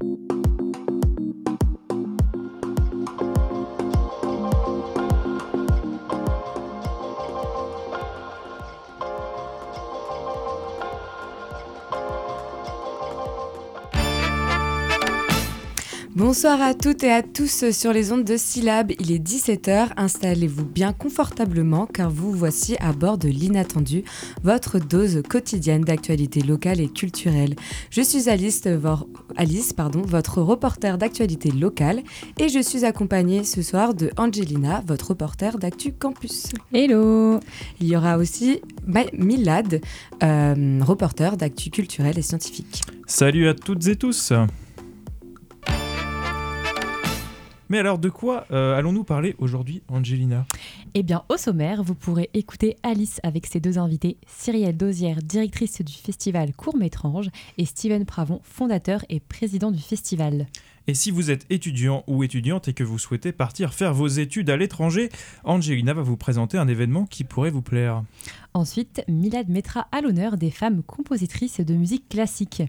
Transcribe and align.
Thank 0.00 0.32
you. 0.32 0.45
Bonsoir 16.16 16.62
à 16.62 16.72
toutes 16.72 17.04
et 17.04 17.12
à 17.12 17.22
tous 17.22 17.70
sur 17.72 17.92
les 17.92 18.10
ondes 18.10 18.24
de 18.24 18.38
Syllab. 18.38 18.90
Il 18.98 19.12
est 19.12 19.18
17h. 19.18 19.88
Installez-vous 19.98 20.64
bien 20.64 20.94
confortablement 20.94 21.84
car 21.84 22.08
vous 22.08 22.32
voici 22.32 22.74
à 22.80 22.94
bord 22.94 23.18
de 23.18 23.28
l'inattendu, 23.28 24.02
votre 24.42 24.78
dose 24.78 25.20
quotidienne 25.28 25.82
d'actualité 25.82 26.40
locale 26.40 26.80
et 26.80 26.88
culturelle. 26.88 27.54
Je 27.90 28.00
suis 28.00 28.30
Alice, 28.30 28.62
Alice 29.36 29.74
pardon, 29.74 30.00
votre 30.00 30.40
reporter 30.40 30.96
d'actualité 30.96 31.50
locale 31.50 32.02
et 32.38 32.48
je 32.48 32.60
suis 32.60 32.86
accompagnée 32.86 33.44
ce 33.44 33.60
soir 33.60 33.92
de 33.92 34.10
Angelina, 34.16 34.82
votre 34.86 35.08
reporter 35.08 35.58
d'actu 35.58 35.92
campus. 35.92 36.46
Hello 36.72 37.40
Il 37.78 37.88
y 37.88 37.94
aura 37.94 38.16
aussi 38.16 38.62
Milad, 39.12 39.82
euh, 40.22 40.80
reporter 40.82 41.36
d'actu 41.36 41.68
culturelle 41.68 42.18
et 42.18 42.22
scientifique. 42.22 42.80
Salut 43.06 43.48
à 43.48 43.52
toutes 43.52 43.86
et 43.86 43.96
tous 43.96 44.32
mais 47.68 47.78
alors, 47.78 47.98
de 47.98 48.08
quoi 48.08 48.46
euh, 48.50 48.76
allons-nous 48.76 49.04
parler 49.04 49.34
aujourd'hui, 49.38 49.82
Angelina? 49.88 50.46
Eh 50.94 51.02
bien, 51.02 51.24
au 51.28 51.36
sommaire, 51.36 51.82
vous 51.82 51.94
pourrez 51.94 52.30
écouter 52.34 52.76
Alice 52.82 53.20
avec 53.22 53.46
ses 53.46 53.60
deux 53.60 53.78
invités, 53.78 54.18
Cyrielle 54.26 54.76
Dosière, 54.76 55.22
directrice 55.22 55.82
du 55.82 55.92
festival 55.92 56.52
Court 56.54 56.76
Métrange, 56.76 57.28
et 57.58 57.64
Steven 57.64 58.04
Pravon, 58.04 58.40
fondateur 58.42 59.04
et 59.08 59.20
président 59.20 59.70
du 59.70 59.82
festival. 59.82 60.46
Et 60.88 60.94
si 60.94 61.10
vous 61.10 61.30
êtes 61.30 61.46
étudiant 61.50 62.04
ou 62.06 62.22
étudiante 62.22 62.68
et 62.68 62.72
que 62.72 62.84
vous 62.84 62.98
souhaitez 62.98 63.32
partir 63.32 63.74
faire 63.74 63.92
vos 63.92 64.06
études 64.06 64.50
à 64.50 64.56
l'étranger, 64.56 65.10
Angelina 65.44 65.92
va 65.92 66.02
vous 66.02 66.16
présenter 66.16 66.58
un 66.58 66.68
événement 66.68 67.06
qui 67.06 67.24
pourrait 67.24 67.50
vous 67.50 67.62
plaire. 67.62 68.04
Ensuite, 68.54 69.02
Milad 69.08 69.48
mettra 69.48 69.88
à 69.92 70.00
l'honneur 70.00 70.36
des 70.36 70.50
femmes 70.50 70.82
compositrices 70.82 71.60
de 71.60 71.74
musique 71.74 72.08
classique. 72.08 72.62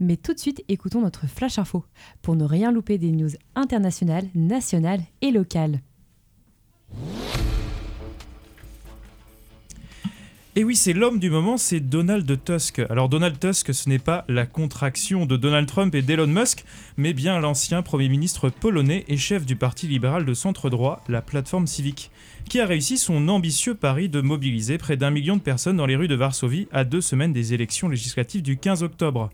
Mais 0.00 0.16
tout 0.16 0.34
de 0.34 0.38
suite, 0.38 0.64
écoutons 0.68 1.02
notre 1.02 1.26
flash 1.26 1.58
info 1.58 1.84
pour 2.22 2.36
ne 2.36 2.44
rien 2.44 2.70
louper 2.70 2.96
des 2.96 3.10
news 3.10 3.30
internationales, 3.54 4.28
nationales 4.34 5.02
et 5.20 5.30
locales. 5.30 5.80
Et 10.58 10.64
oui, 10.64 10.74
c'est 10.74 10.92
l'homme 10.92 11.20
du 11.20 11.30
moment, 11.30 11.56
c'est 11.56 11.78
Donald 11.78 12.28
Tusk. 12.44 12.82
Alors 12.90 13.08
Donald 13.08 13.38
Tusk, 13.38 13.72
ce 13.72 13.88
n'est 13.88 14.00
pas 14.00 14.24
la 14.26 14.44
contraction 14.44 15.24
de 15.24 15.36
Donald 15.36 15.68
Trump 15.68 15.94
et 15.94 16.02
d'Elon 16.02 16.26
Musk, 16.26 16.64
mais 16.96 17.12
bien 17.12 17.38
l'ancien 17.38 17.80
Premier 17.82 18.08
ministre 18.08 18.50
polonais 18.50 19.04
et 19.06 19.16
chef 19.16 19.46
du 19.46 19.54
Parti 19.54 19.86
libéral 19.86 20.24
de 20.24 20.34
centre 20.34 20.68
droit, 20.68 21.00
la 21.08 21.22
plateforme 21.22 21.68
civique, 21.68 22.10
qui 22.48 22.58
a 22.58 22.66
réussi 22.66 22.98
son 22.98 23.28
ambitieux 23.28 23.76
pari 23.76 24.08
de 24.08 24.20
mobiliser 24.20 24.78
près 24.78 24.96
d'un 24.96 25.12
million 25.12 25.36
de 25.36 25.42
personnes 25.42 25.76
dans 25.76 25.86
les 25.86 25.94
rues 25.94 26.08
de 26.08 26.16
Varsovie 26.16 26.66
à 26.72 26.82
deux 26.82 27.02
semaines 27.02 27.32
des 27.32 27.54
élections 27.54 27.88
législatives 27.88 28.42
du 28.42 28.56
15 28.56 28.82
octobre. 28.82 29.30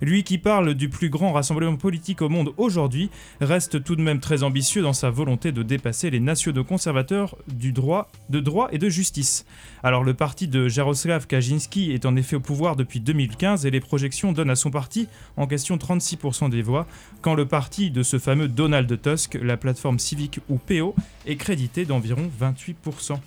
Lui 0.00 0.24
qui 0.24 0.38
parle 0.38 0.74
du 0.74 0.88
plus 0.88 1.08
grand 1.08 1.32
rassemblement 1.32 1.76
politique 1.76 2.20
au 2.20 2.28
monde 2.28 2.52
aujourd'hui 2.56 3.10
reste 3.40 3.84
tout 3.84 3.94
de 3.94 4.02
même 4.02 4.18
très 4.18 4.42
ambitieux 4.42 4.82
dans 4.82 4.92
sa 4.92 5.10
volonté 5.10 5.52
de 5.52 5.62
dépasser 5.62 6.10
les 6.10 6.20
nationaux 6.20 6.64
conservateurs 6.64 7.36
du 7.46 7.72
droit, 7.72 8.10
de 8.28 8.40
droit 8.40 8.68
et 8.72 8.78
de 8.78 8.88
justice. 8.88 9.46
Alors 9.82 10.02
le 10.02 10.14
parti 10.14 10.48
de 10.48 10.63
Jaroslav 10.68 11.26
Kaczynski 11.26 11.92
est 11.92 12.06
en 12.06 12.16
effet 12.16 12.36
au 12.36 12.40
pouvoir 12.40 12.76
depuis 12.76 13.00
2015 13.00 13.66
et 13.66 13.70
les 13.70 13.80
projections 13.80 14.32
donnent 14.32 14.50
à 14.50 14.56
son 14.56 14.70
parti 14.70 15.08
en 15.36 15.46
question 15.46 15.76
36% 15.76 16.50
des 16.50 16.62
voix, 16.62 16.86
quand 17.22 17.34
le 17.34 17.46
parti 17.46 17.90
de 17.90 18.02
ce 18.02 18.18
fameux 18.18 18.48
Donald 18.48 19.00
Tusk, 19.00 19.38
la 19.42 19.56
plateforme 19.56 19.98
civique 19.98 20.40
ou 20.48 20.58
PO, 20.58 20.94
est 21.26 21.36
crédité 21.36 21.84
d'environ 21.84 22.30
28%. 22.40 23.18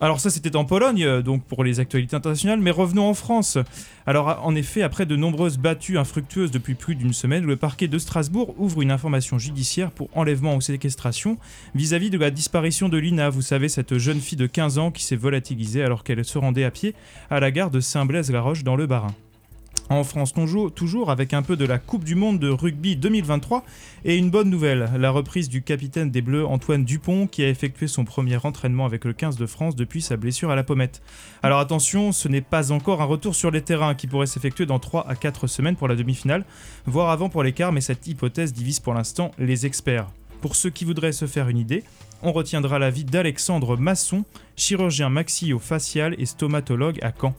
Alors 0.00 0.20
ça 0.20 0.28
c'était 0.28 0.56
en 0.56 0.64
Pologne, 0.64 1.04
euh, 1.04 1.22
donc 1.22 1.44
pour 1.44 1.64
les 1.64 1.80
actualités 1.80 2.16
internationales, 2.16 2.60
mais 2.60 2.70
revenons 2.70 3.08
en 3.08 3.14
France. 3.14 3.58
Alors 4.06 4.40
en 4.44 4.54
effet, 4.54 4.82
après 4.82 5.06
de 5.06 5.16
nombreuses 5.16 5.56
battues 5.56 5.98
infructueuses 5.98 6.50
depuis 6.50 6.74
plus 6.74 6.94
d'une 6.94 7.12
semaine, 7.12 7.46
le 7.46 7.56
parquet 7.56 7.88
de 7.88 7.98
Strasbourg 7.98 8.54
ouvre 8.58 8.82
une 8.82 8.90
information 8.90 9.38
judiciaire 9.38 9.90
pour 9.90 10.08
enlèvement 10.14 10.56
ou 10.56 10.60
séquestration 10.60 11.38
vis-à-vis 11.74 12.10
de 12.10 12.18
la 12.18 12.30
disparition 12.30 12.88
de 12.88 12.98
Lina, 12.98 13.30
vous 13.30 13.42
savez, 13.42 13.68
cette 13.68 13.96
jeune 13.96 14.20
fille 14.20 14.38
de 14.38 14.46
15 14.46 14.78
ans 14.78 14.90
qui 14.90 15.04
s'est 15.04 15.16
volatilisée 15.16 15.82
alors 15.82 16.04
qu'elle 16.04 16.24
se 16.24 16.38
rendait 16.38 16.64
à 16.64 16.70
pied 16.70 16.94
à 17.30 17.40
la 17.40 17.50
gare 17.50 17.70
de 17.70 17.80
Saint-Blaise-la-Roche 17.80 18.64
dans 18.64 18.76
le 18.76 18.86
Bas-Rhin. 18.86 19.14
En 19.90 20.02
France, 20.02 20.32
on 20.36 20.46
joue 20.46 20.70
toujours 20.70 21.10
avec 21.10 21.34
un 21.34 21.42
peu 21.42 21.56
de 21.56 21.66
la 21.66 21.78
Coupe 21.78 22.04
du 22.04 22.14
Monde 22.14 22.38
de 22.38 22.48
rugby 22.48 22.96
2023 22.96 23.64
et 24.06 24.16
une 24.16 24.30
bonne 24.30 24.48
nouvelle, 24.48 24.90
la 24.96 25.10
reprise 25.10 25.50
du 25.50 25.60
capitaine 25.60 26.10
des 26.10 26.22
Bleus 26.22 26.46
Antoine 26.46 26.84
Dupont 26.86 27.26
qui 27.26 27.44
a 27.44 27.50
effectué 27.50 27.86
son 27.86 28.06
premier 28.06 28.38
entraînement 28.42 28.86
avec 28.86 29.04
le 29.04 29.12
15 29.12 29.36
de 29.36 29.44
France 29.44 29.76
depuis 29.76 30.00
sa 30.00 30.16
blessure 30.16 30.50
à 30.50 30.56
la 30.56 30.64
pommette. 30.64 31.02
Alors 31.42 31.58
attention, 31.58 32.12
ce 32.12 32.28
n'est 32.28 32.40
pas 32.40 32.72
encore 32.72 33.02
un 33.02 33.06
retour 33.06 33.34
sur 33.34 33.50
les 33.50 33.60
terrains 33.60 33.94
qui 33.94 34.06
pourrait 34.06 34.26
s'effectuer 34.26 34.64
dans 34.64 34.78
3 34.78 35.06
à 35.06 35.16
4 35.16 35.46
semaines 35.48 35.76
pour 35.76 35.88
la 35.88 35.96
demi-finale, 35.96 36.46
voire 36.86 37.10
avant 37.10 37.28
pour 37.28 37.42
l'écart, 37.42 37.72
mais 37.72 37.82
cette 37.82 38.06
hypothèse 38.06 38.54
divise 38.54 38.80
pour 38.80 38.94
l'instant 38.94 39.32
les 39.38 39.66
experts. 39.66 40.06
Pour 40.40 40.56
ceux 40.56 40.70
qui 40.70 40.86
voudraient 40.86 41.12
se 41.12 41.26
faire 41.26 41.50
une 41.50 41.58
idée, 41.58 41.84
on 42.22 42.32
retiendra 42.32 42.78
l'avis 42.78 43.04
d'Alexandre 43.04 43.76
Masson, 43.76 44.24
chirurgien 44.56 45.10
maxillo-facial 45.10 46.14
et 46.18 46.24
stomatologue 46.24 46.98
à 47.02 47.12
Caen 47.12 47.34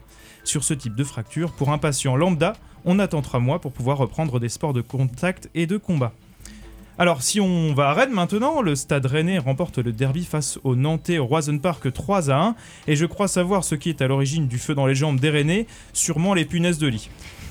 sur 0.48 0.64
ce 0.64 0.74
type 0.74 0.96
de 0.96 1.04
fracture. 1.04 1.52
Pour 1.52 1.72
un 1.72 1.78
patient 1.78 2.16
lambda, 2.16 2.54
on 2.86 3.00
attend 3.00 3.22
3 3.22 3.40
mois 3.40 3.60
pour 3.60 3.72
pouvoir 3.72 3.98
reprendre 3.98 4.40
des 4.40 4.50
sports 4.50 4.74
de 4.74 4.82
contact 4.82 5.50
et 5.56 5.68
de 5.68 5.78
combat. 5.78 6.14
Alors 6.98 7.24
si 7.24 7.42
on 7.42 7.74
va 7.74 7.90
à 7.90 7.94
Rennes 7.94 8.14
maintenant, 8.14 8.62
le 8.62 8.74
stade 8.74 9.06
rennais 9.06 9.38
remporte 9.38 9.80
le 9.80 9.92
derby 9.92 10.24
face 10.24 10.60
au 10.64 10.78
Nantais 10.78 11.18
au 11.18 11.26
Roison 11.26 11.58
Park 11.58 11.92
3 11.92 12.32
à 12.32 12.38
1 12.38 12.56
et 12.88 12.96
je 12.96 13.06
crois 13.06 13.28
savoir 13.28 13.66
ce 13.66 13.76
qui 13.76 13.90
est 13.90 14.02
à 14.02 14.08
l'origine 14.08 14.48
du 14.48 14.58
feu 14.58 14.76
dans 14.76 14.86
les 14.86 14.96
jambes 14.96 15.20
des 15.20 15.30
Rennais, 15.30 15.68
sûrement 15.92 16.34
les 16.34 16.46
punaises 16.46 16.78
de 16.78 16.88
lit. 16.88 17.10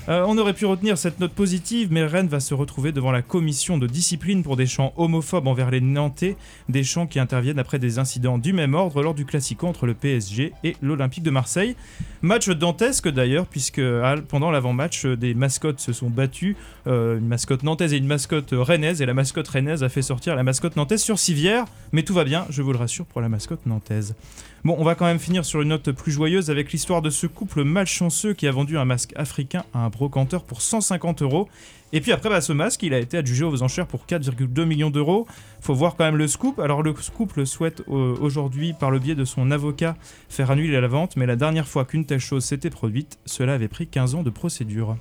Euh, 0.08 0.22
on 0.26 0.36
aurait 0.36 0.52
pu 0.52 0.66
retenir 0.66 0.98
cette 0.98 1.18
note 1.18 1.32
positive, 1.32 1.88
mais 1.90 2.04
Rennes 2.04 2.28
va 2.28 2.40
se 2.40 2.52
retrouver 2.52 2.92
devant 2.92 3.10
la 3.10 3.22
commission 3.22 3.78
de 3.78 3.86
discipline 3.86 4.42
pour 4.42 4.56
des 4.56 4.66
chants 4.66 4.92
homophobes 4.98 5.46
envers 5.46 5.70
les 5.70 5.80
Nantais, 5.80 6.36
des 6.68 6.84
chants 6.84 7.06
qui 7.06 7.18
interviennent 7.18 7.58
après 7.58 7.78
des 7.78 7.98
incidents 7.98 8.36
du 8.36 8.52
même 8.52 8.74
ordre 8.74 9.02
lors 9.02 9.14
du 9.14 9.24
classico 9.24 9.66
entre 9.66 9.86
le 9.86 9.94
PSG 9.94 10.52
et 10.62 10.76
l'Olympique 10.82 11.22
de 11.22 11.30
Marseille. 11.30 11.74
Match 12.20 12.50
dantesque 12.50 13.08
d'ailleurs, 13.08 13.46
puisque 13.46 13.80
pendant 14.28 14.50
l'avant-match, 14.50 15.06
des 15.06 15.32
mascottes 15.32 15.80
se 15.80 15.94
sont 15.94 16.10
battues, 16.10 16.56
euh, 16.86 17.18
une 17.18 17.26
mascotte 17.26 17.62
nantaise 17.62 17.94
et 17.94 17.96
une 17.96 18.06
mascotte 18.06 18.50
rennaise, 18.52 19.00
et 19.00 19.06
la 19.06 19.14
mascotte 19.14 19.48
rennaise 19.48 19.82
a 19.82 19.88
fait 19.88 20.02
sortir 20.02 20.36
la 20.36 20.42
mascotte 20.42 20.76
nantaise 20.76 21.02
sur 21.02 21.18
civière, 21.18 21.64
mais 21.92 22.02
tout 22.02 22.14
va 22.14 22.24
bien, 22.24 22.46
je 22.50 22.60
vous 22.60 22.72
le 22.72 22.78
rassure, 22.78 23.06
pour 23.06 23.22
la 23.22 23.30
mascotte 23.30 23.64
nantaise. 23.64 24.14
Bon, 24.64 24.76
on 24.78 24.84
va 24.84 24.94
quand 24.94 25.04
même 25.04 25.18
finir 25.18 25.44
sur 25.44 25.60
une 25.60 25.68
note 25.68 25.92
plus 25.92 26.10
joyeuse 26.10 26.48
avec 26.48 26.72
l'histoire 26.72 27.02
de 27.02 27.10
ce 27.10 27.26
couple 27.26 27.64
malchanceux 27.64 28.32
qui 28.32 28.46
a 28.46 28.50
vendu 28.50 28.78
un 28.78 28.86
masque 28.86 29.12
africain 29.14 29.62
à 29.74 29.80
un 29.80 29.90
brocanteur 29.90 30.42
pour 30.42 30.62
150 30.62 31.20
euros. 31.20 31.50
Et 31.92 32.00
puis 32.00 32.12
après, 32.12 32.30
bah, 32.30 32.40
ce 32.40 32.54
masque, 32.54 32.82
il 32.82 32.94
a 32.94 32.98
été 32.98 33.18
adjugé 33.18 33.44
aux 33.44 33.62
enchères 33.62 33.86
pour 33.86 34.06
4,2 34.06 34.64
millions 34.64 34.88
d'euros. 34.88 35.26
Faut 35.60 35.74
voir 35.74 35.96
quand 35.96 36.04
même 36.04 36.16
le 36.16 36.26
scoop. 36.26 36.60
Alors 36.60 36.82
le 36.82 36.94
couple 36.94 37.44
souhaite 37.44 37.82
euh, 37.90 38.16
aujourd'hui, 38.22 38.72
par 38.72 38.90
le 38.90 38.98
biais 38.98 39.14
de 39.14 39.26
son 39.26 39.50
avocat, 39.50 39.96
faire 40.30 40.50
annuler 40.50 40.80
la 40.80 40.88
vente, 40.88 41.18
mais 41.18 41.26
la 41.26 41.36
dernière 41.36 41.68
fois 41.68 41.84
qu'une 41.84 42.06
telle 42.06 42.20
chose 42.20 42.42
s'était 42.42 42.70
produite, 42.70 43.18
cela 43.26 43.52
avait 43.52 43.68
pris 43.68 43.86
15 43.86 44.14
ans 44.14 44.22
de 44.22 44.30
procédure. 44.30 44.96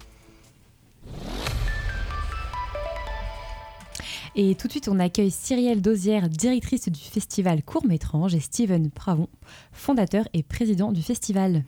Et 4.35 4.55
tout 4.55 4.65
de 4.65 4.71
suite, 4.71 4.87
on 4.87 4.99
accueille 4.99 5.29
Cyrielle 5.29 5.81
Dosière, 5.81 6.27
directrice 6.27 6.89
du 6.89 6.99
festival 6.99 7.61
Court 7.61 7.85
Métrange, 7.85 8.33
et 8.33 8.39
Steven 8.39 8.89
Pravon, 8.89 9.27
fondateur 9.71 10.27
et 10.33 10.41
président 10.41 10.91
du 10.91 11.03
festival. 11.03 11.63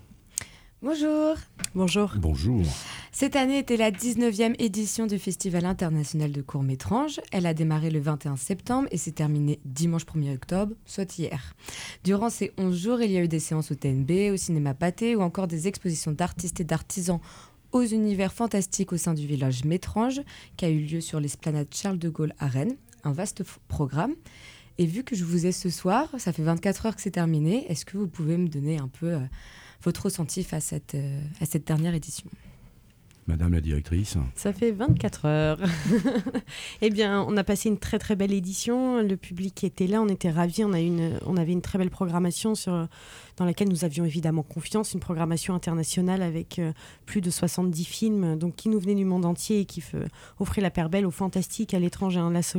Bonjour. 0.82 1.36
Bonjour. 1.76 2.14
Bonjour. 2.18 2.64
Cette 3.12 3.36
année 3.36 3.60
était 3.60 3.78
la 3.78 3.92
19e 3.92 4.56
édition 4.60 5.06
du 5.06 5.20
Festival 5.20 5.66
international 5.66 6.32
de 6.32 6.42
court 6.42 6.64
métrange. 6.64 7.22
Elle 7.32 7.46
a 7.46 7.54
démarré 7.54 7.90
le 7.92 8.00
21 8.00 8.36
septembre 8.36 8.88
et 8.92 8.98
s'est 8.98 9.12
terminée 9.12 9.60
dimanche 9.64 10.06
1er 10.06 10.36
octobre, 10.36 10.74
soit 10.86 11.18
hier. 11.18 11.56
Durant 12.04 12.30
ces 12.30 12.52
11 12.58 12.78
jours, 12.78 13.02
il 13.02 13.12
y 13.12 13.18
a 13.18 13.24
eu 13.24 13.28
des 13.28 13.40
séances 13.40 13.72
au 13.72 13.76
TNB, 13.76 14.32
au 14.34 14.38
cinéma 14.38 14.74
Pâté 14.74 15.16
ou 15.16 15.22
encore 15.22 15.48
des 15.48 15.68
expositions 15.68 16.12
d'artistes 16.12 16.60
et 16.60 16.66
d'artisans 16.66 17.20
aux 17.76 17.84
univers 17.84 18.32
fantastiques 18.32 18.94
au 18.94 18.98
sein 18.98 19.14
du 19.14 19.28
village 19.28 19.66
Métrange, 19.66 20.22
qui 20.56 20.64
a 20.64 20.70
eu 20.70 20.80
lieu 20.80 21.02
sur 21.02 21.20
l'esplanade 21.20 21.68
Charles 21.72 22.00
de 22.00 22.08
Gaulle 22.08 22.34
à 22.40 22.48
Rennes. 22.48 22.78
Un 23.04 23.12
vaste 23.12 23.44
programme. 23.68 24.14
Et 24.78 24.86
vu 24.86 25.04
que 25.04 25.14
je 25.14 25.26
vous 25.26 25.46
ai 25.46 25.52
ce 25.52 25.70
soir, 25.70 26.08
ça 26.18 26.32
fait 26.32 26.42
24 26.42 26.86
heures 26.86 26.96
que 26.96 27.02
c'est 27.02 27.12
terminé, 27.12 27.70
est-ce 27.70 27.84
que 27.84 27.98
vous 27.98 28.08
pouvez 28.08 28.38
me 28.38 28.48
donner 28.48 28.78
un 28.78 28.88
peu 28.88 29.16
euh, 29.16 29.20
votre 29.84 30.04
ressenti 30.04 30.44
face 30.44 30.68
à 30.72 30.78
cette, 30.78 30.96
euh, 30.96 31.20
à 31.42 31.46
cette 31.46 31.68
dernière 31.68 31.94
édition? 31.94 32.30
Madame 33.28 33.54
la 33.54 33.62
directrice. 33.62 34.18
Ça 34.36 34.54
fait 34.54 34.72
24 34.72 35.26
heures. 35.26 35.60
eh 36.82 36.90
bien, 36.92 37.26
on 37.28 37.36
a 37.36 37.44
passé 37.44 37.70
une 37.70 37.80
très 37.80 38.00
très 38.00 38.16
belle 38.16 38.32
édition. 38.32 39.02
Le 39.02 39.18
public 39.18 39.64
était 39.64 39.88
là, 39.88 40.02
on 40.02 40.08
était 40.08 40.30
ravis. 40.30 40.64
On, 40.64 40.74
a 40.74 40.80
une, 40.80 41.20
on 41.26 41.36
avait 41.36 41.52
une 41.52 41.64
très 41.64 41.78
belle 41.80 41.90
programmation 41.90 42.54
sur, 42.54 42.88
dans 43.38 43.46
laquelle 43.46 43.70
nous 43.70 43.84
avions 43.84 44.06
évidemment 44.06 44.44
confiance, 44.44 44.94
une 44.94 45.00
programmation 45.00 45.54
internationale 45.54 46.22
avec 46.22 46.60
euh, 46.60 46.72
plus 47.06 47.22
de 47.22 47.30
70 47.30 47.84
films 47.84 48.38
donc, 48.38 48.56
qui 48.56 48.70
nous 48.70 48.80
venaient 48.80 48.96
du 48.96 49.06
monde 49.06 49.26
entier 49.26 49.62
et 49.62 49.66
qui 49.66 49.84
offraient 50.40 50.62
la 50.62 50.72
paire 50.72 50.90
belle 50.90 51.06
au 51.06 51.12
fantastique, 51.12 51.74
à 51.74 51.80
l'étrange 51.80 52.18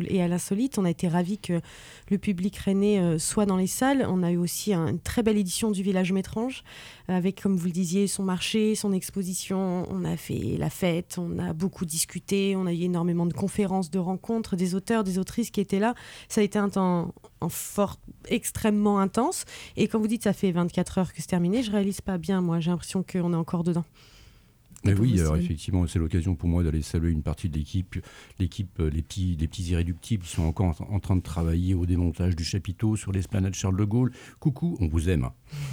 et 0.08 0.22
à 0.22 0.28
l'insolite. 0.28 0.78
On 0.78 0.84
a 0.84 0.90
été 0.90 1.08
ravis 1.08 1.38
que 1.38 1.60
le 2.10 2.18
public 2.18 2.56
rennais 2.56 3.00
euh, 3.00 3.18
soit 3.18 3.46
dans 3.46 3.56
les 3.56 3.66
salles. 3.66 4.06
On 4.08 4.22
a 4.22 4.30
eu 4.30 4.36
aussi 4.36 4.72
une 4.72 5.00
très 5.00 5.22
belle 5.22 5.38
édition 5.38 5.70
du 5.70 5.82
Village 5.82 6.12
Métrange 6.12 6.62
avec, 7.08 7.40
comme 7.42 7.56
vous 7.56 7.66
le 7.66 7.72
disiez, 7.72 8.06
son 8.06 8.24
marché, 8.24 8.74
son 8.74 8.92
exposition. 8.92 9.86
On 9.90 10.04
a 10.04 10.16
fait 10.16 10.56
la 10.58 10.70
fête, 10.70 11.18
on 11.18 11.38
a 11.38 11.52
beaucoup 11.52 11.84
discuté, 11.84 12.54
on 12.56 12.66
a 12.66 12.72
eu 12.72 12.82
énormément 12.82 13.26
de 13.26 13.32
conférences, 13.32 13.90
de 13.90 13.98
rencontres, 13.98 14.56
des 14.56 14.74
auteurs, 14.74 15.04
des 15.04 15.18
autrices 15.18 15.50
qui 15.50 15.60
étaient 15.60 15.78
là. 15.78 15.94
Ça 16.28 16.40
a 16.40 16.44
été 16.44 16.58
un 16.58 16.68
temps 16.68 17.14
fort, 17.48 17.96
extrêmement 18.28 18.98
intense. 18.98 19.44
Et 19.76 19.88
quand 19.88 19.98
vous 19.98 20.08
dites 20.08 20.24
ça 20.24 20.32
fait 20.32 20.50
24 20.66 20.98
heures 20.98 21.12
que 21.12 21.20
c'est 21.20 21.28
terminé, 21.28 21.62
je 21.62 21.70
réalise 21.70 22.00
pas 22.00 22.18
bien, 22.18 22.40
moi. 22.40 22.60
J'ai 22.60 22.70
l'impression 22.70 23.04
qu'on 23.04 23.32
est 23.32 23.36
encore 23.36 23.62
dedans. 23.62 23.84
Mais 24.84 24.94
oui, 24.94 25.20
alors 25.20 25.36
effectivement, 25.36 25.86
c'est 25.86 25.98
l'occasion 25.98 26.34
pour 26.34 26.48
moi 26.48 26.62
d'aller 26.62 26.82
saluer 26.82 27.10
une 27.10 27.22
partie 27.22 27.48
de 27.48 27.56
l'équipe, 27.56 27.96
l'équipe, 28.38 28.78
euh, 28.78 28.90
les 28.90 29.02
petits, 29.02 29.36
les 29.38 29.48
petits 29.48 29.64
irréductibles 29.64 30.22
qui 30.22 30.30
sont 30.30 30.44
encore 30.44 30.76
en, 30.88 31.00
train 31.00 31.16
de 31.16 31.22
travailler 31.22 31.74
au 31.74 31.86
démontage 31.86 32.36
du 32.36 32.44
chapiteau 32.44 32.94
sur 32.94 33.10
l'esplanade 33.10 33.54
Charles 33.54 33.76
de 33.76 33.84
Gaulle. 33.84 34.12
Coucou, 34.38 34.76
on 34.80 34.86
vous 34.86 35.08
aime. 35.08 35.30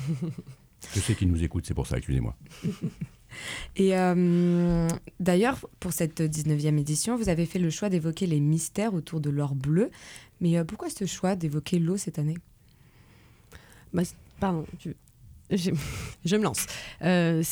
Je 0.95 0.99
sais 0.99 1.15
qu'ils 1.15 1.29
nous 1.29 1.43
écoutent, 1.43 1.65
c'est 1.65 1.73
pour 1.73 1.87
ça, 1.87 1.97
excusez-moi. 1.97 2.35
Et 3.75 3.97
euh, 3.97 4.87
d'ailleurs, 5.19 5.59
pour 5.79 5.91
cette 5.91 6.21
19e 6.21 6.77
édition, 6.77 7.17
vous 7.17 7.29
avez 7.29 7.45
fait 7.45 7.59
le 7.59 7.69
choix 7.69 7.89
d'évoquer 7.89 8.27
les 8.27 8.39
mystères 8.39 8.93
autour 8.93 9.21
de 9.21 9.29
l'or 9.29 9.55
bleu. 9.55 9.89
Mais 10.41 10.57
euh, 10.57 10.63
pourquoi 10.63 10.89
ce 10.89 11.05
choix 11.05 11.35
d'évoquer 11.35 11.79
l'eau 11.79 11.97
cette 11.97 12.19
année? 12.19 12.37
Bah, 13.93 14.03
Pardon, 14.43 14.65
je, 15.51 16.35
me 16.35 16.43
lance. 16.43 16.65
Euh, 17.01 17.43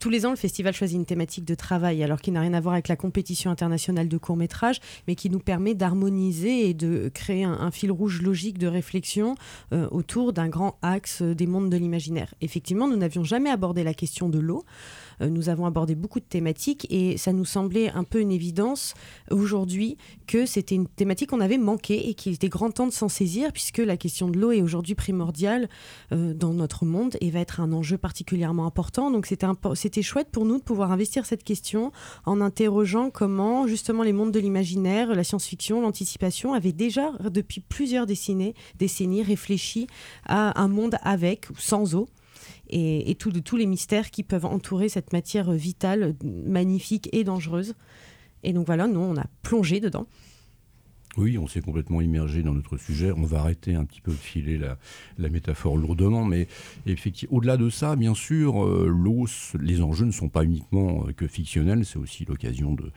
tous 0.00 0.10
les 0.10 0.26
ans, 0.26 0.30
le 0.30 0.36
festival 0.36 0.74
choisit 0.74 0.96
une 0.96 1.04
thématique 1.04 1.44
de 1.44 1.54
travail, 1.54 2.02
alors 2.02 2.20
qui 2.20 2.32
n'a 2.32 2.40
rien 2.40 2.52
à 2.52 2.60
voir 2.60 2.72
avec 2.72 2.88
la 2.88 2.96
compétition 2.96 3.48
internationale 3.48 4.08
de 4.08 4.18
court 4.18 4.36
métrage, 4.36 4.80
mais 5.06 5.14
qui 5.14 5.30
nous 5.30 5.38
permet 5.38 5.76
d'harmoniser 5.76 6.68
et 6.68 6.74
de 6.74 7.08
créer 7.14 7.44
un, 7.44 7.70
fil 7.70 7.92
rouge 7.92 8.22
logique 8.22 8.58
de 8.58 8.66
réflexion 8.66 9.36
euh, 9.72 9.86
autour 9.92 10.32
d'un 10.32 10.48
grand 10.48 10.78
axe 10.82 11.22
des 11.22 11.46
mondes 11.46 11.70
de 11.70 11.76
l'imaginaire. 11.76 12.34
Effectivement, 12.40 12.88
nous 12.88 12.96
n'avions 12.96 13.22
jamais 13.22 13.50
abordé 13.50 13.84
la 13.84 13.94
question 13.94 14.28
de 14.28 14.40
l'eau. 14.40 14.64
Euh, 15.20 15.28
nous 15.28 15.48
avons 15.48 15.66
abordé 15.66 15.94
beaucoup 15.94 16.20
de 16.20 16.24
thématiques 16.24 16.86
et 16.90 17.16
ça 17.16 17.32
nous 17.32 17.44
semblait 17.44 17.90
un 17.90 18.04
peu 18.04 18.20
une 18.20 18.32
évidence 18.32 18.94
aujourd'hui 19.30 19.96
que 20.26 20.46
c'était 20.46 20.74
une 20.74 20.86
thématique 20.86 21.30
qu'on 21.30 21.40
avait 21.40 21.58
manquée 21.58 22.08
et 22.08 22.14
qu'il 22.14 22.32
était 22.34 22.48
grand 22.48 22.70
temps 22.70 22.86
de 22.86 22.92
s'en 22.92 23.08
saisir 23.08 23.52
puisque 23.52 23.78
la 23.78 23.96
question 23.96 24.28
de 24.28 24.38
l'eau 24.38 24.52
est 24.52 24.62
aujourd'hui 24.62 24.94
primordiale 24.94 25.68
euh, 26.12 26.34
dans 26.34 26.52
notre 26.52 26.84
monde 26.84 27.16
et 27.20 27.30
va 27.30 27.40
être 27.40 27.60
un 27.60 27.72
enjeu 27.72 27.98
particulièrement 27.98 28.66
important. 28.66 29.10
Donc 29.10 29.26
c'était 29.26 30.02
chouette 30.02 30.28
pour 30.30 30.44
nous 30.44 30.58
de 30.58 30.62
pouvoir 30.62 30.92
investir 30.92 31.26
cette 31.26 31.44
question 31.44 31.92
en 32.24 32.40
interrogeant 32.40 33.10
comment 33.10 33.66
justement 33.66 34.02
les 34.02 34.12
mondes 34.12 34.32
de 34.32 34.40
l'imaginaire, 34.40 35.14
la 35.14 35.24
science-fiction, 35.24 35.80
l'anticipation 35.80 36.54
avaient 36.54 36.72
déjà 36.72 37.12
depuis 37.30 37.60
plusieurs 37.60 38.06
décennies 38.06 38.54
réfléchi 39.22 39.86
à 40.24 40.60
un 40.60 40.68
monde 40.68 40.96
avec 41.02 41.48
ou 41.50 41.58
sans 41.58 41.94
eau 41.94 42.08
et, 42.68 43.14
tous 43.16 43.56
les 43.56 43.66
mystères 43.66 44.10
qui 44.10 44.22
peuvent 44.22 44.46
entourer 44.46 44.88
cette 44.88 45.12
matière 45.12 45.52
vitale, 45.52 46.14
magnifique 46.24 47.08
et 47.12 47.24
dangereuse. 47.24 47.74
Et 48.42 48.52
donc 48.52 48.66
voilà, 48.66 48.86
nous, 48.86 49.00
on 49.00 49.16
a 49.16 49.26
plongé 49.42 49.80
dedans. 49.80 50.06
Oui, 51.16 51.38
on 51.38 51.46
s'est 51.46 51.62
complètement 51.62 52.02
immergé 52.02 52.42
dans 52.42 52.52
notre 52.52 52.76
sujet. 52.76 53.10
On 53.10 53.22
va 53.22 53.38
arrêter 53.40 53.74
un 53.74 53.86
petit 53.86 54.02
peu 54.02 54.10
de 54.10 54.16
filer 54.16 54.58
la, 54.58 55.28
métaphore 55.30 55.78
lourdement, 55.78 56.24
mais 56.24 56.46
effectivement, 56.84 57.38
au-delà 57.38 57.56
de 57.56 57.70
ça, 57.70 57.96
bien 57.96 58.14
sûr, 58.14 58.64
euh, 58.64 58.86
l'eau, 58.86 59.26
les 59.58 59.80
enjeux 59.80 60.04
ne 60.04 60.10
sont 60.10 60.28
pas 60.28 60.44
uniquement 60.44 61.06
euh, 61.06 61.12
que 61.12 61.26
fictionnels, 61.26 61.86
c'est 61.86 61.98
aussi 61.98 62.26
l'occasion 62.26 62.74
de, 62.74 62.92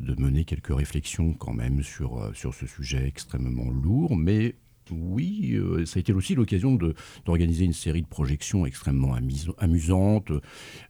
de 0.00 0.14
mener 0.20 0.44
quelques 0.44 0.74
réflexions 0.74 1.34
quand 1.34 1.52
même 1.52 1.82
sur, 1.82 2.22
euh, 2.22 2.32
sur 2.32 2.54
ce 2.54 2.66
sujet 2.66 3.06
extrêmement 3.06 3.70
lourd, 3.70 4.16
mais 4.16 4.54
oui, 4.92 5.54
euh, 5.54 5.84
ça 5.86 5.98
a 5.98 6.00
été 6.00 6.12
aussi 6.12 6.34
l'occasion 6.34 6.78
d'organiser 7.24 7.64
une 7.64 7.72
série 7.72 8.02
de 8.02 8.06
projections 8.06 8.66
extrêmement 8.66 9.14
amusantes, 9.58 10.32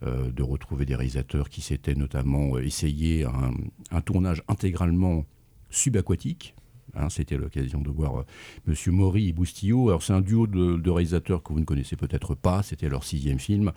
euh, 0.03 0.31
de 0.31 0.43
retrouver 0.43 0.85
des 0.85 0.95
réalisateurs 0.95 1.49
qui 1.49 1.61
s'étaient 1.61 1.95
notamment 1.95 2.57
euh, 2.57 2.65
essayé 2.65 3.25
un, 3.25 4.01
tournage 4.01 4.43
intégralement 4.49 5.25
subaquatique, 5.71 6.55
Hein, 6.95 7.09
c'était 7.09 7.37
l'occasion 7.37 7.81
de 7.81 7.91
voir 7.91 8.21
euh, 8.21 8.27
Monsieur 8.67 8.93
Maury 8.93 9.29
et 9.29 9.33
Boustillot. 9.33 9.89
Alors 9.89 10.03
c'est 10.03 10.13
un 10.13 10.21
duo 10.21 10.47
de, 10.47 10.91
réalisateurs 10.91 11.43
que 11.43 11.53
vous 11.53 11.61
ne 11.61 11.65
connaissez 11.65 11.97
peut-être 11.97 12.35
pas. 12.35 12.63
C'était 12.63 12.89
leur 12.89 13.05
sixième 13.05 13.39
film. 13.39 13.73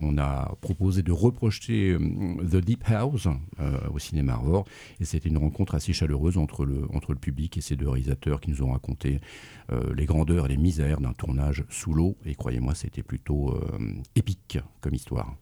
On 0.00 0.16
a 0.18 0.54
proposé 0.60 1.02
de 1.02 1.12
reprojeter 1.12 1.90
euh, 1.90 1.98
The 2.44 2.56
Deep 2.56 2.84
House 2.86 3.26
euh, 3.60 3.78
au 3.92 3.98
cinéma 3.98 4.34
Arvor. 4.34 4.64
Et 5.00 5.04
c'était 5.04 5.28
une 5.28 5.38
rencontre 5.38 5.74
assez 5.74 5.92
chaleureuse 5.92 6.38
entre 6.38 6.64
le, 6.64 6.86
entre 6.92 7.12
le 7.12 7.18
public 7.18 7.56
et 7.56 7.60
ces 7.60 7.76
deux 7.76 7.88
réalisateurs 7.88 8.40
qui 8.40 8.50
nous 8.50 8.62
ont 8.62 8.72
raconté 8.72 9.20
les 9.94 10.04
grandeurs 10.04 10.46
et 10.46 10.48
les 10.50 10.58
misères 10.58 11.00
d'un 11.00 11.14
tournage 11.14 11.64
sous 11.70 11.94
l'eau. 11.94 12.18
Et 12.26 12.34
croyez-moi, 12.34 12.74
c'était 12.74 13.02
plutôt 13.02 13.58
épique 14.14 14.58
comme 14.82 14.92
histoire. 14.92 15.34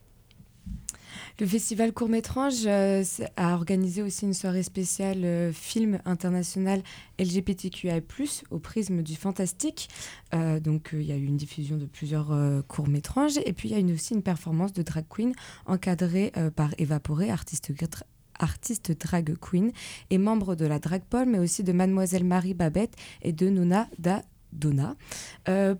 Le 1.39 1.47
festival 1.47 1.93
Court 1.93 2.09
Métrange 2.09 2.67
euh, 2.67 3.03
a 3.37 3.55
organisé 3.55 4.03
aussi 4.03 4.25
une 4.25 4.35
soirée 4.35 4.63
spéciale 4.63 5.25
euh, 5.25 5.53
film 5.53 5.99
international 6.05 6.83
LGBTQI+, 7.19 8.03
au 8.51 8.59
prisme 8.59 9.03
du 9.03 9.17
fantastique. 9.17 9.89
Euh, 10.35 10.61
donc 10.61 10.91
il 10.93 11.03
y 11.03 11.13
a 11.13 11.17
eu 11.17 11.25
une 11.25 11.37
diffusion 11.37 11.77
de 11.77 11.87
plusieurs 11.87 12.31
courts 12.69 12.89
métrages 12.89 13.39
et 13.45 13.53
puis 13.53 13.71
il 13.71 13.73
y 13.73 13.75
a 13.75 13.81
eu 13.81 13.95
aussi 13.95 14.15
une 14.15 14.23
performance 14.23 14.73
de 14.73 14.83
drag 14.83 15.05
queen 15.09 15.33
encadrée 15.67 16.33
par 16.57 16.71
Eva 16.79 17.01
Poré, 17.01 17.31
artiste 17.31 18.93
drag 18.93 19.37
queen 19.39 19.73
et 20.11 20.19
membre 20.19 20.55
de 20.55 20.67
la 20.67 20.79
Drag 20.79 21.03
Paul, 21.09 21.27
mais 21.27 21.39
aussi 21.39 21.63
de 21.63 21.73
Mademoiselle 21.73 22.25
Marie 22.25 22.55
Babette 22.55 22.95
et 23.23 23.33
de 23.33 23.49
Nona 23.49 23.89
da 23.99 24.23
Donna. 24.53 24.97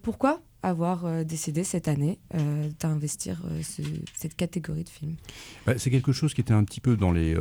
pourquoi? 0.03 0.43
Avoir 0.63 1.05
euh, 1.05 1.25
décidé 1.25 1.65
cette 1.65 1.89
année 1.89 2.19
euh, 2.35 2.69
d'investir 2.81 3.43
euh, 3.47 3.61
cette 4.15 4.37
catégorie 4.37 4.85
de 4.85 4.89
films 4.89 5.17
bah, 5.67 5.75
C'est 5.79 5.91
quelque 5.91 6.13
chose 6.13 6.35
qui 6.35 6.41
était 6.41 6.53
un 6.53 6.65
petit 6.65 6.81
peu 6.81 6.97
dans 6.97 7.13
les, 7.13 7.37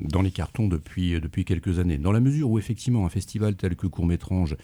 dans 0.00 0.22
les 0.22 0.30
cartons 0.30 0.68
depuis, 0.68 1.20
depuis 1.20 1.44
quelques 1.44 1.78
années. 1.78 1.98
Dans 1.98 2.12
la 2.12 2.20
mesure 2.20 2.50
où 2.50 2.58
effectivement 2.58 3.04
un 3.06 3.08
festival 3.08 3.56
tel 3.56 3.76
que 3.76 3.86
Court-Métrange 3.86 4.56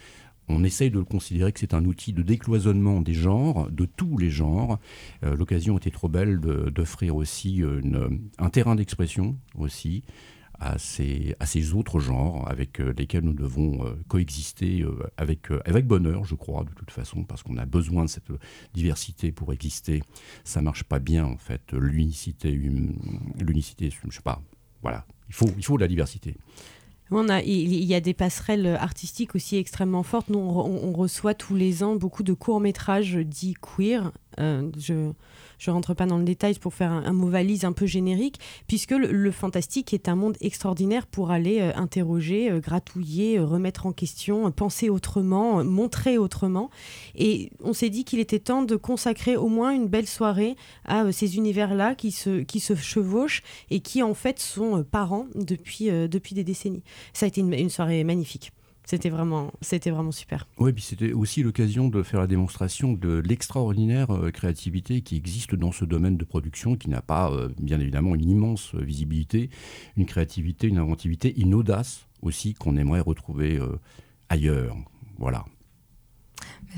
on 0.51 0.65
essaye 0.65 0.91
de 0.91 0.99
le 0.99 1.05
considérer 1.05 1.53
que 1.53 1.61
c'est 1.61 1.75
un 1.75 1.85
outil 1.85 2.15
de 2.15 2.23
décloisonnement 2.23 3.03
des 3.03 3.13
genres, 3.13 3.69
de 3.71 3.85
tous 3.85 4.17
les 4.17 4.31
genres. 4.31 4.79
L'occasion 5.21 5.77
était 5.77 5.91
trop 5.91 6.09
belle 6.09 6.41
d'offrir 6.41 7.17
aussi 7.17 7.63
un 8.39 8.49
terrain 8.49 8.75
d'expression 8.75 9.37
aussi 9.59 10.05
à 10.61 10.79
ces, 10.79 11.73
autres 11.75 12.01
genres 12.01 12.49
avec 12.49 12.81
euh, 12.81 12.93
lesquels 12.97 13.25
nous 13.25 13.33
devons 13.33 13.85
euh, 13.87 13.95
coexister 14.09 14.83
euh, 14.83 14.99
avec, 15.17 15.51
avec 15.65 15.87
bonheur, 15.87 16.25
je 16.25 16.35
crois, 16.35 16.65
de 16.65 16.71
toute 16.71 16.91
façon, 16.91 17.25
parce 17.25 17.43
qu'on 17.43 17.57
a 17.59 17.67
besoin 17.67 18.05
de 18.05 18.11
cette 18.11 18.31
diversité 18.75 19.31
pour 19.31 19.53
exister. 19.53 20.03
Ça 20.45 20.61
marche 20.61 20.85
pas 20.85 20.99
bien, 20.99 21.25
en 21.25 21.37
fait, 21.37 21.73
l'unicité, 21.73 22.51
l'unicité, 22.51 23.91
je 23.91 24.15
sais 24.15 24.23
pas, 24.23 24.43
voilà, 24.83 25.07
il 25.29 25.35
faut, 25.35 25.49
il 25.57 25.65
faut 25.65 25.77
de 25.77 25.83
la 25.83 25.89
diversité. 25.89 26.37
On 27.11 27.29
a, 27.31 27.41
il 27.41 27.85
y 27.85 27.95
a 27.95 28.01
des 28.01 28.13
passerelles 28.13 28.67
artistiques 28.67 29.35
aussi 29.35 29.57
extrêmement 29.57 30.03
fortes. 30.03 30.29
Nous, 30.29 30.39
on, 30.39 30.93
reçoit 30.93 31.33
tous 31.33 31.55
les 31.55 31.83
ans 31.83 31.97
beaucoup 31.97 32.23
de 32.23 32.35
courts-métrages 32.35 33.17
dits 33.17 33.55
queer. 33.55 34.13
Je, 34.37 35.13
je 35.59 35.71
rentre 35.71 35.95
pas 35.95 36.07
dans 36.07 36.19
le 36.19 36.25
détail 36.25 36.55
pour 36.59 36.75
faire 36.75 36.93
un, 36.93 37.13
mot 37.13 37.29
valise 37.29 37.65
un 37.65 37.73
peu 37.73 37.87
générique, 37.87 38.39
puisque 38.67 38.93
le, 38.93 39.31
fantastique 39.31 39.93
est 39.93 40.09
un 40.09 40.15
monde 40.15 40.37
extraordinaire 40.41 41.07
pour 41.07 41.31
aller 41.31 41.61
euh, 41.61 41.73
interroger, 41.75 42.51
euh, 42.51 42.61
gratouiller, 42.61 43.39
euh, 43.39 43.45
remettre 43.45 43.87
en 43.87 43.93
question, 43.93 44.51
penser 44.51 44.89
autrement, 44.89 45.65
montrer 45.65 46.17
autrement. 46.17 46.71
Et 47.15 47.51
on 47.63 47.73
s'est 47.73 47.91
dit 47.91 48.05
qu'il 48.05 48.21
était 48.21 48.39
temps 48.39 48.63
de 48.63 48.77
consacrer 48.77 49.37
au 49.37 49.49
moins 49.49 49.73
une 49.73 49.87
belle 49.87 50.07
soirée 50.07 50.57
à 50.85 51.11
ces 51.13 51.37
univers-là 51.37 51.95
qui 51.95 52.13
se, 52.13 52.41
qui 52.43 52.61
se 52.61 52.75
chevauchent 52.75 53.43
et 53.71 53.81
qui 53.81 54.03
en 54.03 54.15
fait 54.15 54.39
sont 54.39 54.85
parents 54.85 55.27
depuis, 55.35 55.87
depuis 55.87 56.35
des 56.35 56.45
décennies. 56.45 56.83
Ça 57.13 57.27
a 57.27 57.29
été 57.29 57.41
une 57.41 57.71
soirée 57.71 58.05
magnifique. 58.05 58.53
C'était 58.89 59.11
vraiment, 59.11 59.53
c'était 59.61 59.91
vraiment 59.91 60.13
super. 60.13 60.49
Oui, 60.57 60.73
puis 60.73 60.83
c'était 60.83 61.13
aussi 61.13 61.43
l'occasion 61.43 61.89
de 61.89 62.03
faire 62.03 62.21
la 62.21 62.27
démonstration 62.27 62.95
de 62.95 63.19
l'extraordinaire 63.19 64.11
euh, 64.11 64.31
créativité 64.31 65.03
qui 65.03 65.15
existe 65.15 65.55
dans 65.55 65.73
ce 65.73 65.85
domaine 65.85 66.17
de 66.17 66.25
production, 66.25 66.75
qui 66.75 66.89
n'a 66.89 67.03
pas, 67.03 67.31
euh, 67.31 67.51
bien 67.61 67.79
évidemment, 67.81 68.15
une 68.15 68.31
immense 68.31 68.75
visibilité, 68.75 69.51
une 69.99 70.07
créativité, 70.07 70.69
une 70.69 70.79
inventivité, 70.79 71.39
une 71.39 71.53
audace 71.53 72.07
aussi 72.23 72.55
qu'on 72.55 72.79
aimerait 72.79 73.01
retrouver 73.01 73.59
euh, 73.59 73.79
ailleurs. 74.31 74.75
Voilà. 75.19 75.45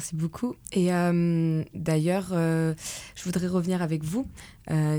Merci 0.00 0.16
beaucoup. 0.16 0.54
Et 0.72 0.86
d'ailleurs, 1.74 2.28
je 2.30 3.22
voudrais 3.22 3.48
revenir 3.48 3.82
avec 3.82 4.02
vous, 4.02 4.26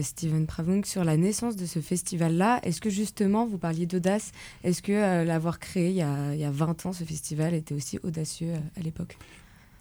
Steven 0.03 0.45
Pravung, 0.45 0.85
sur 0.85 1.03
la 1.03 1.17
naissance 1.17 1.55
de 1.55 1.65
ce 1.65 1.79
festival-là. 1.79 2.59
Est-ce 2.61 2.81
que 2.81 2.91
justement, 2.91 3.47
vous 3.47 3.57
parliez 3.57 3.87
d'audace, 3.87 4.31
est-ce 4.63 4.83
que 4.83 5.23
l'avoir 5.25 5.57
créé 5.57 5.89
il 5.89 5.95
y, 5.95 6.03
a, 6.03 6.35
il 6.35 6.39
y, 6.39 6.43
a, 6.43 6.51
20 6.51 6.85
ans, 6.85 6.93
ce 6.93 7.03
festival, 7.03 7.55
était 7.55 7.73
aussi 7.73 7.97
audacieux 8.03 8.53
à 8.77 8.81
l'époque? 8.81 9.17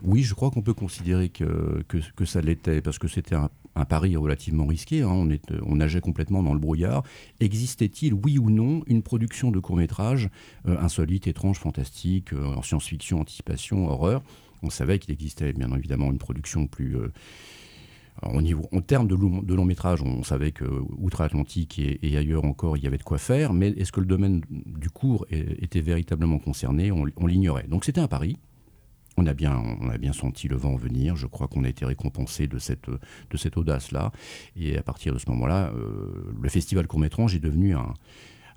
Oui, 0.03 0.23
je 0.23 0.33
crois 0.33 0.51
qu'on 0.51 0.63
peut 0.63 0.73
considérer 0.73 1.29
que, 1.29 1.85
ça 2.25 2.41
l'était, 2.41 2.81
parce 2.81 2.99
que 2.99 3.07
c'était 3.07 3.35
un, 3.35 3.51
pari 3.85 4.17
relativement 4.17 4.65
risqué. 4.65 5.03
Hein. 5.03 5.29
On, 5.67 5.77
nageait 5.77 6.01
complètement 6.01 6.43
dans 6.43 6.55
le 6.55 6.61
brouillard. 6.61 7.03
Existait-il, 7.41 8.15
oui 8.15 8.39
ou 8.39 8.49
non, 8.49 8.85
une 8.87 9.03
production 9.03 9.51
de 9.51 9.59
court-métrage 9.59 10.31
euh, 10.67 10.79
insolite, 10.81 11.27
étrange, 11.27 11.59
fantastique, 11.59 12.33
euh, 12.33 12.55
en 12.55 12.63
science-fiction, 12.63 13.21
anticipation, 13.21 13.87
horreur? 13.87 14.23
On 14.63 14.71
savait 14.71 14.99
qu'il 14.99 15.13
existait 15.13 15.53
bien 15.53 15.73
évidemment 15.75 16.11
une 16.11 16.19
production 16.19 16.67
plus. 16.67 16.97
Euh, 16.97 17.09
en, 18.23 18.81
termes 18.83 19.09
de 19.09 19.15
long, 19.15 19.41
de 19.43 19.57
métrage, 19.63 20.03
on 20.03 20.23
savait 20.23 20.53
qu'outre-Atlantique 20.53 21.79
et, 21.79 22.17
ailleurs 22.19 22.45
encore, 22.45 22.77
il 22.77 22.85
y 22.85 22.87
avait 22.87 22.99
de 22.99 23.03
quoi 23.03 23.17
faire, 23.17 23.55
mais 23.55 23.69
est-ce 23.69 23.93
que 23.93 24.01
le 24.01 24.07
domaine 24.07 24.43
du 24.51 24.91
court 24.91 25.27
était 25.31 25.81
véritablement 25.81 26.39
concerné? 26.39 26.93
On 26.93 27.27
l'ignorait. 27.27 27.67
Donc 27.67 27.87
c'était 27.87 28.01
un 28.01 28.09
pari, 28.09 28.37
on 29.21 29.27
a, 29.27 29.35
bien, 29.35 30.13
senti 30.13 30.49
le 30.49 30.57
vent 30.57 30.77
venir. 30.77 31.17
Je 31.17 31.27
crois 31.27 31.49
qu'on 31.49 31.65
a 31.65 31.69
été 31.69 31.85
récompensé 31.85 32.47
de 32.47 32.59
cette, 32.59 32.89
de 32.89 33.37
cette 33.37 33.57
audace-là. 33.57 34.13
Et 34.57 34.79
à 34.79 34.83
partir 34.83 35.13
de 35.13 35.19
ce 35.19 35.29
moment-là, 35.31 35.73
euh, 35.75 36.33
le 36.41 36.49
festival 36.49 36.87
Court-Métrange 36.87 37.35
est 37.35 37.41
devenu 37.41 37.75
un, 37.75 37.95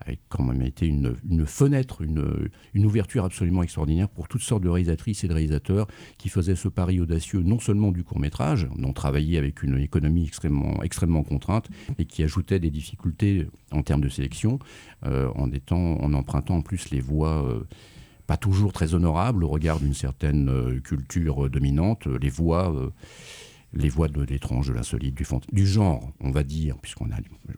a 0.07 0.11
quand 0.29 0.43
même 0.43 0.61
été 0.61 0.85
une, 0.85 1.15
fenêtre, 1.45 2.01
une, 2.01 2.49
une, 2.73 2.85
ouverture 2.85 3.25
absolument 3.25 3.63
extraordinaire 3.63 4.09
pour 4.09 4.27
toutes 4.27 4.41
sortes 4.41 4.63
de 4.63 4.69
réalisatrices 4.69 5.23
et 5.23 5.27
de 5.27 5.33
réalisateurs 5.33 5.87
qui 6.17 6.29
faisaient 6.29 6.55
ce 6.55 6.67
pari 6.67 6.99
audacieux 6.99 7.41
non 7.41 7.59
seulement 7.59 7.91
du 7.91 8.03
court 8.03 8.19
métrage, 8.19 8.67
dont 8.77 8.93
travaillaient 8.93 9.37
avec 9.37 9.63
une 9.63 9.77
économie 9.77 10.25
extrêmement, 10.25 10.81
extrêmement 10.83 11.23
contrainte 11.23 11.69
et 11.97 12.05
qui 12.05 12.23
ajoutait 12.23 12.59
des 12.59 12.69
difficultés 12.69 13.47
en 13.71 13.81
termes 13.83 14.01
de 14.01 14.09
sélection, 14.09 14.59
euh, 15.05 15.29
en, 15.35 15.51
étant, 15.51 15.99
en 16.01 16.13
empruntant 16.13 16.57
en 16.57 16.61
plus 16.61 16.89
les 16.89 17.01
voies 17.01 17.45
euh, 17.45 17.63
pas 18.27 18.37
toujours 18.37 18.71
très 18.71 18.93
honorable 18.93 19.43
au 19.43 19.47
regard 19.47 19.79
d'une 19.79 19.93
certaine 19.93 20.49
euh, 20.49 20.79
culture 20.79 21.49
dominante, 21.49 22.07
les 22.07 22.29
voix, 22.29 22.73
euh, 22.73 22.89
les 23.73 23.89
voix 23.89 24.07
de 24.07 24.21
l'étrange, 24.21 24.67
de 24.67 24.73
l'insolite, 24.73 25.15
du, 25.15 25.25
du, 25.51 25.65
genre, 25.65 26.11
on 26.19 26.31
va 26.31 26.43
dire, 26.43 26.77
puisqu'on 26.77 27.09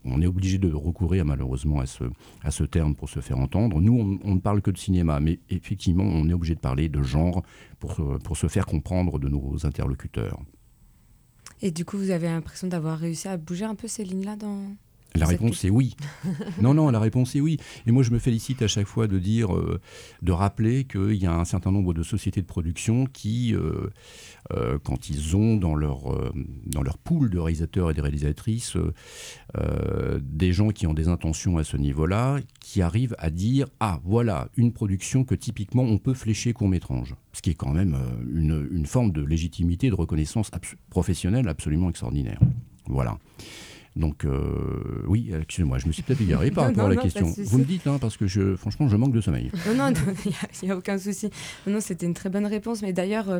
on 0.05 0.21
est 0.21 0.27
obligé 0.27 0.57
de 0.57 0.71
recourir 0.71 1.25
malheureusement 1.25 1.79
à 1.79 1.85
ce, 1.85 2.03
à 2.43 2.51
ce 2.51 2.63
terme 2.63 2.95
pour 2.95 3.09
se 3.09 3.19
faire 3.19 3.39
entendre. 3.39 3.81
Nous, 3.81 4.19
on, 4.23 4.35
ne 4.35 4.39
parle 4.39 4.61
que 4.61 4.71
de 4.71 4.77
cinéma, 4.77 5.19
mais 5.19 5.39
effectivement, 5.49 6.03
on 6.03 6.29
est 6.29 6.33
obligé 6.33 6.55
de 6.55 6.59
parler 6.59 6.89
de 6.89 7.01
genre 7.01 7.43
pour, 7.79 7.95
pour 8.23 8.37
se 8.37 8.47
faire 8.47 8.65
comprendre 8.65 9.19
de 9.19 9.27
nos 9.27 9.65
interlocuteurs. 9.65 10.39
Et 11.61 11.71
du 11.71 11.85
coup, 11.85 11.97
vous 11.97 12.11
avez 12.11 12.27
l'impression 12.27 12.67
d'avoir 12.67 12.97
réussi 12.97 13.27
à 13.27 13.37
bouger 13.37 13.65
un 13.65 13.75
peu 13.75 13.87
ces 13.87 14.03
lignes-là 14.03 14.35
dans, 14.35 14.75
la 15.15 15.25
réponse 15.25 15.63
est 15.65 15.69
oui. 15.69 15.95
non, 16.61 16.73
non, 16.73 16.89
la 16.89 16.99
réponse 16.99 17.35
est 17.35 17.41
oui. 17.41 17.57
Et 17.85 17.91
moi, 17.91 18.03
je 18.03 18.11
me 18.11 18.19
félicite 18.19 18.61
à 18.61 18.67
chaque 18.67 18.87
fois 18.87 19.07
de 19.07 19.19
dire, 19.19 19.55
euh, 19.55 19.79
de 20.21 20.31
rappeler 20.31 20.85
qu'il 20.85 21.15
y 21.15 21.25
a 21.25 21.33
un 21.33 21.45
certain 21.45 21.71
nombre 21.71 21.93
de 21.93 22.03
sociétés 22.03 22.41
de 22.41 22.47
production 22.47 23.05
qui, 23.05 23.53
euh, 23.53 23.89
euh, 24.53 24.77
quand 24.83 25.09
ils 25.09 25.35
ont 25.35 25.57
dans 25.57 25.75
leur, 25.75 26.33
dans 26.65 26.83
leur 26.83 26.97
pool 26.97 27.29
de 27.29 27.39
réalisateurs 27.39 27.91
et 27.91 27.93
de 27.93 28.01
réalisatrices 28.01 28.77
des 30.21 30.51
gens 30.51 30.69
qui 30.69 30.85
ont 30.87 30.93
des 30.93 31.07
intentions 31.07 31.57
à 31.57 31.63
ce 31.63 31.77
niveau-là, 31.77 32.39
qui 32.59 32.81
arrivent 32.81 33.15
à 33.19 33.29
dire 33.29 33.67
Ah, 33.79 33.99
voilà, 34.03 34.49
une 34.57 34.73
production 34.73 35.23
que 35.23 35.35
typiquement 35.35 35.83
on 35.83 35.97
peut 35.97 36.13
flécher 36.13 36.53
court-métrange. 36.53 37.15
Ce 37.33 37.41
qui 37.41 37.51
est 37.51 37.55
quand 37.55 37.71
même 37.71 37.97
une, 38.33 38.67
une, 38.71 38.85
forme 38.85 39.11
de 39.11 39.21
légitimité, 39.21 39.89
de 39.89 39.95
reconnaissance 39.95 40.51
professionnelle 40.89 41.47
absolument 41.47 41.89
extraordinaire. 41.89 42.39
Voilà. 42.87 43.17
Donc 43.95 44.25
euh, 44.25 45.03
oui, 45.07 45.31
excusez-moi, 45.33 45.77
je 45.77 45.87
me 45.87 45.91
suis 45.91 46.03
peut-être 46.03 46.21
égaré 46.21 46.51
par 46.51 46.65
rapport 46.67 46.85
à 46.85 46.89
la 46.89 46.95
question. 46.97 47.25
Vous 47.25 47.57
me 47.57 47.63
dites, 47.63 47.87
hein, 47.87 47.97
parce 47.99 48.17
que 48.17 48.27
je, 48.27 48.55
franchement, 48.55 48.87
je 48.87 48.97
manque 48.97 49.13
de 49.13 49.21
sommeil. 49.21 49.51
Non, 49.67 49.75
non, 49.75 49.93
il 50.25 50.67
n'y 50.67 50.71
a, 50.71 50.77
aucun 50.77 50.97
souci. 50.97 51.29
Non, 51.65 51.79
c'était 51.79 52.05
une 52.05 52.13
très 52.13 52.29
bonne 52.29 52.45
réponse. 52.45 52.81
Mais 52.81 52.91
d'ailleurs, 52.91 53.29
euh, 53.29 53.39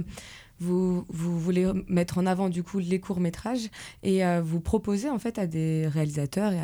vous, 0.59 1.05
vous 1.09 1.39
voulez 1.39 1.69
mettre 1.87 2.17
en 2.17 2.25
avant 2.25 2.49
du 2.49 2.63
coup 2.63 2.79
les 2.79 2.99
courts 2.99 3.19
métrages 3.19 3.69
et 4.03 4.25
euh, 4.25 4.41
vous 4.41 4.61
proposez 4.61 5.09
en 5.09 5.19
fait 5.19 5.37
à 5.37 5.47
des 5.47 5.87
réalisateurs 5.87 6.53
et 6.53 6.59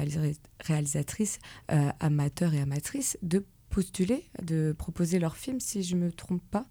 réalisatrices 0.61 1.39
amateurs 1.99 2.53
et 2.53 2.61
amatrices 2.61 3.17
de 3.21 3.43
postuler, 3.69 4.25
de 4.41 4.75
proposer 4.77 5.17
leur 5.17 5.35
film, 5.37 5.59
si 5.59 5.81
je 5.81 5.95
ne 5.95 6.05
me 6.05 6.11
trompe 6.11 6.43
pas. 6.51 6.65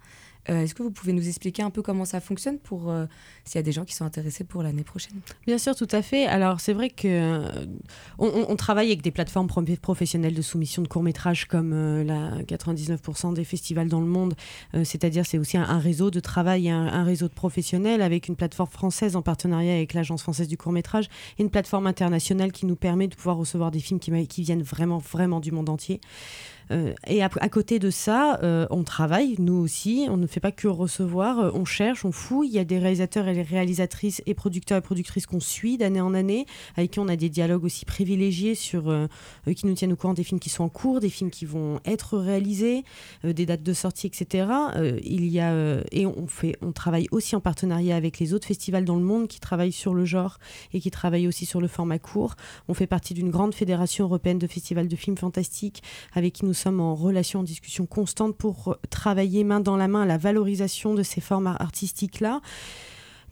Euh, 0.48 0.62
est-ce 0.62 0.74
que 0.74 0.82
vous 0.82 0.90
pouvez 0.90 1.12
nous 1.12 1.28
expliquer 1.28 1.62
un 1.62 1.70
peu 1.70 1.82
comment 1.82 2.04
ça 2.04 2.20
fonctionne 2.20 2.58
pour 2.58 2.90
euh, 2.90 3.06
s'il 3.44 3.56
y 3.56 3.58
a 3.58 3.62
des 3.62 3.72
gens 3.72 3.84
qui 3.84 3.94
sont 3.94 4.04
intéressés 4.04 4.44
pour 4.44 4.62
l'année 4.62 4.84
prochaine? 4.84 5.20
Bien 5.46 5.58
sûr, 5.58 5.74
tout 5.74 5.88
à 5.90 6.02
fait. 6.02 6.26
Alors 6.26 6.60
c'est 6.60 6.72
vrai 6.72 6.90
que 6.90 7.06
euh, 7.06 7.66
on, 8.18 8.56
travaille 8.56 8.88
avec 8.88 9.02
des 9.02 9.10
plateformes 9.10 9.48
professionnelles 9.80 10.34
de 10.34 10.42
soumission 10.42 10.82
de 10.82 10.88
courts 10.88 11.02
métrages 11.02 11.46
comme 11.46 12.02
la 12.02 12.42
99% 12.42 13.34
des 13.34 13.44
festivals 13.44 13.88
dans 13.88 14.00
le 14.00 14.06
monde. 14.06 14.34
C'est-à-dire 14.84 15.24
c'est 15.24 15.38
aussi 15.38 15.56
un, 15.56 15.78
réseau 15.78 16.10
de 16.10 16.20
travail, 16.20 16.68
un, 16.68 16.86
un, 16.86 17.04
réseau 17.04 17.28
de 17.28 17.32
professionnels 17.32 18.02
avec 18.02 18.28
une 18.28 18.36
plateforme 18.36 18.70
française 18.70 19.16
en 19.16 19.22
partenariat 19.22 19.72
avec 19.72 19.94
l'agence 19.94 20.22
française 20.22 20.48
du 20.48 20.56
court 20.56 20.72
métrage 20.72 21.08
et 21.38 21.42
une 21.42 21.50
plateforme 21.50 21.86
internationale 21.86 22.52
qui 22.52 22.66
nous 22.66 22.76
permet 22.76 23.08
de 23.08 23.14
pouvoir 23.14 23.36
recevoir 23.36 23.70
des 23.70 23.80
films 23.80 24.00
qui, 24.00 24.26
qui 24.26 24.42
viennent 24.42 24.62
vraiment 24.62 24.98
vraiment 24.98 25.40
du 25.40 25.52
monde 25.52 25.68
entier. 25.68 26.00
Euh, 26.70 26.92
et 27.06 27.22
à, 27.22 27.28
côté 27.48 27.78
de 27.78 27.90
ça, 27.90 28.38
euh, 28.42 28.66
on 28.70 28.84
travaille, 28.84 29.34
nous 29.38 29.54
aussi. 29.54 30.06
On 30.08 30.16
ne 30.16 30.26
fait 30.26 30.40
pas 30.40 30.52
que 30.52 30.68
recevoir. 30.68 31.38
Euh, 31.38 31.50
on 31.54 31.64
cherche, 31.64 32.04
on 32.04 32.12
fouille. 32.12 32.48
Il 32.48 32.54
y 32.54 32.58
a 32.58 32.64
des 32.64 32.78
réalisateurs 32.78 33.26
et 33.28 33.42
réalisatrices 33.42 34.22
et 34.26 34.34
producteurs 34.34 34.78
et 34.78 34.80
productrices 34.80 35.26
qu'on 35.26 35.40
suit 35.40 35.78
d'année 35.78 36.00
en 36.00 36.14
année, 36.14 36.46
avec 36.76 36.92
qui 36.92 37.00
on 37.00 37.08
a 37.08 37.16
des 37.16 37.28
dialogues 37.28 37.64
aussi 37.64 37.84
privilégiés 37.84 38.54
sur 38.54 38.80
qui 39.54 39.66
nous 39.66 39.74
tiennent 39.74 39.92
au 39.92 39.96
courant 39.96 40.14
des 40.14 40.24
films 40.24 40.40
qui 40.40 40.48
sont 40.48 40.64
en 40.64 40.68
cours, 40.68 41.00
des 41.00 41.08
films 41.08 41.30
qui 41.30 41.44
vont 41.44 41.80
être 41.84 42.18
réalisés, 42.18 42.84
des 43.24 43.46
dates 43.46 43.62
de 43.62 43.72
sortie, 43.72 44.06
etc. 44.06 44.46
il 45.02 45.26
y 45.26 45.40
a 45.40 45.80
et 45.92 46.06
on 46.06 46.26
fait, 46.26 46.56
on 46.62 46.72
travaille 46.72 47.06
aussi 47.10 47.36
en 47.36 47.40
partenariat 47.40 47.96
avec 47.96 48.18
les 48.18 48.34
autres 48.34 48.46
festivals 48.46 48.84
dans 48.84 48.96
le 48.96 49.04
monde 49.04 49.28
qui 49.28 49.40
travaillent 49.40 49.72
sur 49.72 49.94
le 49.94 50.04
genre 50.04 50.38
et 50.72 50.80
qui 50.80 50.90
travaillent 50.90 51.26
aussi 51.26 51.46
sur 51.46 51.60
le 51.60 51.68
format 51.68 51.98
court. 51.98 52.34
On 52.68 52.74
fait 52.74 52.86
partie 52.86 53.14
d'une 53.14 53.30
grande 53.30 53.54
fédération 53.54 54.04
européenne 54.04 54.38
de 54.38 54.46
festivals 54.46 54.88
de 54.88 54.96
films 54.96 55.16
fantastiques 55.16 55.82
avec 56.14 56.34
qui 56.34 56.44
nous 56.44 56.54
sommes 56.60 56.80
en 56.80 56.94
relation, 56.94 57.40
en 57.40 57.44
discussion 57.44 57.86
constante 57.86 58.36
pour 58.36 58.76
travailler 58.90 59.44
main 59.44 59.60
dans 59.60 59.76
la 59.76 59.88
main 59.88 60.06
la 60.06 60.18
valorisation 60.18 60.94
de 60.94 61.02
ces 61.02 61.20
formes 61.20 61.46
artistiques-là. 61.46 62.40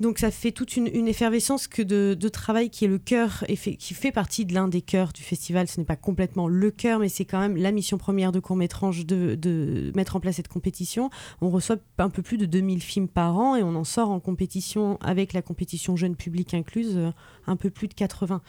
Donc 0.00 0.20
ça 0.20 0.30
fait 0.30 0.52
toute 0.52 0.76
une, 0.76 1.08
effervescence 1.08 1.66
que 1.66 1.82
de, 1.82 2.28
travail 2.28 2.70
qui 2.70 2.84
est 2.84 2.88
le 2.88 2.98
cœur, 2.98 3.44
qui 3.46 3.94
fait 3.94 4.12
partie 4.12 4.44
de 4.44 4.54
l'un 4.54 4.68
des 4.68 4.80
cœurs 4.80 5.12
du 5.12 5.22
festival. 5.22 5.66
Ce 5.66 5.80
n'est 5.80 5.86
pas 5.86 5.96
complètement 5.96 6.46
le 6.46 6.70
cœur, 6.70 7.00
mais 7.00 7.08
c'est 7.08 7.24
quand 7.24 7.40
même 7.40 7.56
la 7.56 7.72
mission 7.72 7.98
première 7.98 8.30
de 8.30 8.38
Court-Métrange 8.38 9.06
de, 9.06 9.34
de, 9.34 9.90
mettre 9.96 10.14
en 10.14 10.20
place 10.20 10.36
cette 10.36 10.48
compétition. 10.48 11.10
On 11.40 11.50
reçoit 11.50 11.78
un 11.98 12.10
peu 12.10 12.22
plus 12.22 12.38
de 12.38 12.46
2000 12.46 12.80
films 12.80 13.08
par 13.08 13.36
an 13.36 13.56
et 13.56 13.62
on 13.64 13.74
en 13.74 13.84
sort 13.84 14.10
en 14.10 14.20
compétition, 14.20 14.98
avec 15.00 15.32
la 15.32 15.42
compétition 15.42 15.96
jeune 15.96 16.14
public 16.14 16.54
incluse, 16.54 16.96
euh, 16.96 17.10
un 17.48 17.56
peu 17.56 17.70
plus 17.70 17.88
de 17.88 17.94
80. 17.94 18.40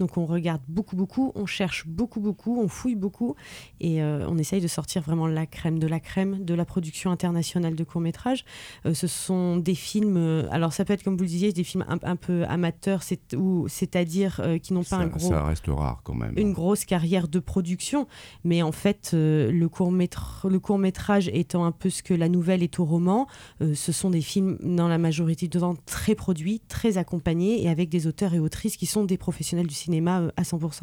Donc 0.00 0.16
on 0.16 0.26
regarde 0.26 0.60
beaucoup, 0.68 0.96
beaucoup, 0.96 1.32
on 1.34 1.46
cherche 1.46 1.86
beaucoup, 1.86 2.20
beaucoup, 2.20 2.60
on 2.60 2.68
fouille 2.68 2.96
beaucoup 2.96 3.36
et 3.80 4.02
euh, 4.02 4.26
on 4.28 4.38
essaye 4.38 4.60
de 4.60 4.66
sortir 4.66 5.02
vraiment 5.02 5.26
la 5.26 5.46
crème 5.46 5.78
de 5.78 5.86
la 5.86 6.00
crème 6.00 6.44
de 6.44 6.54
la 6.54 6.64
production 6.64 7.10
internationale 7.10 7.74
de 7.74 7.84
court-métrage. 7.84 8.44
Euh, 8.86 8.94
ce 8.94 9.06
sont 9.06 9.56
des 9.56 9.74
films, 9.74 10.16
euh, 10.16 10.48
alors 10.50 10.72
ça 10.72 10.84
peut 10.84 10.92
être 10.92 11.04
comme 11.04 11.16
vous 11.16 11.22
le 11.22 11.28
disiez, 11.28 11.52
des 11.52 11.64
films 11.64 11.84
un, 11.88 12.16
peu 12.16 12.44
amateurs, 12.44 13.02
c'est-à-dire 13.02 14.40
qui 14.62 14.72
n'ont 14.72 14.84
pas 14.84 14.96
un 14.96 15.06
gros... 15.06 15.28
Ça 15.28 15.44
reste 15.44 15.66
rare 15.68 16.00
quand 16.04 16.14
même. 16.14 16.34
Une 16.36 16.52
grosse 16.52 16.84
carrière 16.84 17.28
de 17.28 17.38
production, 17.38 18.06
mais 18.44 18.62
en 18.62 18.72
fait 18.72 19.10
le 19.12 19.66
court-métrage 19.68 21.28
étant 21.28 21.64
un 21.64 21.72
peu 21.72 21.90
ce 21.90 22.02
que 22.02 22.14
la 22.14 22.28
nouvelle 22.28 22.62
est 22.62 22.78
au 22.78 22.84
roman, 22.84 23.26
ce 23.60 23.92
sont 23.92 24.10
des 24.10 24.20
films 24.20 24.58
dans 24.62 24.88
la 24.88 24.98
majorité 24.98 25.48
de 25.48 25.58
temps 25.58 25.76
très 25.86 26.14
produits, 26.14 26.60
très 26.68 26.98
accompagnés 26.98 27.62
et 27.62 27.68
avec 27.68 27.88
des 27.88 28.06
auteurs 28.06 28.34
et 28.34 28.38
autrices 28.38 28.76
qui 28.76 28.86
sont 28.86 29.04
des 29.04 29.18
professionnels 29.18 29.66
du 29.66 29.74
cinéma 29.74 29.83
euh, 29.90 30.30
à 30.36 30.42
100%. 30.42 30.82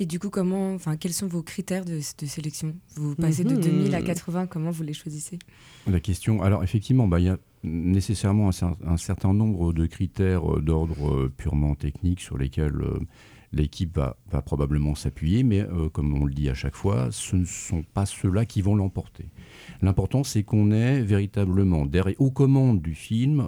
Et 0.00 0.06
du 0.06 0.18
coup, 0.18 0.30
comment, 0.30 0.74
enfin, 0.74 0.96
quels 0.96 1.12
sont 1.12 1.26
vos 1.26 1.42
critères 1.42 1.84
de, 1.84 2.00
sélection? 2.00 2.74
Vous 2.96 3.14
passez 3.14 3.44
de 3.44 3.56
2000 3.56 3.88
mhm. 3.88 3.94
à 3.94 4.02
80, 4.02 4.46
comment 4.46 4.70
vous 4.70 4.82
les 4.82 4.92
choisissez? 4.92 5.38
La 5.86 6.00
question, 6.00 6.42
alors 6.42 6.62
effectivement, 6.62 7.08
bah, 7.08 7.20
il 7.20 7.26
y 7.26 7.28
a 7.28 7.38
nécessairement 7.62 8.50
un, 8.50 8.96
certain 8.96 9.32
nombre 9.32 9.72
de 9.72 9.86
critères 9.86 10.56
euh, 10.56 10.60
d'ordre 10.60 11.10
euh, 11.10 11.32
purement 11.34 11.74
technique 11.74 12.20
sur 12.20 12.36
lesquels 12.36 12.74
l'équipe 13.52 13.96
va, 13.96 14.16
probablement 14.42 14.96
s'appuyer, 14.96 15.44
mais 15.44 15.64
comme 15.92 16.20
on 16.20 16.24
le 16.24 16.34
dit 16.34 16.48
à 16.48 16.54
chaque 16.54 16.74
fois, 16.74 17.08
ce 17.12 17.36
ne 17.36 17.44
sont 17.44 17.84
pas 17.84 18.04
ceux-là 18.04 18.46
qui 18.46 18.62
vont 18.62 18.74
l'emporter. 18.74 19.26
L'important, 19.80 20.24
c'est 20.24 20.42
qu'on 20.42 20.72
est 20.72 21.00
véritablement 21.02 21.86
derrière, 21.86 22.20
aux 22.20 22.32
commandes 22.32 22.82
du 22.82 22.96
film 22.96 23.46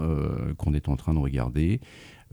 qu'on 0.58 0.74
est 0.74 0.88
en 0.88 0.94
train 0.94 1.12
de 1.12 1.18
regarder, 1.18 1.80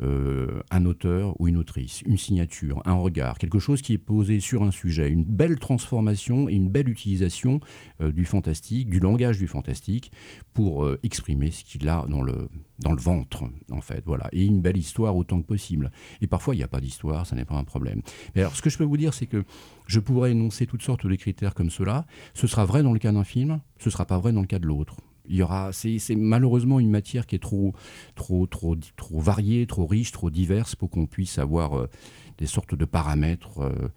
euh, 0.02 0.62
un 0.72 0.86
auteur 0.86 1.40
ou 1.40 1.48
une 1.48 1.58
autrice, 1.58 2.02
une 2.08 2.18
signature, 2.18 2.82
un 2.86 2.96
regard, 2.96 3.38
quelque 3.38 3.60
chose 3.60 3.84
qui 3.84 3.94
est 3.94 4.00
posé 4.00 4.40
sur 4.40 4.64
un 4.64 4.72
sujet, 4.72 5.08
une 5.08 5.24
belle 5.24 5.60
transformation 5.60 6.50
et 6.50 6.54
une 6.54 6.70
belle 6.70 6.90
utilisation 6.90 7.60
euh, 8.02 8.12
du 8.12 8.26
fantastique, 8.26 8.90
du 8.90 9.00
langage 9.00 9.38
du 9.38 9.48
fantastique, 9.48 10.12
pour 10.54 10.84
euh, 10.84 11.00
exprimer 11.04 11.52
ce 11.52 11.64
qu'il 11.64 11.88
a 11.88 12.06
dans 12.10 12.24
le, 12.24 12.50
dans 12.80 12.94
le 12.94 13.00
ventre, 13.00 13.44
en 13.72 13.82
fait. 13.82 14.04
Voilà. 14.06 14.30
Et 14.32 14.46
une 14.46 14.62
belle 14.62 14.78
histoire 14.78 15.16
autant 15.16 15.40
que 15.40 15.48
possible. 15.48 15.92
Et 16.22 16.28
parfois, 16.28 16.56
il 16.56 16.58
n'y 16.58 16.64
a 16.64 16.68
pas 16.68 16.82
d'histoire, 16.82 17.28
ça 17.28 17.36
n'est 17.36 17.46
pas 17.46 17.56
un 17.56 17.64
problème. 17.64 18.02
Mais 18.34 18.42
alors, 18.42 18.56
ce 18.56 18.64
que 18.64 18.72
je 18.72 18.80
peux 18.80 18.84
vous 18.84 18.98
dire, 18.98 19.14
c'est 19.14 19.28
que 19.28 19.44
je 19.86 20.00
pourrais 20.00 20.32
énoncer 20.32 20.66
toutes 20.66 20.82
sortes 20.82 21.06
de 21.06 21.16
critères 21.16 21.54
comme 21.54 21.70
cela. 21.70 22.08
Ce 22.34 22.48
sera 22.48 22.66
vrai 22.66 22.82
dans 22.82 22.94
le 22.94 23.00
cas 23.00 23.12
d'un 23.12 23.24
film, 23.24 23.60
ce 23.78 23.90
ne 23.90 23.92
sera 23.92 24.06
pas 24.06 24.18
vrai 24.18 24.32
dans 24.32 24.42
le 24.42 24.48
cas 24.48 24.60
de 24.60 24.66
l'autre. 24.66 24.98
Il 25.28 25.36
y 25.38 25.42
aura, 25.42 25.72
c'est, 25.72 26.00
malheureusement 26.16 26.80
une 26.80 26.90
matière 26.90 27.26
qui 27.26 27.36
est 27.36 27.40
trop, 27.40 27.74
trop, 28.16 28.46
trop, 28.46 28.76
trop 28.98 29.20
variée, 29.20 29.66
trop 29.66 29.86
riche, 29.86 30.12
trop 30.12 30.30
diverse 30.30 30.76
pour 30.76 30.90
qu'on 30.90 31.06
puisse 31.06 31.38
avoir 31.38 31.78
euh, 31.78 31.90
des 32.38 32.46
sortes 32.46 32.76
de 32.76 32.86
paramètres 32.86 33.60
euh, 33.60 33.90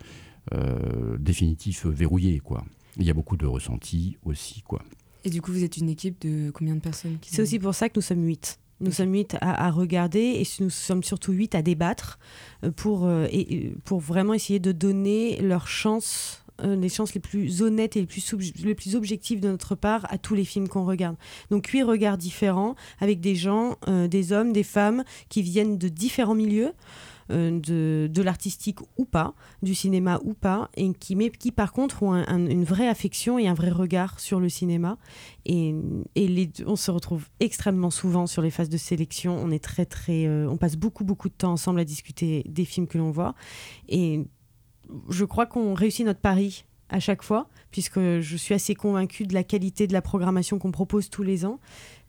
euh, 0.55 1.17
définitifs 1.19 1.87
verrouillés, 1.87 2.39
quoi. 2.39 2.65
Il 2.97 3.05
y 3.05 3.11
a 3.11 3.15
beaucoup 3.15 3.37
de 3.37 3.47
ressentis 3.47 4.17
aussi, 4.25 4.63
quoi. 4.63 4.83
Et 5.25 5.31
du 5.31 5.43
coup, 5.43 5.53
vous 5.53 5.65
êtes 5.65 5.77
une 5.77 5.89
équipe 5.89 6.21
de 6.21 6.51
combien 6.51 6.77
de 6.77 6.81
personnes 6.81 7.19
C'est 7.23 7.43
aussi 7.43 7.59
pour 7.59 7.75
ça 7.75 7.89
que 7.89 7.99
nous 7.99 8.03
sommes 8.03 8.25
huit. 8.25 8.61
Nous 8.81 8.93
sommes 8.93 9.13
huit 9.13 9.37
à, 9.41 9.71
regarder 9.71 10.21
et 10.21 10.47
nous 10.61 10.71
sommes 10.71 11.03
surtout 11.03 11.33
huit 11.33 11.55
à 11.55 11.63
débattre 11.63 12.19
pour, 12.77 13.11
et, 13.11 13.75
pour 13.85 14.01
vraiment 14.01 14.35
essayer 14.35 14.61
de 14.61 14.71
donner 14.71 15.41
leur 15.41 15.67
chance 15.67 16.45
euh, 16.63 16.77
les 16.77 16.89
chances 16.89 17.15
les 17.15 17.21
plus 17.21 17.63
honnêtes 17.63 17.97
et 17.97 18.01
les 18.01 18.07
plus, 18.07 18.35
les 18.63 18.75
plus 18.75 18.95
objectives 18.97 19.41
de 19.41 19.49
notre 19.49 19.75
part 19.75 20.07
à 20.11 20.19
tous 20.19 20.35
les 20.35 20.45
films 20.45 20.69
qu'on 20.69 20.85
regarde. 20.85 21.17
Donc 21.51 21.67
huit 21.69 21.83
regards 21.83 22.19
différents 22.19 22.75
avec 23.01 23.21
des 23.21 23.35
gens, 23.35 23.77
euh, 23.89 24.09
des 24.09 24.33
hommes, 24.33 24.53
des 24.53 24.63
femmes 24.63 25.05
qui 25.29 25.43
viennent 25.43 25.79
de 25.79 25.89
différents 25.89 26.35
milieux. 26.35 26.73
Euh, 27.33 27.59
de, 27.59 28.09
de 28.09 28.23
l'artistique 28.23 28.79
ou 28.99 29.05
pas, 29.05 29.35
du 29.61 29.75
cinéma 29.75 30.21
ou 30.23 30.33
pas, 30.33 30.71
et 30.77 30.93
qui, 30.93 31.17
mais, 31.17 31.31
qui 31.31 31.51
par 31.51 31.73
contre 31.73 32.05
ont 32.05 32.15
une 32.15 32.63
vraie 32.63 32.87
affection 32.87 33.37
et 33.37 33.49
un 33.49 33.55
vrai 33.55 33.71
regard 33.71 34.21
sur 34.21 34.39
le 34.39 34.49
cinéma. 34.49 34.97
Et, 35.45 35.75
et 36.15 36.29
les, 36.29 36.49
on 36.67 36.77
se 36.77 36.89
retrouve 36.93 37.27
extrêmement 37.41 37.91
souvent 37.91 38.29
sur 38.29 38.43
les 38.43 38.51
phases 38.53 38.69
de 38.69 38.77
sélection. 38.77 39.37
On 39.43 39.51
est 39.51 39.59
très 39.59 39.87
très, 39.87 40.29
on 40.47 40.57
passe 40.57 40.77
beaucoup 40.77 41.03
beaucoup 41.03 41.29
de 41.29 41.35
temps 41.35 41.51
ensemble 41.51 41.81
à 41.81 41.85
discuter 41.85 42.45
des 42.49 42.65
films 42.65 42.87
que 42.87 42.97
l'on 42.97 43.11
voit. 43.11 43.35
Et 43.89 44.25
je 45.09 45.25
crois 45.25 45.47
qu'on 45.47 45.75
réussit 45.75 46.05
notre 46.05 46.21
pari 46.21 46.65
à 46.89 47.01
chaque 47.01 47.23
fois, 47.23 47.49
puisque 47.71 47.99
je 47.99 48.37
suis 48.37 48.55
assez 48.55 48.75
convaincue 48.75 49.27
de 49.27 49.35
la 49.35 49.43
qualité 49.43 49.87
de 49.87 49.93
la 49.93 50.03
programmation 50.03 50.59
qu'on 50.59 50.71
propose 50.71 51.11
tous 51.11 51.23
les 51.23 51.45
ans. 51.45 51.59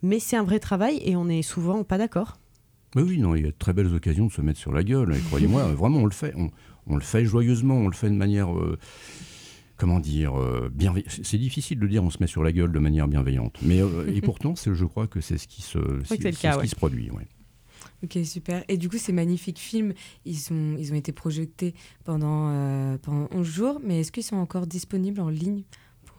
Mais 0.03 0.19
c'est 0.19 0.37
un 0.37 0.43
vrai 0.43 0.59
travail 0.59 1.01
et 1.03 1.15
on 1.15 1.25
n'est 1.25 1.41
souvent 1.41 1.83
pas 1.83 1.97
d'accord. 1.97 2.37
Mais 2.95 3.01
oui, 3.01 3.19
non, 3.19 3.35
il 3.35 3.43
y 3.43 3.47
a 3.47 3.51
de 3.51 3.55
très 3.57 3.73
belles 3.73 3.93
occasions 3.93 4.27
de 4.27 4.31
se 4.31 4.41
mettre 4.41 4.59
sur 4.59 4.71
la 4.71 4.83
gueule. 4.83 5.15
croyez-moi, 5.27 5.63
vraiment, 5.73 5.99
on 5.99 6.05
le 6.05 6.11
fait. 6.11 6.33
On, 6.87 6.95
le 6.95 7.01
fait 7.01 7.25
joyeusement, 7.25 7.75
on 7.75 7.87
le 7.87 7.93
fait 7.93 8.09
de 8.09 8.15
manière. 8.15 8.55
Euh, 8.55 8.77
comment 9.75 9.99
dire 9.99 10.39
euh, 10.39 10.69
C'est 11.23 11.37
difficile 11.37 11.79
de 11.79 11.87
dire 11.87 12.03
on 12.03 12.09
se 12.09 12.17
met 12.19 12.27
sur 12.27 12.43
la 12.43 12.51
gueule 12.51 12.71
de 12.71 12.79
manière 12.79 13.07
bienveillante. 13.07 13.57
Mais, 13.61 13.81
euh, 13.81 14.11
et 14.13 14.21
pourtant, 14.21 14.53
je 14.55 14.85
crois 14.85 15.07
que 15.07 15.21
c'est 15.21 15.37
ce 15.37 15.47
qui 15.47 15.61
se, 15.61 15.79
ce 16.05 16.13
qui 16.13 16.67
se 16.69 16.75
produit. 16.75 17.11
Ouais. 17.11 17.27
Ok, 18.03 18.19
super. 18.25 18.63
Et 18.67 18.77
du 18.77 18.89
coup, 18.89 18.97
ces 18.97 19.11
magnifiques 19.11 19.59
films, 19.59 19.93
ils, 20.25 20.37
sont, 20.37 20.75
ils 20.77 20.91
ont 20.93 20.95
été 20.95 21.11
projetés 21.11 21.73
pendant, 22.03 22.49
euh, 22.51 22.97
pendant 22.99 23.27
11 23.31 23.47
jours, 23.47 23.79
mais 23.83 24.01
est-ce 24.01 24.11
qu'ils 24.11 24.23
sont 24.23 24.35
encore 24.35 24.67
disponibles 24.67 25.19
en 25.19 25.29
ligne? 25.29 25.63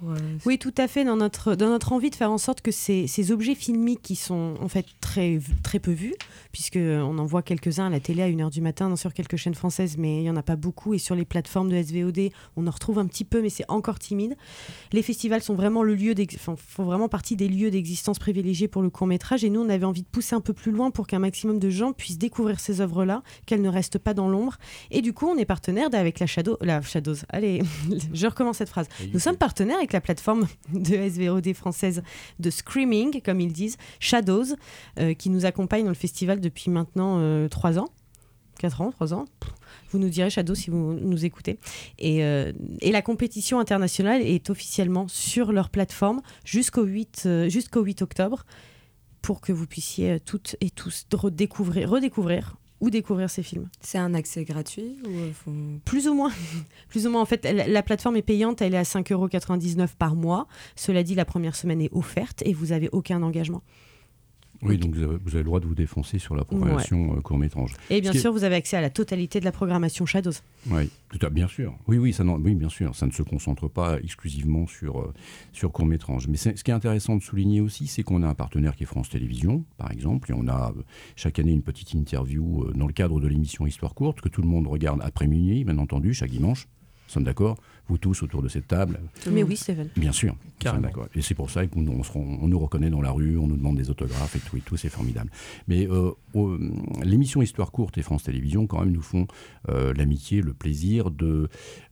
Euh, 0.07 0.17
oui, 0.47 0.59
tout 0.59 0.75
à 0.77 0.87
fait, 0.87 1.05
dans 1.05 1.17
notre, 1.17 1.55
dans 1.55 1.69
notre 1.69 1.93
envie 1.93 2.11
de 2.11 2.15
faire 2.15 2.31
en 2.31 2.39
sorte 2.39 2.61
que 2.61 2.71
ces, 2.71 3.07
ces 3.07 3.33
objets 3.33 3.55
filmiques 3.55 4.03
qui 4.03 4.17
sont 4.17 4.55
en 4.61 4.69
fait 4.69 4.87
très, 5.01 5.41
très 5.63 5.79
peu 5.79 5.91
vus, 5.91 6.15
puisqu'on 6.53 7.19
en 7.19 7.25
voit 7.25 7.43
quelques-uns 7.43 7.87
à 7.87 7.91
la 7.91 8.01
télé 8.01 8.23
à 8.23 8.29
1h 8.29 8.51
du 8.51 8.61
matin 8.61 8.95
sur 8.97 9.13
quelques 9.13 9.37
chaînes 9.37 9.55
françaises, 9.55 9.97
mais 9.99 10.19
il 10.19 10.23
n'y 10.23 10.31
en 10.31 10.37
a 10.37 10.43
pas 10.43 10.57
beaucoup, 10.57 10.95
et 10.95 10.99
sur 10.99 11.15
les 11.15 11.25
plateformes 11.25 11.69
de 11.69 11.83
SVOD, 11.83 12.31
on 12.57 12.67
en 12.67 12.71
retrouve 12.71 12.99
un 12.99 13.07
petit 13.07 13.25
peu, 13.25 13.43
mais 13.43 13.51
c'est 13.51 13.69
encore 13.69 13.99
timide. 13.99 14.37
Les 14.93 15.03
festivals 15.03 15.43
sont 15.43 15.55
vraiment 15.55 15.83
le 15.83 15.95
lieu, 15.95 16.15
font 16.39 16.57
vraiment 16.85 17.09
partie 17.09 17.37
des 17.37 17.49
lieux 17.49 17.71
d'existence 17.71 18.19
privilégiés 18.19 18.69
pour 18.69 18.83
le 18.83 18.91
court-métrage, 18.91 19.45
et 19.45 19.51
nous, 19.51 19.61
on 19.61 19.69
avait 19.69 19.87
envie 19.87 20.03
de 20.03 20.09
pousser 20.09 20.35
un 20.35 20.41
peu 20.41 20.53
plus 20.53 20.73
loin 20.73 20.91
pour 20.91 21.07
qu'un 21.07 21.19
maximum 21.19 21.59
de 21.59 21.71
gens 21.71 21.93
puissent 21.93 22.19
découvrir 22.19 22.61
ces 22.61 22.81
œuvres-là, 22.81 23.23
qu'elles 23.47 23.63
ne 23.63 23.69
restent 23.69 23.99
pas 23.99 24.15
dans 24.15 24.29
l'ombre. 24.29 24.57
Et 24.91 25.03
du 25.03 25.13
coup, 25.13 25.27
on 25.27 25.37
est 25.37 25.45
partenaire 25.45 25.89
avec 25.93 26.21
la 26.21 26.27
Shadow, 26.27 26.57
la 26.61 26.81
Shadows. 26.83 27.17
Allez, 27.31 27.63
je 28.13 28.27
recommence 28.27 28.59
cette 28.59 28.69
phrase. 28.69 28.89
Nous 29.13 29.19
sommes 29.19 29.37
partenaires 29.37 29.77
avec 29.79 29.88
la 29.93 30.01
plateforme 30.01 30.47
de 30.73 31.09
SVOD 31.09 31.53
française 31.55 32.03
de 32.39 32.51
Screaming, 32.51 33.21
comme 33.23 33.41
ils 33.41 33.53
disent, 33.53 33.77
Shadows, 34.01 34.57
euh, 34.99 35.15
qui 35.15 35.31
nous 35.31 35.47
accompagne 35.47 35.85
dans 35.85 35.91
le 35.91 35.95
festival 35.95 36.41
depuis 36.41 36.71
maintenant 36.71 37.19
euh, 37.19 37.49
trois 37.49 37.79
ans. 37.79 37.89
4 38.59 38.81
ans, 38.81 38.91
3 38.91 39.15
ans. 39.15 39.25
Vous 39.91 40.01
nous 40.01 40.09
direz, 40.09 40.31
Shadows 40.31 40.57
si 40.57 40.71
vous 40.71 40.95
nous 40.95 41.25
écoutez. 41.25 41.61
Et, 42.01 42.25
euh, 42.25 42.53
et, 42.81 42.91
la 42.91 43.03
compétition 43.03 43.61
internationale 43.61 44.21
est 44.21 44.51
officiellement 44.51 45.07
sur 45.07 45.53
leur 45.53 45.71
plateforme 45.71 46.23
jusqu'au 46.45 46.83
8, 46.83 47.29
jusqu'au 47.47 47.83
8 47.83 48.03
octobre 48.03 48.45
pour 49.23 49.41
que 49.41 49.53
vous 49.53 49.67
puissiez 49.67 50.19
toutes 50.19 50.57
et 50.61 50.71
tous 50.71 51.07
redécouvrir 51.13 52.57
ou 52.81 52.91
découvrir 52.91 53.31
ces 53.31 53.43
films. 53.43 53.69
C'est 53.81 53.99
un 53.99 54.15
accès 54.15 54.45
gratuit 54.45 54.97
ou 55.05 55.51
euh, 55.51 55.77
Plus 55.85 56.09
ou 56.09 56.15
moins. 56.15 56.33
Plus 56.89 57.07
ou 57.07 57.11
moins. 57.11 57.23
En 57.23 57.27
fait, 57.27 57.45
la, 57.45 57.83
plateforme 57.83 58.17
est 58.17 58.23
payante, 58.23 58.63
elle 58.63 58.75
est 58.75 58.79
à 58.79 58.83
5,99€ 58.83 59.89
par 59.99 60.15
mois. 60.15 60.47
Cela 60.77 61.03
dit, 61.03 61.15
la 61.15 61.25
première 61.25 61.57
semaine 61.57 61.81
est 61.81 61.93
offerte 61.93 62.43
et 62.45 62.53
vous 62.53 62.67
n'avez 62.67 62.89
aucun 62.93 63.23
engagement. 63.23 63.63
Oui, 64.63 64.77
donc 64.77 64.95
vous 64.95 65.03
avez, 65.05 65.39
le 65.39 65.45
droit 65.45 65.61
de 65.61 65.67
vous 65.67 65.75
défoncer 65.75 66.19
sur 66.19 66.35
la 66.35 66.45
programmation 66.45 67.17
euh, 67.17 67.21
court-métrage. 67.21 67.75
Et 67.91 68.01
bien 68.01 68.13
sûr, 68.13 68.33
vous 68.33 68.43
avez 68.43 68.57
accès 68.57 68.77
à 68.77 68.81
la 68.81 68.91
totalité 68.91 69.39
de 69.39 69.45
la 69.45 69.53
programmation 69.53 70.05
Shadows. 70.05 70.33
Oui, 70.69 70.91
tout 71.11 71.25
à, 71.25 71.31
bien 71.31 71.47
sûr. 71.47 71.75
Oui, 71.87 71.97
oui, 71.99 72.13
ça 72.13 72.25
oui, 72.25 72.55
bien 72.55 72.69
sûr. 72.69 72.95
Ça 72.97 73.07
ne 73.07 73.13
se 73.13 73.23
concentre 73.23 73.69
pas 73.69 73.99
exclusivement 74.01 74.67
sur, 74.67 75.01
euh, 75.01 75.15
sur 75.53 75.71
court-métrage. 75.71 76.27
Mais 76.27 76.37
ce 76.37 76.51
qui 76.51 76.71
est 76.71 76.75
intéressant 76.75 77.17
de 77.17 77.23
souligner 77.23 77.61
aussi, 77.61 77.87
c'est 77.87 78.03
qu'on 78.03 78.23
a 78.23 78.27
un 78.27 78.35
partenaire 78.35 78.75
qui 78.75 78.83
est 78.83 78.87
France 78.87 79.11
Télévisions, 79.11 79.65
par 79.77 79.93
exemple, 79.93 80.33
et 80.33 80.35
on 80.35 80.49
a 80.49 80.73
euh, 80.77 80.83
chaque 81.15 81.39
année 81.39 81.53
une 81.53 81.63
petite 81.63 81.95
interview 81.95 82.67
dans 82.75 82.87
le 82.87 82.93
cadre 82.93 83.21
de 83.21 83.29
l'émission 83.29 83.67
Histoire 83.67 83.95
courte 83.95 84.21
que 84.21 84.29
tout 84.29 84.43
le 84.43 84.49
monde 84.49 84.67
regarde 84.67 85.01
après 85.05 85.29
minuit, 85.29 85.65
bien 85.65 85.79
entendu, 85.79 86.15
chaque 86.15 86.31
dimanche. 86.31 86.67
Nous 87.09 87.13
sommes 87.13 87.25
d'accord? 87.25 87.57
Vous 87.89 87.99
tous 87.99 88.23
autour 88.23 88.43
de 88.43 88.49
cette 88.49 88.69
table 88.69 89.01
Mais 89.31 89.43
oui, 89.43 89.57
Steven. 89.57 89.89
Bien 89.97 90.13
sûr. 90.13 90.37
d'accord. 90.61 91.09
Et 91.15 91.23
c'est 91.23 91.35
pour 91.35 91.51
ça 91.51 91.67
qu'on 91.67 91.87
on, 91.87 92.49
nous 92.49 92.59
reconnaît 92.59 92.91
dans 92.91 93.01
la 93.01 93.11
rue, 93.11 93.39
on 93.39 93.47
nous 93.47 93.57
demande 93.57 93.77
des 93.77 93.89
autographes 93.89 94.37
et 94.37 94.41
tout, 94.41 94.57
et 94.59 94.61
tout 94.61 94.77
c'est 94.77 94.91
formidable. 94.91 95.31
Mais 95.69 95.89
euh, 95.89 96.13
l'émission 97.03 97.41
Histoire 97.41 97.73
courte 97.73 97.97
et 97.97 98.03
France 98.03 98.25
Télévisions, 98.25 98.67
quand 98.67 98.81
même, 98.81 98.93
nous 98.93 99.03
font 99.03 99.27
euh, 99.71 99.95
l'amitié, 99.95 100.43
le 100.43 100.53
plaisir 100.53 101.11
de, 101.11 101.49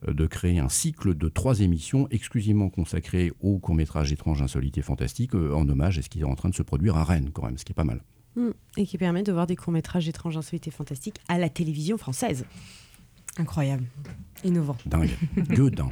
de 0.06 0.26
créer 0.26 0.58
un 0.58 0.68
cycle 0.68 1.14
de 1.14 1.28
trois 1.28 1.60
émissions 1.60 2.08
exclusivement 2.10 2.68
consacrées 2.68 3.32
aux 3.40 3.58
courts-métrages 3.58 4.12
étranges, 4.12 4.42
insolites 4.42 4.78
et 4.78 4.82
fantastiques, 4.82 5.34
euh, 5.34 5.54
en 5.54 5.68
hommage 5.68 5.98
à 5.98 6.02
ce 6.02 6.08
qui 6.08 6.20
est 6.20 6.24
en 6.24 6.34
train 6.34 6.50
de 6.50 6.54
se 6.54 6.62
produire 6.62 6.96
à 6.96 7.04
Rennes, 7.04 7.30
quand 7.32 7.44
même, 7.44 7.56
ce 7.56 7.64
qui 7.64 7.72
est 7.72 7.74
pas 7.74 7.84
mal. 7.84 8.02
Mmh. 8.36 8.50
Et 8.76 8.86
qui 8.86 8.98
permet 8.98 9.22
de 9.22 9.32
voir 9.32 9.46
des 9.46 9.56
courts-métrages 9.56 10.08
étranges, 10.08 10.36
insolites 10.36 10.68
et 10.68 10.70
fantastiques 10.70 11.20
à 11.28 11.38
la 11.38 11.48
télévision 11.48 11.96
française. 11.96 12.44
Incroyable. 13.38 13.84
Innovant. 14.44 14.76
Dingue. 14.86 15.10
Dedans. 15.36 15.90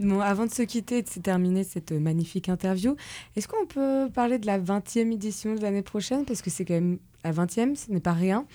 bon, 0.00 0.20
avant 0.20 0.46
de 0.46 0.50
se 0.52 0.62
quitter 0.62 0.98
et 0.98 1.02
de 1.02 1.08
se 1.08 1.20
terminer 1.20 1.64
cette 1.64 1.92
magnifique 1.92 2.48
interview, 2.48 2.96
est-ce 3.36 3.48
qu'on 3.48 3.66
peut 3.66 4.08
parler 4.12 4.38
de 4.38 4.46
la 4.46 4.58
20e 4.58 5.12
édition 5.12 5.54
de 5.54 5.60
l'année 5.60 5.82
prochaine? 5.82 6.24
Parce 6.24 6.42
que 6.42 6.50
c'est 6.50 6.64
quand 6.64 6.74
même 6.74 6.98
la 7.24 7.32
20e, 7.32 7.76
ce 7.76 7.90
n'est 7.90 8.00
pas 8.00 8.12
rien. 8.12 8.46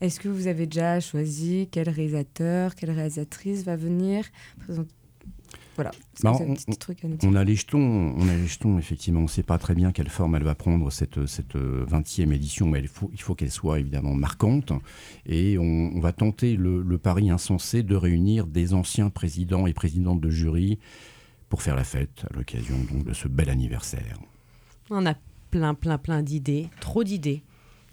Est-ce 0.00 0.20
que 0.20 0.28
vous 0.28 0.46
avez 0.46 0.66
déjà 0.66 1.00
choisi 1.00 1.68
quel 1.70 1.88
réalisateur, 1.88 2.74
quelle 2.74 2.90
réalisatrice 2.90 3.62
va 3.62 3.76
venir? 3.76 4.24
Voilà. 5.76 5.90
Bah, 6.22 6.32
on, 7.22 7.34
a 7.34 7.44
les 7.44 7.54
jetons, 7.54 8.14
on 8.16 8.28
a 8.28 8.34
les 8.34 8.46
jetons, 8.46 8.78
effectivement. 8.78 9.20
On 9.20 9.24
ne 9.24 9.28
sait 9.28 9.42
pas 9.42 9.58
très 9.58 9.74
bien 9.74 9.92
quelle 9.92 10.08
forme 10.08 10.34
elle 10.34 10.42
va 10.42 10.54
prendre 10.54 10.90
cette, 10.90 11.26
cette 11.26 11.54
20e 11.54 12.32
édition, 12.32 12.66
mais 12.66 12.80
il 12.80 12.88
faut, 12.88 13.10
il 13.12 13.20
faut 13.20 13.34
qu'elle 13.34 13.50
soit 13.50 13.78
évidemment 13.78 14.14
marquante. 14.14 14.72
Et 15.26 15.58
on, 15.58 16.00
va 16.00 16.12
tenter 16.12 16.56
le, 16.56 16.98
pari 16.98 17.30
insensé 17.30 17.82
de 17.82 17.94
réunir 17.94 18.46
des 18.46 18.72
anciens 18.72 19.10
présidents 19.10 19.66
et 19.66 19.74
présidentes 19.74 20.20
de 20.20 20.30
jury 20.30 20.78
pour 21.50 21.62
faire 21.62 21.76
la 21.76 21.84
fête 21.84 22.24
à 22.30 22.34
l'occasion 22.34 22.76
de 23.04 23.12
ce 23.12 23.28
bel 23.28 23.50
anniversaire. 23.50 24.18
On 24.90 25.04
a 25.04 25.14
plein, 25.50 25.74
plein, 25.74 25.98
plein 25.98 26.22
d'idées, 26.22 26.68
trop 26.80 27.04
d'idées. 27.04 27.42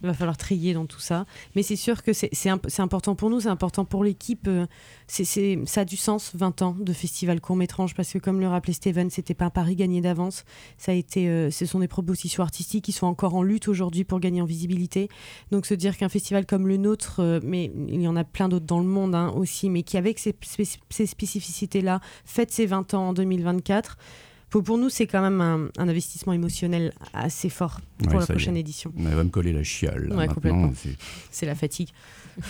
Il 0.04 0.08
va 0.08 0.14
falloir 0.14 0.36
trier 0.36 0.74
dans 0.74 0.86
tout 0.86 1.00
ça. 1.00 1.26
Mais 1.56 1.64
c'est 1.64 1.78
sûr 1.78 2.04
que 2.04 2.12
c'est 2.12 2.50
important 2.80 3.16
pour 3.16 3.30
nous, 3.30 3.40
c'est 3.40 3.50
important 3.50 3.86
pour 3.86 4.04
l'équipe. 4.04 4.48
Euh, 4.50 4.66
ça 5.08 5.82
a 5.82 5.86
du 5.86 5.96
sens, 5.96 6.32
20 6.36 6.62
ans 6.62 6.76
de 6.78 6.92
festival 6.92 7.40
court-métrange, 7.40 7.96
parce 7.96 8.12
que 8.12 8.18
comme 8.18 8.42
le 8.42 8.48
rappelait 8.50 8.74
Steven, 8.74 9.10
c'était 9.10 9.34
pas 9.34 9.46
un 9.46 9.50
pari 9.50 9.76
gagné 9.76 10.02
d'avance. 10.02 10.44
Euh, 10.90 11.52
ce 11.52 11.66
sont 11.66 11.80
des 11.80 11.88
propositions 11.88 12.44
artistiques 12.44 12.84
qui 12.84 12.92
sont 12.92 13.08
encore 13.08 13.36
en 13.36 13.44
lutte 13.44 13.70
aujourd'hui 13.70 14.04
pour 14.04 14.20
gagner 14.20 14.42
en 14.42 14.46
visibilité. 14.46 15.08
Donc 15.52 15.66
se 15.66 15.74
dire 15.74 15.96
qu'un 15.96 16.10
festival 16.10 16.46
comme 16.46 16.68
le 16.68 16.76
nôtre, 16.76 17.22
euh, 17.22 17.40
mais 17.42 17.72
il 17.88 18.02
y 18.02 18.08
en 18.08 18.18
a 18.18 18.26
plein 18.26 18.50
d'autres 18.50 18.66
dans 18.66 18.80
le 18.80 18.86
monde 18.86 19.16
hein, 19.16 19.34
aussi, 19.36 19.70
mais 19.70 19.84
qui 19.84 19.98
avec 19.98 20.20
ces, 20.20 20.36
ces 20.90 21.06
spécificités-là, 21.06 22.02
fête 22.26 22.52
ses 22.52 22.66
20 22.66 22.94
ans 22.94 23.10
en 23.10 23.14
2024 23.14 23.98
pour, 24.54 24.64
pour 24.64 24.78
nous, 24.78 24.90
c'est 24.90 25.08
quand 25.08 25.22
même 25.22 25.42
un, 25.42 25.70
un 25.80 25.88
investissement 25.90 26.32
émotionnel 26.32 26.94
assez 27.12 27.50
fort 27.50 27.82
pour 27.98 28.14
Ouais, 28.14 28.20
la 28.20 28.28
prochaine 28.28 28.56
édition. 28.56 28.94
Elle 29.00 29.06
va 29.16 29.24
me 29.24 29.30
coller 29.30 29.52
la 29.52 29.64
chiale. 29.64 30.04
là, 30.10 30.16
Ouais, 30.16 30.28
maintenant, 30.28 30.34
complètement. 30.36 30.74
c'est- 30.76 30.96
C'est 31.32 31.46
la 31.48 31.56
fatigue. 31.56 31.90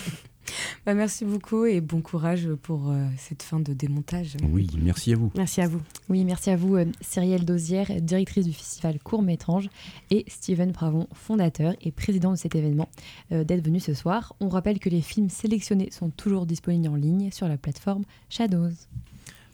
Bah, 0.86 0.94
merci 0.94 1.24
beaucoup 1.24 1.63
et 1.63 1.80
bon 1.80 2.02
courage 2.02 2.50
pour 2.63 2.92
euh, 2.92 3.06
cette 3.18 3.44
fin 3.44 3.62
de 3.62 3.72
démontage. 3.72 4.36
Oui, 4.52 4.68
merci 4.82 5.13
à 5.13 5.16
vous. 5.16 5.32
Merci 5.38 5.62
à 5.62 5.70
vous. 5.70 5.80
Oui, 6.10 6.26
merci 6.26 6.50
à 6.50 6.58
vous, 6.58 6.76
euh, 6.76 6.84
Cyrielle 7.00 7.46
Dosière, 7.46 7.89
directrice 8.02 8.46
du 8.46 8.52
festival 8.52 9.00
Court 9.00 9.22
Métrange, 9.22 9.70
et 10.12 10.26
Steven 10.28 10.74
Pravon, 10.74 11.08
fondateur 11.13 11.74
et 11.82 11.94
président 11.94 12.32
de 12.32 12.36
cet 12.36 12.56
événement, 12.56 12.89
euh, 13.32 13.46
d'être 13.46 13.63
venu 13.63 13.80
ce 13.80 13.94
soir. 13.94 14.36
On 14.42 14.50
rappelle 14.50 14.80
que 14.80 14.89
les 14.89 15.00
films 15.02 15.30
sélectionnés 15.30 15.89
sont 15.92 16.10
toujours 16.10 16.46
disponibles 16.46 16.89
en 16.89 16.96
ligne 16.98 17.32
sur 17.32 17.48
la 17.48 17.56
plateforme 17.58 18.04
Shadows. 18.30 18.72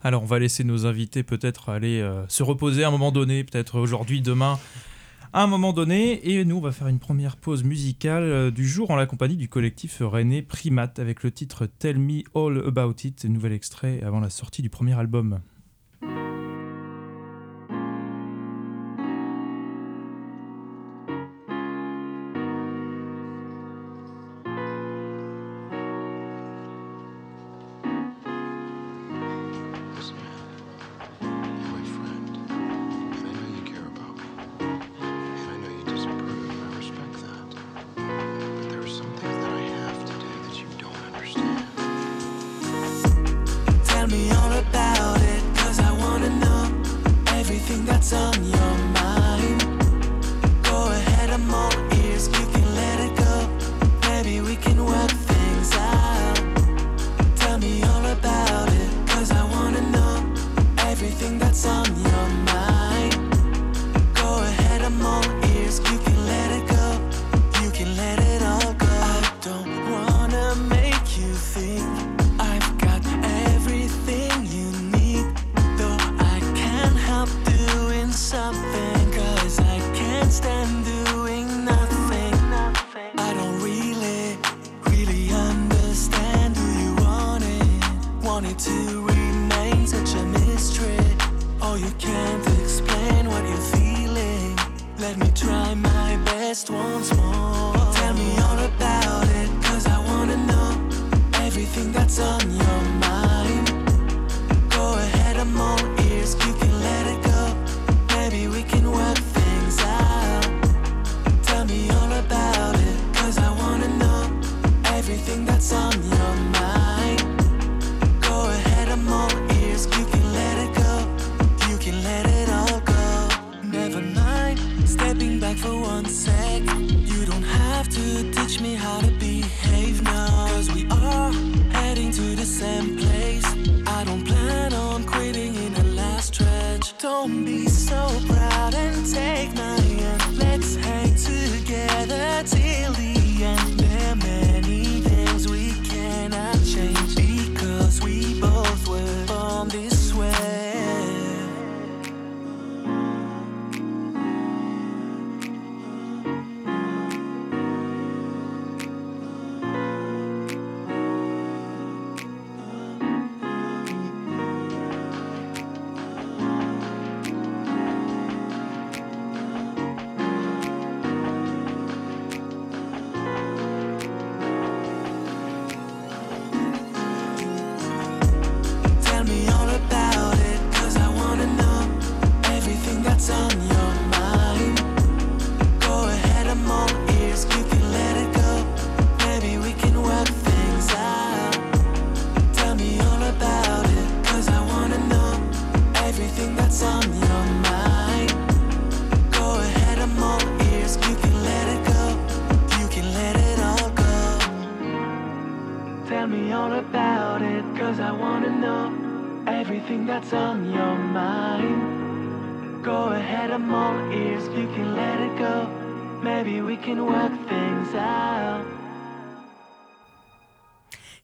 Alors 0.02 0.24
on 0.24 0.26
va 0.26 0.40
laisser 0.40 0.64
nos 0.64 0.86
invités 0.86 1.24
peut-être 1.24 1.70
aller 1.70 2.00
euh, 2.00 2.26
se 2.30 2.42
reposer 2.42 2.84
à 2.84 2.88
un 2.88 2.92
moment 2.92 3.12
donné, 3.12 3.44
peut-être 3.44 3.80
aujourd'hui, 3.80 4.22
demain, 4.22 4.58
à 5.34 5.44
un 5.44 5.48
moment 5.48 5.74
donné. 5.74 6.30
Et 6.30 6.46
nous, 6.46 6.58
on 6.58 6.62
va 6.62 6.72
faire 6.72 6.88
une 6.88 7.00
première 7.00 7.36
pause 7.36 7.66
musicale 7.66 8.24
euh, 8.24 8.52
du 8.52 8.68
jour 8.68 8.92
en 8.92 8.96
la 8.96 9.06
compagnie 9.06 9.36
du 9.36 9.50
collectif 9.50 9.98
René 10.00 10.42
Primate 10.42 11.00
avec 11.00 11.24
le 11.24 11.32
titre 11.32 11.66
Tell 11.66 12.00
Me 12.00 12.22
All 12.34 12.64
About 12.66 12.96
It, 13.04 13.26
nouvel 13.26 13.52
extrait 13.52 14.02
avant 14.02 14.22
la 14.22 14.30
sortie 14.30 14.62
du 14.62 14.70
premier 14.70 14.98
album. 14.98 15.40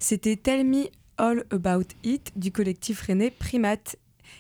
C'était 0.08 0.36
Tell 0.36 0.64
Me 0.68 0.84
All 1.18 1.46
About 1.50 1.88
It 2.04 2.32
du 2.36 2.52
collectif 2.52 3.08
René 3.08 3.32
Primate. 3.32 3.96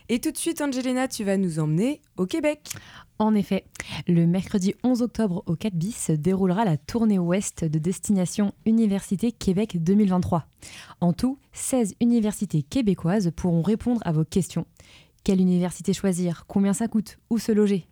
Et 0.10 0.19
tout 0.19 0.30
de 0.30 0.38
suite, 0.38 0.62
Angelina, 0.62 1.08
tu 1.08 1.23
vas 1.23 1.38
nous 1.38 1.58
emmener 1.58 2.01
au 2.17 2.28
Québec. 2.28 2.69
En 3.17 3.34
effet, 3.34 3.65
le 4.08 4.28
mercredi 4.28 4.75
11 4.84 5.01
octobre 5.01 5.41
au 5.47 5.56
4 5.56 5.73
bis 5.73 6.12
déroulera 6.12 6.65
la 6.65 6.78
tournée 6.78 7.17
ouest 7.17 7.65
de 7.65 7.80
Destination 7.80 8.54
Université 8.67 9.32
Québec 9.32 9.84
2023. 9.84 10.45
En 11.01 11.13
tout, 11.13 11.39
16 11.54 11.95
universités 11.99 12.62
québécoises 12.62 13.32
pourront 13.36 13.63
répondre 13.63 14.01
à 14.06 14.12
vos 14.12 14.23
questions. 14.23 14.67
Quelle 15.23 15.41
université 15.41 15.93
choisir? 15.93 16.45
Combien 16.45 16.73
ça 16.73 16.88
coûte? 16.88 17.17
Où 17.32 17.39
se 17.39 17.51
loger? 17.51 17.88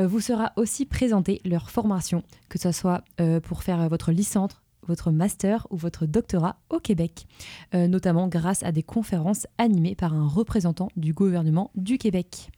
Euh, 0.00 0.08
Vous 0.08 0.18
sera 0.18 0.52
aussi 0.56 0.86
présenté 0.86 1.40
leur 1.44 1.70
formation, 1.70 2.24
que 2.48 2.58
ce 2.58 2.72
soit 2.72 3.04
euh, 3.20 3.38
pour 3.38 3.62
faire 3.62 3.88
votre 3.88 4.10
licence, 4.10 4.59
votre 4.86 5.10
master 5.10 5.66
ou 5.70 5.76
votre 5.76 6.06
doctorat 6.06 6.56
au 6.70 6.78
Québec, 6.78 7.26
euh, 7.74 7.88
notamment 7.88 8.28
grâce 8.28 8.62
à 8.62 8.72
des 8.72 8.82
conférences 8.82 9.46
animées 9.58 9.94
par 9.94 10.14
un 10.14 10.26
représentant 10.26 10.88
du 10.96 11.12
gouvernement 11.12 11.70
du 11.74 11.98
Québec. 11.98 12.48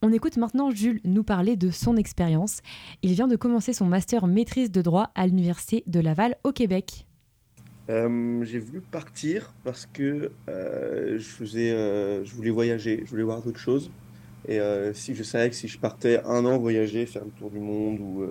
On 0.00 0.12
écoute 0.12 0.36
maintenant 0.36 0.70
Jules 0.70 1.00
nous 1.04 1.24
parler 1.24 1.56
de 1.56 1.70
son 1.70 1.96
expérience. 1.96 2.60
Il 3.02 3.14
vient 3.14 3.26
de 3.26 3.34
commencer 3.34 3.72
son 3.72 3.86
master 3.86 4.28
maîtrise 4.28 4.70
de 4.70 4.80
droit 4.80 5.10
à 5.16 5.26
l'Université 5.26 5.82
de 5.86 5.98
Laval 5.98 6.36
au 6.44 6.52
Québec. 6.52 7.07
Euh, 7.90 8.44
j'ai 8.44 8.58
voulu 8.58 8.82
partir 8.82 9.54
parce 9.64 9.86
que 9.86 10.30
euh, 10.50 11.18
euh, 11.18 12.24
je 12.24 12.34
voulais 12.34 12.50
voyager, 12.50 13.02
je 13.04 13.10
voulais 13.10 13.22
voir 13.22 13.42
d'autres 13.42 13.58
choses. 13.58 13.90
Et 14.46 14.60
si 14.94 15.14
je 15.14 15.22
savais 15.22 15.50
que 15.50 15.56
si 15.56 15.68
je 15.68 15.78
partais 15.78 16.22
un 16.24 16.46
an 16.46 16.56
voyager, 16.56 17.04
faire 17.04 17.24
le 17.24 17.30
tour 17.32 17.50
du 17.50 17.58
monde 17.58 17.98
ou 18.00 18.24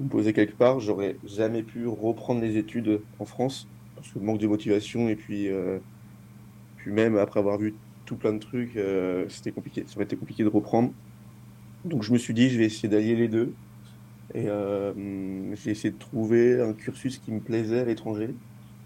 me 0.00 0.08
poser 0.08 0.34
quelque 0.34 0.54
part, 0.54 0.80
j'aurais 0.80 1.16
jamais 1.24 1.62
pu 1.62 1.86
reprendre 1.86 2.42
les 2.42 2.58
études 2.58 3.00
en 3.18 3.24
France 3.24 3.66
parce 3.94 4.10
que 4.10 4.18
manque 4.18 4.38
de 4.38 4.46
motivation 4.46 5.08
et 5.08 5.16
puis, 5.16 5.48
même 6.84 7.16
après 7.16 7.40
avoir 7.40 7.56
vu 7.56 7.74
tout 8.04 8.16
plein 8.16 8.34
de 8.34 8.38
trucs, 8.38 8.78
c'était 9.30 9.52
compliqué, 9.52 9.84
ça 9.86 9.96
aurait 9.96 10.04
été 10.04 10.16
compliqué 10.16 10.42
de 10.42 10.48
reprendre. 10.48 10.92
Donc 11.86 12.02
je 12.02 12.12
me 12.12 12.18
suis 12.18 12.34
dit, 12.34 12.50
je 12.50 12.58
vais 12.58 12.66
essayer 12.66 12.90
d'allier 12.90 13.16
les 13.16 13.28
deux. 13.28 13.54
Et 14.34 14.48
j'ai 15.54 15.70
essayé 15.70 15.90
de 15.90 15.98
trouver 15.98 16.60
un 16.60 16.74
cursus 16.74 17.16
qui 17.16 17.32
me 17.32 17.40
plaisait 17.40 17.80
à 17.80 17.84
l'étranger. 17.86 18.34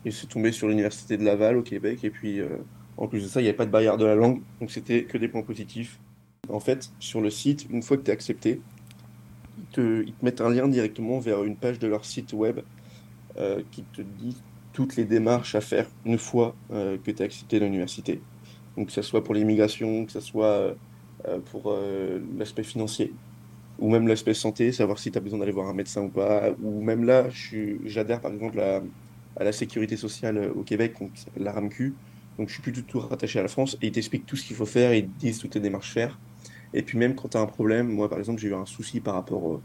Et 0.06 0.12
suis 0.12 0.28
tombé 0.28 0.52
sur 0.52 0.68
l'université 0.68 1.16
de 1.16 1.24
Laval 1.24 1.56
au 1.56 1.62
Québec. 1.62 2.04
Et 2.04 2.10
puis, 2.10 2.38
euh, 2.38 2.48
en 2.96 3.08
plus 3.08 3.24
de 3.24 3.26
ça, 3.26 3.40
il 3.40 3.42
n'y 3.42 3.48
avait 3.48 3.56
pas 3.56 3.66
de 3.66 3.72
barrière 3.72 3.96
de 3.96 4.04
la 4.04 4.14
langue. 4.14 4.40
Donc, 4.60 4.70
c'était 4.70 5.02
que 5.02 5.18
des 5.18 5.26
points 5.26 5.42
positifs. 5.42 5.98
En 6.48 6.60
fait, 6.60 6.92
sur 7.00 7.20
le 7.20 7.28
site, 7.28 7.66
une 7.70 7.82
fois 7.82 7.96
que 7.96 8.02
tu 8.02 8.10
es 8.12 8.14
accepté, 8.14 8.60
ils 9.58 9.64
te, 9.72 10.04
ils 10.06 10.12
te 10.12 10.24
mettent 10.24 10.40
un 10.40 10.50
lien 10.50 10.68
directement 10.68 11.18
vers 11.18 11.42
une 11.42 11.56
page 11.56 11.80
de 11.80 11.88
leur 11.88 12.04
site 12.04 12.32
web 12.34 12.60
euh, 13.36 13.62
qui 13.72 13.82
te 13.82 14.00
dit 14.00 14.36
toutes 14.72 14.94
les 14.94 15.04
démarches 15.04 15.56
à 15.56 15.60
faire 15.60 15.88
une 16.04 16.18
fois 16.18 16.54
euh, 16.70 16.98
que 17.04 17.10
tu 17.10 17.20
es 17.20 17.24
accepté 17.24 17.56
à 17.56 17.60
l'université. 17.60 18.20
Donc, 18.76 18.86
que 18.86 18.92
ce 18.92 19.02
soit 19.02 19.24
pour 19.24 19.34
l'immigration, 19.34 20.06
que 20.06 20.12
ce 20.12 20.20
soit 20.20 20.76
pour 21.50 21.76
l'aspect 22.38 22.62
financier 22.62 23.12
ou 23.80 23.90
même 23.90 24.06
l'aspect 24.06 24.34
santé, 24.34 24.70
savoir 24.70 24.98
si 24.98 25.10
tu 25.10 25.18
as 25.18 25.20
besoin 25.20 25.40
d'aller 25.40 25.50
voir 25.50 25.68
un 25.68 25.74
médecin 25.74 26.02
ou 26.02 26.08
pas. 26.08 26.50
Ou 26.62 26.80
même 26.82 27.04
là, 27.04 27.26
j'adhère 27.84 28.20
par 28.20 28.32
exemple 28.32 28.60
à, 28.60 28.80
à 29.36 29.44
la 29.44 29.52
sécurité 29.52 29.96
sociale 29.96 30.50
au 30.54 30.62
Québec, 30.62 30.94
donc 31.00 31.10
la 31.36 31.52
RAMQ. 31.52 31.94
Donc 32.38 32.48
je 32.48 32.54
suis 32.54 32.62
plus 32.62 32.72
du 32.72 32.84
tout 32.84 33.00
rattaché 33.00 33.38
à 33.38 33.42
la 33.42 33.48
France 33.48 33.76
et 33.80 33.86
ils 33.86 33.92
t'expliquent 33.92 34.26
tout 34.26 34.36
ce 34.36 34.44
qu'il 34.44 34.56
faut 34.56 34.66
faire, 34.66 34.92
ils 34.94 35.06
te 35.06 35.18
disent 35.18 35.38
toutes 35.38 35.54
les 35.54 35.60
démarches 35.60 35.92
faire. 35.92 36.18
Et 36.74 36.82
puis 36.82 36.98
même 36.98 37.14
quand 37.14 37.28
tu 37.28 37.36
as 37.36 37.40
un 37.40 37.46
problème, 37.46 37.88
moi 37.88 38.08
par 38.08 38.18
exemple 38.18 38.40
j'ai 38.40 38.48
eu 38.48 38.54
un 38.54 38.66
souci 38.66 39.00
par 39.00 39.14
rapport 39.14 39.54
euh, 39.54 39.62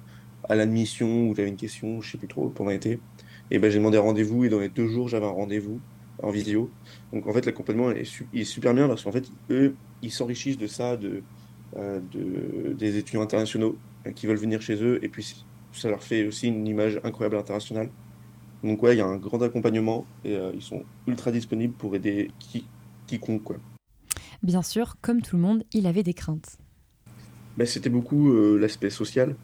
à 0.48 0.56
l'admission 0.56 1.28
ou 1.28 1.36
j'avais 1.36 1.50
une 1.50 1.58
question, 1.58 2.02
je 2.02 2.12
sais 2.12 2.18
plus 2.18 2.28
trop, 2.28 2.50
pendant 2.50 2.70
l'été, 2.70 3.00
et 3.50 3.60
ben 3.60 3.70
j'ai 3.70 3.80
demandé 3.80 3.98
rendez-vous 3.98 4.46
et 4.46 4.50
dans 4.50 4.60
les 4.60 4.70
deux 4.70 4.88
jours 4.88 5.10
j'avais 5.10 5.26
un 5.26 5.30
rendez-vous 5.30 5.82
en 6.24 6.30
vidéo. 6.30 6.70
Donc 7.12 7.28
en 7.28 7.34
fait 7.34 7.46
l'accompagnement 7.46 7.92
est, 7.92 8.06
super 8.44 8.74
bien 8.74 8.88
parce 8.88 9.04
qu'en 9.04 9.12
fait 9.12 9.30
eux 9.50 9.76
ils 10.02 10.12
s'enrichissent 10.12 10.58
de 10.58 10.68
ça, 10.68 10.96
de, 10.96 11.24
euh, 11.76 12.00
de, 12.12 12.74
des 12.74 12.98
étudiants 12.98 13.22
internationaux 13.22 13.78
euh, 14.08 14.12
qui 14.12 14.28
veulent 14.28 14.38
venir 14.38 14.62
chez 14.62 14.82
eux 14.82 15.04
et 15.04 15.10
puis 15.10 15.44
ça 15.74 15.90
leur 15.90 16.04
fait 16.04 16.26
aussi 16.26 16.48
une 16.48 16.68
image 16.68 17.00
incroyable 17.04 17.36
internationale. 17.36 17.90
Donc 18.64 18.84
ouais, 18.84 18.96
il 18.96 19.00
y 19.00 19.02
a 19.02 19.08
un 19.08 19.18
grand 19.18 19.42
accompagnement 19.42 20.06
et 20.24 20.36
euh, 20.36 20.52
ils 20.54 20.62
sont 20.62 20.84
ultra 21.08 21.32
disponibles 21.32 21.74
pour 21.74 21.96
aider 21.96 22.32
qui, 22.40 22.66
quiconque 23.08 23.44
quoi. 23.44 23.56
Bien 24.44 24.62
sûr, 24.62 24.96
comme 25.02 25.22
tout 25.22 25.36
le 25.36 25.42
monde, 25.42 25.64
il 25.74 25.88
avait 25.88 26.04
des 26.04 26.14
craintes. 26.14 26.58
Ben, 27.58 27.66
c'était 27.68 27.90
beaucoup 27.90 28.32
euh, 28.32 28.58
l'aspect 28.58 28.90
social, 28.90 29.36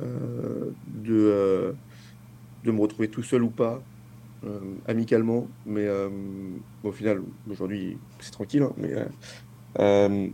euh, 0.00 0.70
de, 0.86 1.74
de 2.64 2.70
me 2.70 2.80
retrouver 2.80 3.08
tout 3.08 3.22
seul 3.22 3.42
ou 3.42 3.50
pas, 3.50 3.82
amicalement, 4.86 5.48
mais 5.66 5.88
bon, 6.82 6.90
au 6.90 6.92
final, 6.92 7.22
aujourd'hui, 7.50 7.98
c'est 8.20 8.30
tranquille, 8.30 8.62
hein, 8.62 8.72
mais, 8.76 10.30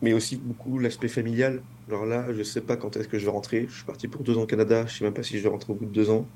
mais 0.00 0.12
aussi 0.12 0.36
beaucoup 0.36 0.78
l'aspect 0.78 1.08
familial. 1.08 1.62
Alors 1.88 2.06
là, 2.06 2.32
je 2.32 2.42
sais 2.42 2.60
pas 2.60 2.76
quand 2.76 2.96
est-ce 2.96 3.08
que 3.08 3.18
je 3.18 3.24
vais 3.24 3.32
rentrer. 3.32 3.66
Je 3.68 3.76
suis 3.76 3.84
parti 3.84 4.06
pour 4.06 4.22
deux 4.22 4.38
ans 4.38 4.42
au 4.42 4.46
Canada, 4.46 4.86
je 4.86 4.98
sais 4.98 5.04
même 5.04 5.14
pas 5.14 5.24
si 5.24 5.38
je 5.38 5.42
vais 5.42 5.48
rentrer 5.48 5.72
au 5.72 5.76
bout 5.76 5.86
de 5.86 5.92
deux 5.92 6.10
ans. 6.10 6.26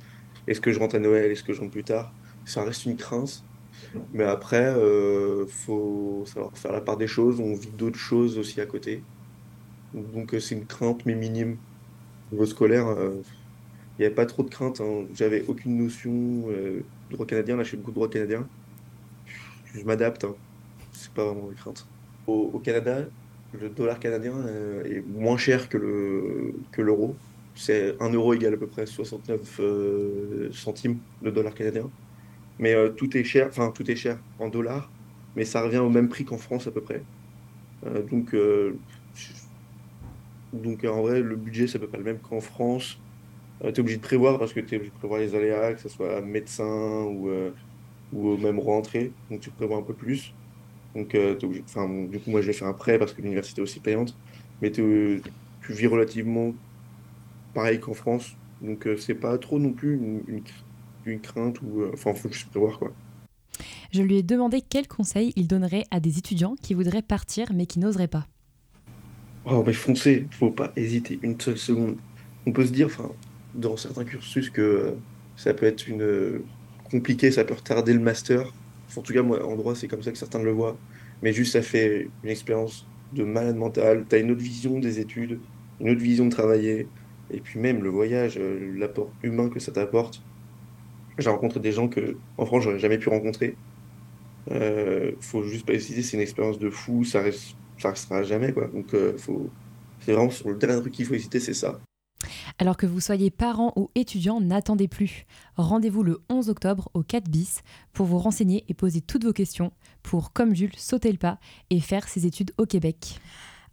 Est-ce 0.46 0.60
que 0.60 0.72
je 0.72 0.78
rentre 0.78 0.96
à 0.96 0.98
Noël, 0.98 1.30
est-ce 1.30 1.42
que 1.44 1.52
je 1.52 1.60
rentre 1.60 1.72
plus 1.72 1.84
tard? 1.84 2.12
Ça 2.44 2.64
reste 2.64 2.84
une 2.86 2.96
crainte. 2.96 3.46
Mais 4.12 4.24
après, 4.24 4.66
euh, 4.76 5.46
faut 5.46 6.24
savoir 6.26 6.56
faire 6.58 6.72
la 6.72 6.80
part 6.80 6.96
des 6.96 7.06
choses. 7.08 7.40
On 7.40 7.54
vit 7.54 7.70
d'autres 7.72 7.98
choses 7.98 8.38
aussi 8.38 8.60
à 8.60 8.66
côté. 8.66 9.02
Donc 9.94 10.34
euh, 10.34 10.40
c'est 10.40 10.54
une 10.56 10.66
crainte, 10.66 11.04
mais 11.06 11.14
minime. 11.14 11.58
Au 12.30 12.34
niveau 12.34 12.46
scolaire, 12.46 12.88
euh, 12.88 13.22
il 13.98 14.02
n'y 14.02 14.06
avait 14.06 14.14
pas 14.14 14.26
trop 14.26 14.42
de 14.42 14.50
crainte. 14.50 14.80
hein. 14.80 15.06
J'avais 15.14 15.44
aucune 15.48 15.76
notion 15.78 16.12
euh, 16.50 16.86
droit 17.10 17.26
canadien. 17.26 17.56
Là, 17.56 17.64
je 17.64 17.70
fais 17.70 17.76
beaucoup 17.76 17.92
de 17.92 17.96
droit 17.96 18.10
canadien. 18.10 18.50
Je 19.74 19.84
m'adapte. 19.84 20.24
hein. 20.24 20.36
C'est 20.92 21.12
pas 21.12 21.24
vraiment 21.26 21.50
une 21.50 21.56
crainte. 21.56 21.88
Au, 22.26 22.58
Canada, 22.60 23.04
le 23.52 23.68
dollar 23.70 24.00
canadien 24.00 24.34
est 24.84 25.02
moins 25.06 25.36
cher 25.38 25.68
que 25.68 25.76
le 25.78 26.64
que 26.72 26.82
l'euro. 26.82 27.20
C'est 27.54 27.96
un 28.00 28.10
euro 28.10 28.34
égale 28.34 28.54
à 28.54 28.56
peu 28.56 28.66
près 28.66 28.86
69 28.86 29.60
euh, 29.60 30.50
centimes 30.52 30.98
le 31.22 31.30
dollar 31.30 31.54
canadien. 31.54 31.90
Mais 32.58 32.74
euh, 32.74 32.90
tout 32.90 33.16
est 33.16 33.24
cher, 33.24 33.48
enfin 33.48 33.70
tout 33.70 33.90
est 33.90 33.96
cher 33.96 34.18
en 34.38 34.48
dollars, 34.48 34.90
mais 35.36 35.44
ça 35.44 35.62
revient 35.62 35.78
au 35.78 35.90
même 35.90 36.08
prix 36.08 36.24
qu'en 36.24 36.38
France 36.38 36.66
à 36.66 36.70
peu 36.70 36.80
près. 36.80 37.02
Euh, 37.86 38.02
donc, 38.02 38.34
euh, 38.34 38.76
donc 40.52 40.84
en 40.84 41.02
vrai, 41.02 41.20
le 41.20 41.36
budget 41.36 41.66
c'est 41.66 41.76
à 41.76 41.80
peu 41.80 41.88
près 41.88 41.98
le 41.98 42.04
même 42.04 42.18
qu'en 42.18 42.40
France. 42.40 42.98
tu 43.60 43.66
es 43.68 43.80
obligé 43.80 43.96
de 43.98 44.02
prévoir 44.02 44.38
parce 44.38 44.52
que 44.52 44.60
tu 44.60 44.74
es 44.74 44.76
obligé 44.76 44.92
de 44.92 44.98
prévoir 44.98 45.20
les 45.20 45.34
aléas, 45.34 45.74
que 45.74 45.80
ce 45.80 45.88
soit 45.88 46.20
médecin 46.20 47.02
ou, 47.04 47.30
ou 48.12 48.36
même 48.36 48.58
rentrée, 48.60 49.12
donc 49.30 49.40
tu 49.40 49.50
prévois 49.50 49.78
un 49.78 49.82
peu 49.82 49.94
plus. 49.94 50.34
Donc, 50.94 51.16
du 51.16 52.20
coup, 52.20 52.30
moi 52.30 52.40
je 52.40 52.46
l'ai 52.48 52.52
fait 52.52 52.64
un 52.64 52.72
prêt 52.72 52.98
parce 52.98 53.12
que 53.12 53.22
l'université 53.22 53.60
est 53.60 53.64
aussi 53.64 53.80
payante, 53.80 54.16
mais 54.62 54.70
tu 54.70 55.22
vis 55.68 55.86
relativement 55.88 56.54
pareil 57.54 57.80
qu'en 57.80 57.94
France, 57.94 58.36
donc 58.60 58.86
euh, 58.86 58.96
c'est 58.96 59.14
pas 59.14 59.38
trop 59.38 59.58
non 59.58 59.72
plus 59.72 59.94
une, 59.94 60.22
une, 60.28 60.40
cr- 60.40 60.64
une 61.06 61.20
crainte 61.20 61.62
ou 61.62 61.82
euh, 61.82 61.90
enfin, 61.94 62.12
faut 62.14 62.30
juste 62.30 62.50
prévoir 62.50 62.78
quoi. 62.78 62.92
Je 63.92 64.02
lui 64.02 64.16
ai 64.16 64.22
demandé 64.22 64.60
quels 64.60 64.88
conseils 64.88 65.32
il 65.36 65.46
donnerait 65.46 65.84
à 65.90 66.00
des 66.00 66.18
étudiants 66.18 66.56
qui 66.60 66.74
voudraient 66.74 67.02
partir 67.02 67.52
mais 67.54 67.66
qui 67.66 67.78
n'oseraient 67.78 68.08
pas. 68.08 68.26
Oh, 69.46 69.62
mais 69.66 69.74
foncez, 69.74 70.26
faut 70.30 70.50
pas 70.50 70.72
hésiter 70.74 71.18
une 71.22 71.38
seule 71.38 71.58
seconde. 71.58 71.96
On 72.46 72.52
peut 72.52 72.66
se 72.66 72.72
dire, 72.72 72.86
enfin, 72.86 73.10
dans 73.54 73.76
certains 73.76 74.04
cursus, 74.04 74.50
que 74.50 74.62
euh, 74.62 74.90
ça 75.36 75.52
peut 75.54 75.66
être 75.66 75.86
une 75.86 76.40
compliqué, 76.90 77.30
ça 77.30 77.44
peut 77.44 77.54
retarder 77.54 77.92
le 77.92 78.00
master. 78.00 78.52
En 78.96 79.02
tout 79.02 79.12
cas, 79.12 79.22
moi, 79.22 79.46
en 79.46 79.56
droit, 79.56 79.74
c'est 79.74 79.88
comme 79.88 80.02
ça 80.02 80.12
que 80.12 80.18
certains 80.18 80.42
le 80.42 80.50
voient. 80.50 80.76
Mais 81.22 81.32
juste, 81.32 81.52
ça 81.52 81.62
fait 81.62 82.08
une 82.22 82.30
expérience 82.30 82.86
de 83.12 83.24
malade 83.24 83.56
mental. 83.56 84.04
T'as 84.08 84.18
une 84.18 84.30
autre 84.30 84.42
vision 84.42 84.80
des 84.80 84.98
études, 84.98 85.38
une 85.80 85.90
autre 85.90 86.00
vision 86.00 86.24
de 86.26 86.30
travailler, 86.30 86.88
et 87.30 87.40
puis 87.40 87.58
même 87.58 87.82
le 87.82 87.88
voyage, 87.90 88.38
euh, 88.38 88.72
l'apport 88.76 89.10
humain 89.22 89.48
que 89.48 89.60
ça 89.60 89.72
t'apporte. 89.72 90.22
J'ai 91.18 91.30
rencontré 91.30 91.60
des 91.60 91.72
gens 91.72 91.88
que, 91.88 92.16
en 92.38 92.46
France, 92.46 92.64
j'aurais 92.64 92.78
jamais 92.78 92.98
pu 92.98 93.08
rencontrer. 93.08 93.56
Euh, 94.50 95.12
faut 95.20 95.42
juste 95.44 95.64
pas 95.64 95.74
hésiter, 95.74 96.02
c'est 96.02 96.16
une 96.16 96.22
expérience 96.22 96.58
de 96.58 96.70
fou, 96.70 97.04
ça 97.04 97.22
reste, 97.22 97.56
restera 97.82 98.22
jamais, 98.22 98.52
quoi. 98.52 98.66
Donc, 98.68 98.92
euh, 98.94 99.16
c'est 100.00 100.12
vraiment 100.12 100.30
sur 100.30 100.50
le 100.50 100.56
dernier 100.56 100.80
truc 100.80 100.92
qu'il 100.92 101.06
faut 101.06 101.14
hésiter, 101.14 101.40
c'est 101.40 101.54
ça. 101.54 101.80
Alors 102.58 102.76
que 102.76 102.86
vous 102.86 103.00
soyez 103.00 103.30
parents 103.30 103.72
ou 103.76 103.90
étudiants, 103.94 104.40
n'attendez 104.40 104.88
plus. 104.88 105.26
Rendez-vous 105.56 106.02
le 106.02 106.20
11 106.28 106.48
octobre 106.50 106.88
au 106.94 107.02
4 107.02 107.28
bis 107.28 107.62
pour 107.92 108.06
vous 108.06 108.18
renseigner 108.18 108.64
et 108.68 108.74
poser 108.74 109.00
toutes 109.00 109.24
vos 109.24 109.32
questions 109.32 109.72
pour, 110.02 110.32
comme 110.32 110.54
Jules, 110.54 110.76
sauter 110.76 111.10
le 111.10 111.18
pas 111.18 111.38
et 111.70 111.80
faire 111.80 112.08
ses 112.08 112.26
études 112.26 112.52
au 112.58 112.66
Québec. 112.66 113.20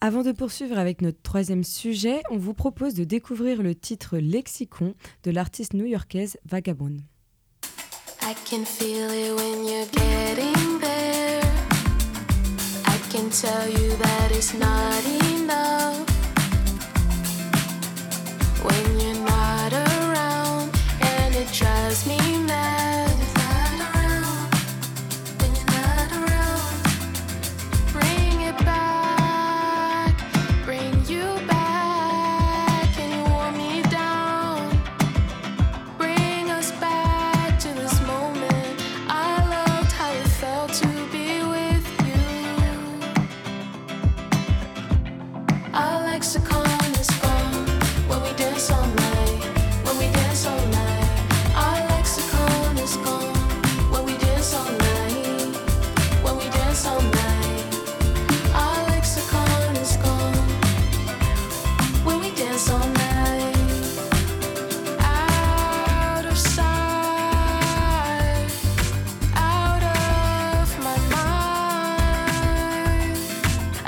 Avant 0.03 0.23
de 0.23 0.31
poursuivre 0.31 0.79
avec 0.79 1.03
notre 1.03 1.21
troisième 1.21 1.63
sujet, 1.63 2.23
on 2.31 2.37
vous 2.37 2.55
propose 2.55 2.95
de 2.95 3.03
découvrir 3.03 3.61
le 3.61 3.75
titre 3.75 4.17
Lexicon 4.17 4.95
de 5.23 5.29
l'artiste 5.29 5.75
new-yorkaise 5.75 6.37
Vagabond. 6.43 6.97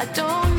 I 0.03 0.05
don't 0.07 0.52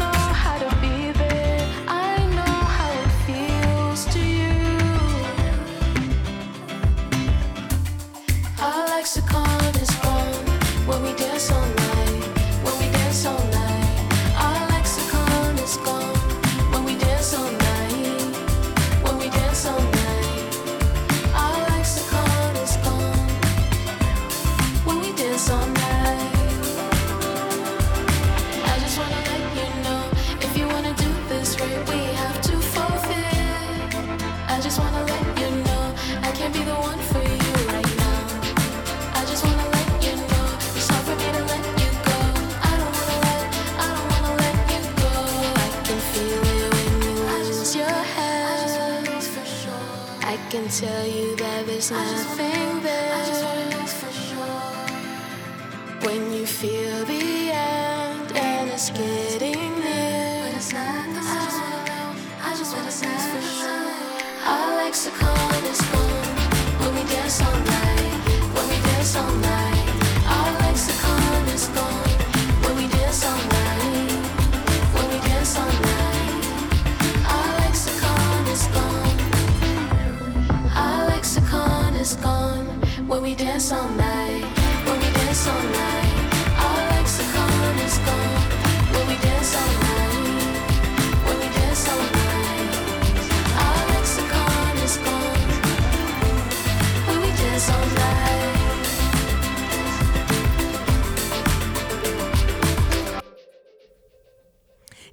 when 83.06 83.22
we 83.22 83.34
dance 83.34 83.72
all 83.72 83.88
night. 83.90 84.44
When 84.84 84.98
we 84.98 85.10
dance 85.12 85.46
all 85.46 85.62
night, 85.62 86.14
our 86.58 86.90
lexicon 86.90 87.78
is 87.80 87.98
gone 87.98 88.43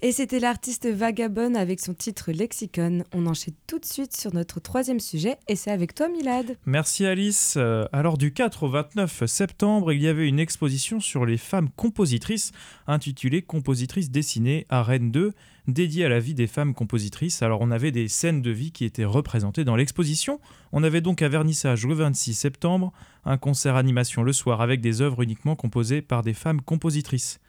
Et 0.03 0.11
c'était 0.11 0.39
l'artiste 0.39 0.87
Vagabond 0.87 1.53
avec 1.53 1.79
son 1.79 1.93
titre 1.93 2.31
Lexicon. 2.31 3.03
On 3.13 3.27
enchaîne 3.27 3.53
tout 3.67 3.77
de 3.77 3.85
suite 3.85 4.17
sur 4.17 4.33
notre 4.33 4.59
troisième 4.59 4.99
sujet 4.99 5.35
et 5.47 5.55
c'est 5.55 5.69
avec 5.69 5.93
toi 5.93 6.09
Milad. 6.09 6.57
Merci 6.65 7.05
Alice. 7.05 7.53
Euh, 7.55 7.85
Alors 7.93 8.17
du 8.17 8.33
4 8.33 8.63
au 8.63 8.69
29 8.69 9.27
septembre, 9.27 9.93
il 9.93 10.01
y 10.01 10.07
avait 10.07 10.27
une 10.27 10.39
exposition 10.39 10.99
sur 10.99 11.27
les 11.27 11.37
femmes 11.37 11.69
compositrices 11.75 12.51
intitulée 12.87 13.43
Compositrices 13.43 14.09
dessinées 14.09 14.65
à 14.69 14.81
Rennes 14.81 15.11
2, 15.11 15.33
dédiée 15.67 16.05
à 16.05 16.09
la 16.09 16.19
vie 16.19 16.33
des 16.33 16.47
femmes 16.47 16.73
compositrices. 16.73 17.43
Alors 17.43 17.61
on 17.61 17.69
avait 17.69 17.91
des 17.91 18.07
scènes 18.07 18.41
de 18.41 18.49
vie 18.49 18.71
qui 18.71 18.85
étaient 18.85 19.05
représentées 19.05 19.65
dans 19.65 19.75
l'exposition. 19.75 20.39
On 20.71 20.81
avait 20.83 21.01
donc 21.01 21.21
un 21.21 21.29
vernissage 21.29 21.85
le 21.85 21.93
26 21.93 22.33
septembre, 22.33 22.91
un 23.23 23.37
concert 23.37 23.75
animation 23.75 24.23
le 24.23 24.33
soir 24.33 24.61
avec 24.61 24.81
des 24.81 25.01
œuvres 25.01 25.21
uniquement 25.21 25.55
composées 25.55 26.01
par 26.01 26.23
des 26.23 26.33
femmes 26.33 26.61
compositrices. 26.61 27.39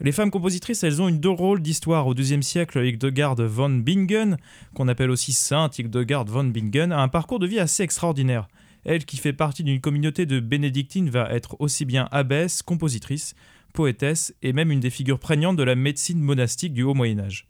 Les 0.00 0.12
femmes 0.12 0.30
compositrices, 0.30 0.84
elles 0.84 1.02
ont 1.02 1.08
une 1.08 1.18
drôle 1.18 1.60
d'histoire. 1.60 2.06
Au 2.06 2.14
XIIe 2.14 2.42
siècle, 2.42 2.84
Hildegard 2.84 3.34
von 3.34 3.70
Bingen, 3.70 4.36
qu'on 4.74 4.86
appelle 4.86 5.10
aussi 5.10 5.32
Sainte 5.32 5.78
Hildegard 5.80 6.26
von 6.26 6.44
Bingen, 6.44 6.92
a 6.92 7.00
un 7.00 7.08
parcours 7.08 7.40
de 7.40 7.48
vie 7.48 7.58
assez 7.58 7.82
extraordinaire. 7.82 8.46
Elle, 8.84 9.04
qui 9.04 9.16
fait 9.16 9.32
partie 9.32 9.64
d'une 9.64 9.80
communauté 9.80 10.24
de 10.24 10.38
bénédictines, 10.38 11.10
va 11.10 11.28
être 11.32 11.56
aussi 11.58 11.84
bien 11.84 12.08
abbesse, 12.12 12.62
compositrice, 12.62 13.34
poétesse 13.74 14.34
et 14.42 14.52
même 14.52 14.70
une 14.70 14.78
des 14.78 14.90
figures 14.90 15.18
prégnantes 15.18 15.56
de 15.56 15.64
la 15.64 15.74
médecine 15.74 16.20
monastique 16.20 16.74
du 16.74 16.84
Haut 16.84 16.94
Moyen 16.94 17.18
Âge. 17.18 17.46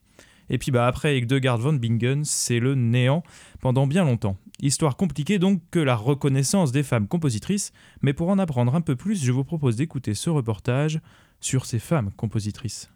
Et 0.49 0.57
puis 0.57 0.71
bah, 0.71 0.87
après 0.87 1.19
Hildegard 1.19 1.59
von 1.59 1.75
Bingen, 1.75 2.25
c'est 2.25 2.61
le 2.61 2.75
néant 2.75 3.23
pendant 3.61 3.87
bien 3.87 4.05
longtemps. 4.05 4.39
Histoire 4.61 4.97
compliquée 4.97 5.39
donc 5.39 5.61
que 5.71 5.79
la 5.79 5.95
reconnaissance 5.95 6.73
des 6.73 6.83
femmes 6.83 7.07
compositrices, 7.07 7.73
mais 8.01 8.15
pour 8.15 8.31
en 8.31 8.39
apprendre 8.39 8.75
un 8.75 8.81
peu 8.81 8.97
plus, 8.97 9.23
je 9.23 9.31
vous 9.31 9.45
propose 9.45 9.77
d'écouter 9.77 10.15
ce 10.15 10.31
reportage 10.31 11.01
sur 11.41 11.67
ces 11.67 11.79
femmes 11.79 12.11
compositrices. 12.17 12.91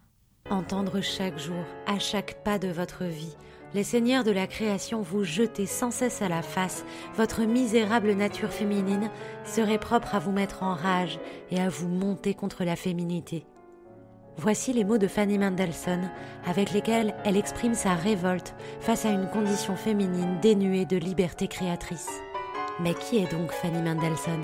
Entendre 0.49 1.01
chaque 1.01 1.39
jour, 1.39 1.63
à 1.87 1.99
chaque 1.99 2.43
pas 2.43 2.59
de 2.59 2.67
votre 2.67 3.05
vie, 3.05 3.35
les 3.73 3.83
seigneurs 3.83 4.23
de 4.23 4.31
la 4.31 4.45
création 4.45 5.01
vous 5.01 5.23
jeter 5.23 5.65
sans 5.65 5.89
cesse 5.89 6.21
à 6.21 6.29
la 6.29 6.41
face 6.41 6.85
votre 7.15 7.41
misérable 7.41 8.13
nature 8.13 8.51
féminine 8.51 9.09
serait 9.45 9.79
propre 9.79 10.15
à 10.15 10.19
vous 10.19 10.31
mettre 10.31 10.63
en 10.63 10.75
rage 10.75 11.19
et 11.49 11.59
à 11.59 11.69
vous 11.69 11.87
monter 11.87 12.33
contre 12.33 12.63
la 12.63 12.75
féminité. 12.75 13.45
Voici 14.37 14.73
les 14.73 14.83
mots 14.83 14.97
de 14.97 15.07
Fanny 15.07 15.37
Mendelssohn 15.37 16.09
avec 16.45 16.71
lesquels 16.71 17.13
elle 17.23 17.37
exprime 17.37 17.75
sa 17.75 17.93
révolte 17.93 18.55
face 18.79 19.05
à 19.05 19.09
une 19.09 19.29
condition 19.29 19.75
féminine 19.75 20.39
dénuée 20.41 20.85
de 20.85 20.97
liberté 20.97 21.47
créatrice. 21.47 22.09
Mais 22.79 22.95
qui 22.95 23.17
est 23.17 23.31
donc 23.31 23.51
Fanny 23.51 23.81
Mendelssohn? 23.81 24.41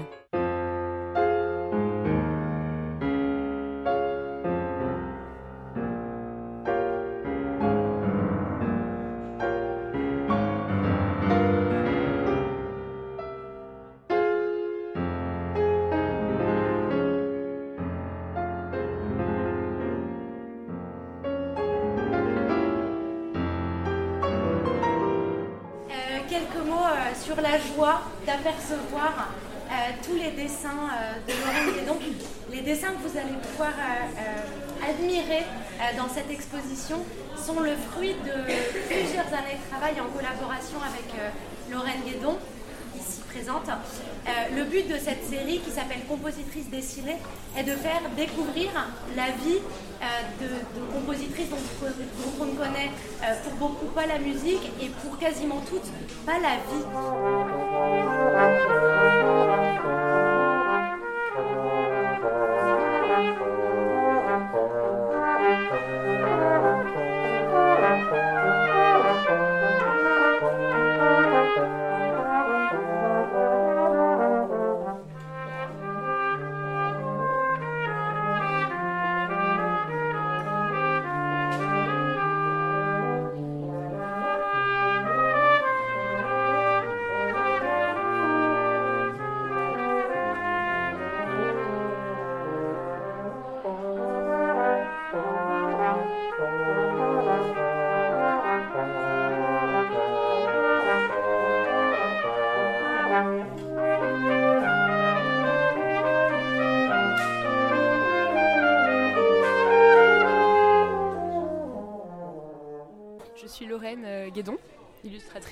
Pouvoir 33.59 33.75
euh, 33.77 34.07
euh, 34.17 34.89
admirer 34.89 35.43
euh, 35.43 35.97
dans 35.97 36.07
cette 36.07 36.31
exposition 36.31 36.99
sont 37.35 37.59
le 37.59 37.75
fruit 37.91 38.15
de 38.23 38.31
plusieurs 38.87 39.27
années 39.27 39.59
de 39.59 39.69
travail 39.69 39.99
en 39.99 40.07
collaboration 40.15 40.77
avec 40.79 41.11
Lorraine 41.69 42.01
Guédon, 42.05 42.37
ici 42.95 43.19
présente. 43.29 43.69
Le 44.55 44.63
but 44.63 44.87
de 44.87 44.97
cette 44.97 45.25
série 45.25 45.59
qui 45.59 45.71
s'appelle 45.71 46.05
Compositrice 46.07 46.69
dessinée 46.69 47.17
est 47.57 47.63
de 47.63 47.71
faire 47.71 48.01
découvrir 48.15 48.69
la 49.15 49.27
vie 49.43 49.59
de, 50.39 50.47
de 50.47 50.85
compositrices 50.93 51.49
dont, 51.49 51.57
dont 51.81 52.33
on 52.41 52.45
ne 52.45 52.55
connaît 52.55 52.91
pour 53.43 53.53
beaucoup 53.69 53.87
pas 53.87 54.05
la 54.05 54.19
musique 54.19 54.71
et 54.81 54.89
pour 55.03 55.17
quasiment 55.17 55.61
toutes 55.69 55.89
pas 56.25 56.39
la 56.39 56.55
vie. 56.69 56.85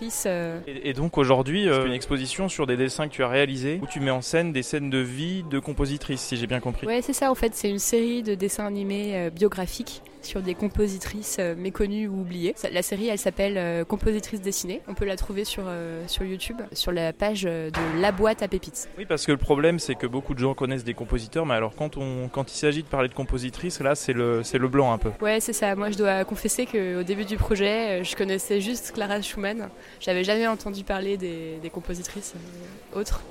Illustratrice. 0.01 0.23
euh, 0.27 0.59
Et, 0.67 0.89
et 0.89 0.93
donc 0.93 1.17
aujourd'hui, 1.17 1.67
euh, 1.69 1.85
une 1.85 1.93
exposition 1.93 2.49
sur 2.49 2.67
des 2.67 2.77
dessins 2.77 3.07
que 3.07 3.13
tu 3.13 3.23
as 3.23 3.27
réalisés 3.27 3.79
où 3.81 3.87
tu 3.87 3.99
mets 3.99 4.11
en 4.11 4.21
scène 4.21 4.51
des 4.51 4.63
scènes 4.63 4.89
de 4.89 4.99
vie 4.99 5.43
de 5.49 5.59
compositrices, 5.59 6.21
si 6.21 6.37
j'ai 6.37 6.47
bien 6.47 6.59
compris. 6.59 6.87
Ouais, 6.87 7.01
c'est 7.01 7.13
ça 7.13 7.31
en 7.31 7.35
fait, 7.35 7.55
c'est 7.55 7.69
une 7.69 7.79
série 7.79 8.23
de 8.23 8.35
dessins 8.35 8.65
animés 8.65 9.15
euh, 9.15 9.29
biographiques 9.29 10.01
sur 10.27 10.41
des 10.41 10.53
compositrices 10.53 11.37
euh, 11.39 11.55
méconnues 11.55 12.07
ou 12.07 12.21
oubliées. 12.21 12.53
La 12.71 12.81
série, 12.81 13.07
elle 13.07 13.17
s'appelle 13.17 13.57
euh, 13.57 13.85
Compositrices 13.85 14.41
dessinées. 14.41 14.81
On 14.87 14.93
peut 14.93 15.05
la 15.05 15.15
trouver 15.15 15.45
sur, 15.45 15.63
euh, 15.65 16.03
sur 16.07 16.23
YouTube, 16.23 16.57
sur 16.73 16.91
la 16.91 17.13
page 17.13 17.43
de 17.43 18.01
La 18.01 18.11
Boîte 18.11 18.43
à 18.43 18.47
Pépites. 18.47 18.89
Oui, 18.97 19.05
parce 19.05 19.25
que 19.25 19.31
le 19.31 19.37
problème, 19.37 19.79
c'est 19.79 19.95
que 19.95 20.05
beaucoup 20.05 20.33
de 20.33 20.39
gens 20.39 20.53
connaissent 20.53 20.83
des 20.83 20.93
compositeurs, 20.93 21.45
mais 21.45 21.55
alors 21.55 21.73
quand, 21.75 21.97
on, 21.97 22.27
quand 22.27 22.51
il 22.51 22.57
s'agit 22.57 22.83
de 22.83 22.87
parler 22.87 23.07
de 23.07 23.13
compositrices, 23.13 23.79
là, 23.79 23.95
c'est 23.95 24.13
le, 24.13 24.43
c'est 24.43 24.57
le 24.57 24.67
blanc 24.67 24.91
un 24.91 24.97
peu. 24.97 25.11
Ouais, 25.21 25.39
c'est 25.39 25.53
ça. 25.53 25.75
Moi, 25.75 25.91
je 25.91 25.97
dois 25.97 26.25
confesser 26.25 26.65
qu'au 26.65 27.03
début 27.03 27.25
du 27.25 27.37
projet, 27.37 28.03
je 28.03 28.15
connaissais 28.15 28.59
juste 28.59 28.91
Clara 28.91 29.21
Schumann. 29.21 29.69
J'avais 30.01 30.25
jamais 30.25 30.47
entendu 30.47 30.83
parler 30.83 31.15
des, 31.15 31.57
des 31.61 31.69
compositrices 31.69 32.33
autres. 32.93 33.21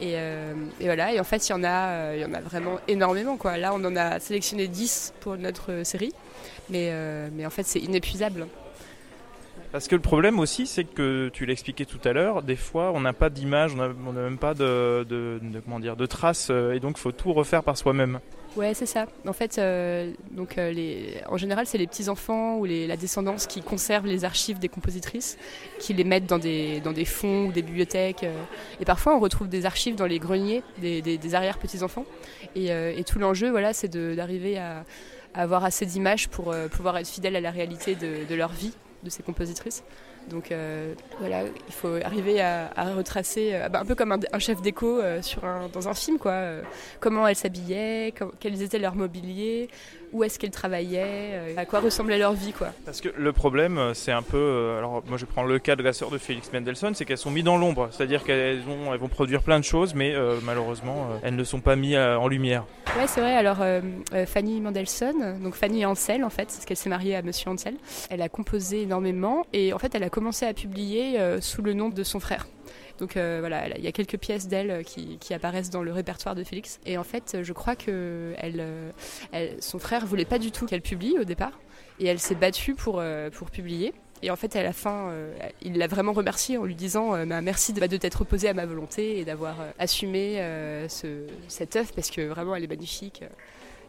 Et, 0.00 0.14
euh, 0.16 0.54
et 0.80 0.84
voilà, 0.86 1.12
et 1.12 1.20
en 1.20 1.24
fait, 1.24 1.48
il 1.48 1.52
y, 1.52 1.54
en 1.54 1.62
a, 1.62 2.14
il 2.14 2.20
y 2.20 2.24
en 2.24 2.34
a 2.34 2.40
vraiment 2.40 2.78
énormément. 2.88 3.36
Quoi. 3.36 3.56
Là, 3.56 3.72
on 3.74 3.84
en 3.84 3.94
a 3.96 4.18
sélectionné 4.18 4.66
10 4.66 5.14
pour 5.20 5.36
notre 5.36 5.84
série, 5.84 6.12
mais, 6.70 6.88
euh, 6.90 7.28
mais 7.32 7.46
en 7.46 7.50
fait, 7.50 7.64
c'est 7.64 7.80
inépuisable. 7.80 8.46
Parce 9.72 9.88
que 9.88 9.96
le 9.96 10.00
problème 10.02 10.38
aussi, 10.38 10.68
c'est 10.68 10.84
que 10.84 11.30
tu 11.32 11.46
l'expliquais 11.46 11.84
tout 11.84 11.98
à 12.04 12.12
l'heure, 12.12 12.42
des 12.42 12.54
fois 12.54 12.92
on 12.94 13.00
n'a 13.00 13.12
pas 13.12 13.28
d'image, 13.28 13.72
on 13.74 14.12
n'a 14.12 14.20
même 14.20 14.38
pas 14.38 14.54
de, 14.54 15.04
de, 15.08 15.40
de- 15.42 15.60
comment 15.60 15.80
dire, 15.80 15.96
de 15.96 16.06
traces, 16.06 16.46
euh, 16.50 16.74
et 16.74 16.78
donc 16.80 16.96
il 16.96 17.00
faut 17.00 17.10
tout 17.10 17.32
refaire 17.32 17.64
par 17.64 17.76
soi-même. 17.76 18.20
Ouais, 18.54 18.72
c'est 18.72 18.86
ça. 18.86 19.06
En 19.26 19.32
fait, 19.32 19.58
euh, 19.58 20.12
donc, 20.30 20.58
euh, 20.58 20.70
les... 20.70 21.14
en 21.28 21.36
général, 21.36 21.66
c'est 21.66 21.76
les 21.76 21.88
petits-enfants 21.88 22.54
ou 22.58 22.66
les... 22.66 22.86
la 22.86 22.96
descendance 22.96 23.48
qui 23.48 23.62
conservent 23.62 24.06
les 24.06 24.24
archives 24.24 24.60
des 24.60 24.68
compositrices, 24.68 25.36
qui 25.80 25.92
les 25.92 26.04
mettent 26.04 26.26
dans 26.26 26.38
des, 26.38 26.78
dans 26.80 26.92
des 26.92 27.04
fonds 27.04 27.46
ou 27.46 27.52
des 27.52 27.62
bibliothèques. 27.62 28.22
euh. 28.22 28.42
Et 28.80 28.84
parfois, 28.84 29.16
on 29.16 29.18
retrouve 29.18 29.48
des 29.48 29.66
archives 29.66 29.96
dans 29.96 30.06
les 30.06 30.20
greniers 30.20 30.62
des, 30.78 31.02
des- 31.02 31.18
des 31.18 31.34
arrière-petits-enfants. 31.34 32.04
Et, 32.54 32.68
et 32.68 33.02
tout 33.02 33.18
l'enjeu, 33.18 33.50
voilà, 33.50 33.72
c'est 33.72 33.88
d'arriver 33.90 34.56
à 34.56 34.84
avoir 35.34 35.64
assez 35.64 35.86
d'images 35.86 36.28
pour 36.28 36.52
euh, 36.52 36.68
pouvoir 36.68 36.96
être 36.96 37.08
fidèle 37.08 37.36
à 37.36 37.40
la 37.40 37.50
réalité 37.50 37.94
de, 37.94 38.34
leur 38.34 38.52
vie, 38.52 38.72
de 39.02 39.10
ces 39.10 39.22
compositrices. 39.22 39.82
Donc 40.30 40.52
euh, 40.52 40.94
voilà, 41.20 41.42
il 41.42 41.74
faut 41.74 41.96
arriver 42.02 42.40
à, 42.40 42.70
retracer, 42.96 43.50
euh, 43.52 43.68
bah, 43.68 43.80
un 43.80 43.84
peu 43.84 43.94
comme 43.94 44.12
un, 44.12 44.38
chef 44.38 44.62
d'écho 44.62 45.00
dans 45.72 45.88
un 45.88 45.94
film, 45.94 46.18
quoi. 46.18 46.40
comment 47.00 47.26
elles 47.26 47.36
s'habillaient, 47.36 48.14
quels 48.40 48.62
étaient 48.62 48.78
leurs 48.78 48.94
mobiliers, 48.94 49.68
où 50.14 50.24
est-ce 50.24 50.38
qu'elles 50.38 50.50
travaillaient, 50.50 51.02
euh, 51.32 51.54
à 51.58 51.66
quoi 51.66 51.80
ressemblait 51.80 52.16
leur 52.18 52.32
vie, 52.32 52.52
quoi. 52.52 52.68
Parce 52.86 53.00
que 53.02 53.08
le 53.16 53.32
problème, 53.32 53.76
euh, 53.76 53.92
c'est 53.94 54.12
un 54.12 54.22
peu. 54.22 54.38
euh, 54.38 54.78
alors, 54.78 55.02
moi, 55.08 55.18
je 55.18 55.26
prends 55.26 55.42
le 55.42 55.58
cas 55.58 55.76
de 55.76 55.82
la 55.82 55.92
sœur 55.92 56.10
de 56.10 56.16
Félix 56.18 56.50
Mendelssohn, 56.52 56.94
c'est 56.94 57.04
qu'elles 57.04 57.18
sont 57.18 57.30
mises 57.30 57.44
dans 57.44 57.58
l'ombre. 57.58 57.88
C'est-à-dire 57.90 58.24
qu'elles 58.24 58.62
ont- 58.68 58.92
elles 58.94 59.00
vont 59.00 59.08
produire 59.08 59.42
plein 59.42 59.58
de 59.58 59.64
choses, 59.64 59.94
mais 59.94 60.14
euh, 60.14 60.36
malheureusement, 60.44 61.08
elles 61.22 61.36
ne 61.36 61.44
sont 61.44 61.60
pas 61.60 61.76
mises 61.76 61.96
en 61.98 62.28
lumière. 62.28 62.64
Ouais, 62.96 63.06
c'est 63.08 63.20
vrai. 63.20 63.34
Alors, 63.34 63.58
euh, 63.60 63.80
Fanny 64.26 64.60
Mendelssohn, 64.60 65.40
donc 65.42 65.54
Fanny 65.54 65.84
Ansel, 65.84 66.22
en 66.24 66.30
fait, 66.30 66.44
parce 66.46 66.64
qu'elle 66.64 66.76
s'est 66.76 66.88
mariée 66.88 67.16
à 67.16 67.22
Monsieur 67.22 67.50
Ansel, 67.50 67.74
elle 68.08 68.22
a 68.22 68.28
composé 68.28 68.82
énormément 68.82 69.44
et 69.52 69.72
en 69.72 69.78
fait, 69.78 69.94
elle 69.94 70.04
a 70.04 70.10
commencé 70.10 70.46
à 70.46 70.54
publier 70.54 71.18
euh, 71.18 71.40
sous 71.40 71.60
le 71.62 71.72
nom 71.72 71.88
de 71.88 72.02
son 72.04 72.20
frère. 72.20 72.46
Donc 72.98 73.16
euh, 73.16 73.38
voilà, 73.40 73.76
il 73.76 73.84
y 73.84 73.88
a 73.88 73.92
quelques 73.92 74.18
pièces 74.18 74.46
d'elle 74.46 74.70
euh, 74.70 74.82
qui, 74.82 75.34
apparaissent 75.34 75.70
dans 75.70 75.82
le 75.82 75.92
répertoire 75.92 76.34
de 76.34 76.44
Félix. 76.44 76.78
Et 76.86 76.96
en 76.96 77.04
fait, 77.04 77.38
je 77.42 77.52
crois 77.52 77.74
que 77.76 78.34
euh, 78.42 78.90
son 79.60 79.78
frère 79.78 80.06
voulait 80.06 80.24
pas 80.24 80.38
du 80.38 80.52
tout 80.52 80.66
qu'elle 80.66 80.82
publie 80.82 81.18
au 81.18 81.24
départ, 81.24 81.58
et 81.98 82.06
elle 82.06 82.20
s'est 82.20 82.34
battue 82.34 82.74
pour, 82.74 83.02
pour 83.32 83.50
publier. 83.50 83.92
Et 84.22 84.30
en 84.30 84.36
fait, 84.36 84.56
à 84.56 84.62
la 84.62 84.72
fin, 84.72 85.12
il 85.60 85.76
l'a 85.76 85.86
vraiment 85.86 86.12
remercié 86.12 86.56
en 86.56 86.64
lui 86.64 86.74
disant 86.74 87.10
Bah, 87.26 87.40
merci 87.40 87.72
de, 87.72 87.80
bah, 87.80 87.88
de 87.88 87.96
t'être 87.96 88.22
opposé 88.22 88.48
à 88.48 88.54
ma 88.54 88.64
volonté 88.64 89.18
et 89.18 89.24
d'avoir 89.24 89.56
assumé 89.78 90.36
ce, 90.88 91.26
cette 91.48 91.76
œuvre 91.76 91.92
parce 91.94 92.10
que 92.10 92.22
vraiment, 92.22 92.54
elle 92.54 92.64
est 92.64 92.68
magnifique. 92.68 93.24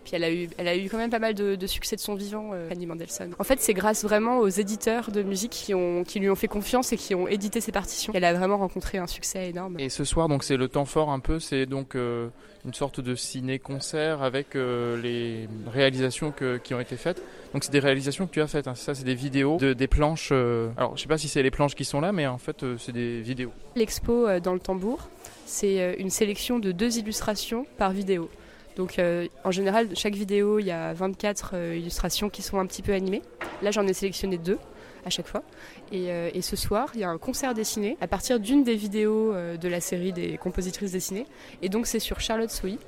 Puis 0.06 0.14
elle 0.16 0.24
a 0.24 0.32
eu, 0.32 0.48
elle 0.58 0.68
a 0.70 0.78
eu 0.78 0.88
quand 0.88 0.98
même 0.98 1.10
pas 1.10 1.20
mal 1.20 1.34
de, 1.34 1.56
de 1.56 1.68
succès 1.68 1.96
de 1.98 2.02
son 2.02 2.16
vivant, 2.16 2.52
euh, 2.54 2.70
Fanny 2.70 2.86
Mendelssohn. 2.86 3.34
En 3.40 3.44
fait, 3.44 3.60
c'est 3.60 3.74
grâce 3.74 4.04
vraiment 4.04 4.38
aux 4.40 4.48
éditeurs 4.48 5.12
de 5.12 5.24
musique 5.24 5.52
qui, 5.52 5.74
ont, 5.74 6.04
qui 6.04 6.20
lui 6.20 6.30
ont 6.30 6.36
fait 6.36 6.48
confiance 6.48 6.94
et 6.94 6.98
qui 6.98 7.14
ont 7.16 7.28
édité 7.28 7.60
ses 7.60 7.72
partitions 7.74 8.14
qu'elle 8.14 8.24
a 8.24 8.34
vraiment 8.34 8.58
rencontré 8.60 9.00
un 9.00 9.08
succès 9.08 9.50
énorme. 9.50 9.78
Et 9.80 9.90
ce 9.90 10.04
soir, 10.06 10.30
donc, 10.30 10.44
c'est 10.44 10.58
le 10.58 10.68
temps 10.70 10.86
fort 10.86 11.10
un 11.12 11.20
peu, 11.20 11.40
c'est 11.40 11.66
donc 11.66 11.96
euh, 11.96 12.28
une 12.66 12.74
sorte 12.74 13.00
de 13.02 13.16
ciné-concert 13.16 14.22
avec 14.22 14.56
euh, 14.56 15.02
les 15.02 15.50
réalisations 15.72 16.32
que- 16.32 16.58
qui 16.58 16.74
ont 16.74 16.80
été 16.80 16.98
faites. 16.98 17.22
Donc, 17.54 17.64
c'est 17.64 17.72
des 17.72 17.80
réalisations 17.80 18.28
que 18.28 18.32
tu 18.32 18.42
as 18.42 18.48
faites, 18.48 18.68
hein, 18.68 18.76
ça, 18.76 18.94
c'est 18.94 19.04
des 19.06 19.16
vidéos, 19.16 19.58
de, 19.58 19.74
des 19.74 19.88
planches. 19.88 20.30
euh, 20.32 20.70
alors, 20.78 20.96
je 20.98 21.02
sais 21.02 21.08
pas 21.08 21.18
si 21.18 21.28
c'est 21.28 21.42
les 21.44 21.52
planches 21.52 21.74
qui 21.76 21.86
sont 21.86 22.00
là, 22.00 22.12
mais 22.12 22.28
en 22.28 22.38
fait, 22.38 22.64
c'est 22.78 22.92
des 22.92 23.22
vidéos. 23.22 23.52
L'expo 23.76 24.28
dans 24.40 24.54
le 24.54 24.60
tambour, 24.60 25.10
c'est 25.46 25.96
une 26.00 26.10
sélection 26.10 26.60
de 26.60 26.72
deux 26.72 26.98
illustrations 27.00 27.66
par 27.78 27.92
vidéo. 27.92 28.30
Donc 28.76 29.00
euh, 29.00 29.28
en 29.44 29.52
général, 29.52 29.90
chaque 29.96 30.16
vidéo, 30.16 30.60
il 30.60 30.66
y 30.66 30.72
a 30.72 30.94
24 30.94 31.52
euh, 31.54 31.78
illustrations 31.78 32.30
qui 32.30 32.42
sont 32.42 32.60
un 32.60 32.66
petit 32.66 32.82
peu 32.82 32.94
animées. 32.94 33.22
Là, 33.62 33.72
j'en 33.72 33.88
ai 33.88 33.94
sélectionné 33.94 34.38
deux 34.38 34.60
à 35.06 35.10
chaque 35.10 35.28
fois. 35.28 35.44
Et, 35.92 36.12
euh, 36.12 36.30
ce 36.42 36.56
soir, 36.56 36.90
il 36.94 37.00
y 37.00 37.04
a 37.04 37.10
un 37.10 37.18
concert 37.18 37.54
dessiné 37.54 37.98
à 38.02 38.08
partir 38.08 38.40
d'une 38.40 38.64
des 38.64 38.76
vidéos 38.76 39.34
de 39.34 39.68
la 39.68 39.80
série 39.80 40.12
des 40.12 40.38
compositrices 40.38 40.92
dessinées. 40.92 41.26
Et 41.62 41.70
donc 41.70 41.88
c'est 41.88 42.00
sur 42.00 42.20
Charlotte 42.20 42.50
Souy. 42.50 42.80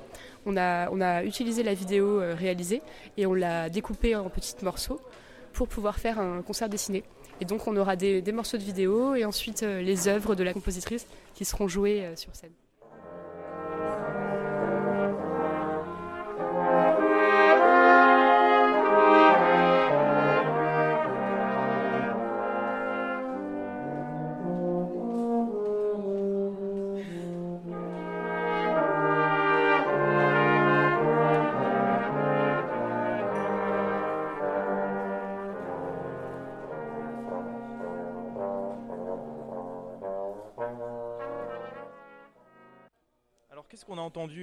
On 0.46 0.58
a, 0.58 1.24
utilisé 1.24 1.64
la 1.64 1.74
vidéo 1.74 2.22
réalisée 2.36 2.82
et 3.18 3.26
on 3.26 3.34
l'a 3.34 3.70
découpée 3.70 4.16
en 4.16 4.30
petits 4.30 4.56
morceaux 4.64 5.00
pour 5.54 5.68
pouvoir 5.68 6.00
faire 6.00 6.20
un 6.20 6.42
concert 6.42 6.70
dessiné. 6.70 7.04
Et 7.42 7.46
donc 7.46 7.68
on 7.68 7.76
aura 7.78 7.96
des, 7.96 8.22
des 8.22 8.32
morceaux 8.32 8.58
de 8.58 8.64
vidéo 8.64 9.16
et 9.16 9.26
ensuite 9.26 9.62
les 9.62 10.08
œuvres 10.08 10.36
de 10.36 10.44
la 10.44 10.54
compositrice 10.54 11.06
qui 11.36 11.46
seront 11.46 11.68
jouées 11.68 12.14
sur 12.16 12.36
scène. 12.36 12.52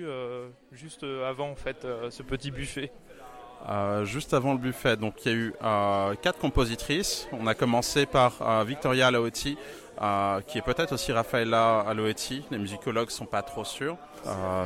Euh, 0.04 0.48
juste 0.72 1.04
euh, 1.04 1.28
avant, 1.28 1.50
en 1.50 1.56
fait, 1.56 1.84
euh, 1.84 2.10
ce 2.10 2.22
petit 2.22 2.50
buffet 2.50 2.90
juste 4.04 4.34
avant 4.34 4.52
le 4.52 4.58
buffet, 4.58 4.96
donc 4.96 5.24
il 5.24 5.32
y 5.32 5.34
a 5.34 5.38
eu 5.38 5.54
quatre 6.20 6.38
compositrices. 6.38 7.26
On 7.32 7.46
a 7.46 7.54
commencé 7.54 8.04
par 8.04 8.64
Victoria 8.64 9.10
euh, 10.02 10.40
qui 10.42 10.58
est 10.58 10.62
peut-être 10.62 10.92
aussi 10.92 11.12
Raffaella 11.12 11.80
Aloetti. 11.80 12.44
Les 12.50 12.58
musicologues 12.58 13.10
sont 13.10 13.26
pas 13.26 13.42
trop 13.42 13.64
sûrs. 13.64 13.96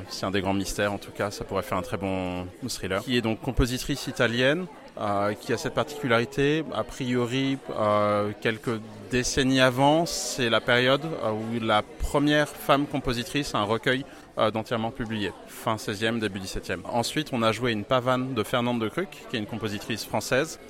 C'est 0.08 0.26
un 0.26 0.30
des 0.30 0.40
grands 0.40 0.54
mystères, 0.54 0.92
en 0.92 0.98
tout 0.98 1.12
cas, 1.12 1.30
ça 1.30 1.44
pourrait 1.44 1.62
faire 1.62 1.78
un 1.78 1.82
très 1.82 1.96
bon 1.96 2.46
thriller. 2.68 3.02
Qui 3.02 3.16
est 3.16 3.20
donc 3.22 3.40
compositrice 3.40 4.06
italienne, 4.06 4.66
euh, 5.00 5.34
qui 5.34 5.52
a 5.52 5.56
cette 5.56 5.74
particularité, 5.74 6.64
a 6.74 6.82
priori, 6.82 7.56
euh, 7.78 8.32
quelques 8.40 8.80
décennies 9.12 9.60
avant, 9.60 10.06
c'est 10.06 10.50
la 10.50 10.60
période 10.60 11.04
euh, 11.04 11.30
où 11.30 11.64
la 11.64 11.82
première 11.82 12.48
femme 12.48 12.86
compositrice 12.86 13.54
a 13.54 13.58
un 13.58 13.64
recueil 13.64 14.04
d'entièrement 14.52 14.92
publié, 14.92 15.32
fin 15.48 15.74
16e, 15.74 16.20
début 16.20 16.38
17e. 16.38 16.78
Ensuite, 16.84 17.30
on 17.32 17.42
a 17.42 17.50
joué 17.50 17.72
une 17.72 17.82
pavane 17.82 18.34
de 18.34 18.42
Fernande 18.44 18.80
de 18.80 18.88
Cruc, 18.88 19.08
qui 19.28 19.34
est 19.34 19.40
une 19.40 19.46
compositrice 19.46 20.04
française, 20.04 20.60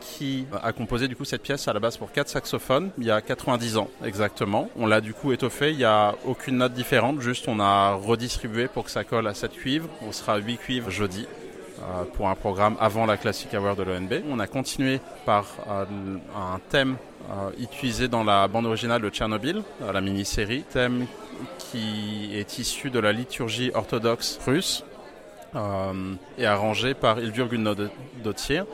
qui 0.00 0.46
a 0.62 0.72
composé 0.72 1.08
du 1.08 1.16
coup 1.16 1.24
cette 1.24 1.42
pièce 1.42 1.66
à 1.66 1.72
la 1.72 1.80
base 1.80 1.96
pour 1.96 2.12
quatre 2.12 2.28
saxophones 2.28 2.90
il 2.98 3.04
y 3.04 3.10
a 3.10 3.22
90 3.22 3.78
ans 3.78 3.88
exactement. 4.04 4.68
On 4.76 4.86
l'a 4.86 5.00
du 5.00 5.14
coup 5.14 5.32
étoffé, 5.32 5.70
il 5.70 5.78
n'y 5.78 5.84
a 5.84 6.14
aucune 6.26 6.58
note 6.58 6.74
différente, 6.74 7.22
juste 7.22 7.48
on 7.48 7.58
a 7.58 7.94
redistribué 7.94 8.68
pour 8.68 8.84
que 8.84 8.90
ça 8.90 9.02
colle 9.02 9.26
à 9.26 9.32
7 9.32 9.52
cuivres. 9.52 9.88
On 10.06 10.12
sera 10.12 10.34
à 10.34 10.38
8 10.38 10.58
cuivres 10.58 10.90
jeudi 10.90 11.26
pour 12.14 12.28
un 12.28 12.34
programme 12.34 12.76
avant 12.80 13.06
la 13.06 13.16
Classic 13.16 13.48
Hour 13.54 13.76
de 13.76 13.82
l'ONB. 13.82 14.14
On 14.30 14.38
a 14.38 14.46
continué 14.46 15.00
par 15.24 15.46
euh, 15.68 15.84
un 16.36 16.58
thème 16.70 16.96
euh, 17.30 17.50
utilisé 17.58 18.08
dans 18.08 18.24
la 18.24 18.48
bande 18.48 18.66
originale 18.66 19.02
de 19.02 19.10
Tchernobyl, 19.10 19.62
euh, 19.82 19.92
la 19.92 20.00
mini-série, 20.00 20.62
thème 20.62 21.06
qui 21.58 22.30
est 22.34 22.58
issu 22.58 22.90
de 22.90 22.98
la 22.98 23.12
liturgie 23.12 23.70
orthodoxe 23.74 24.38
russe 24.46 24.84
euh, 25.54 26.14
et 26.36 26.46
arrangé 26.46 26.94
par 26.94 27.20
Ildur 27.20 27.48
Gunnlaugsdottir, 27.48 28.64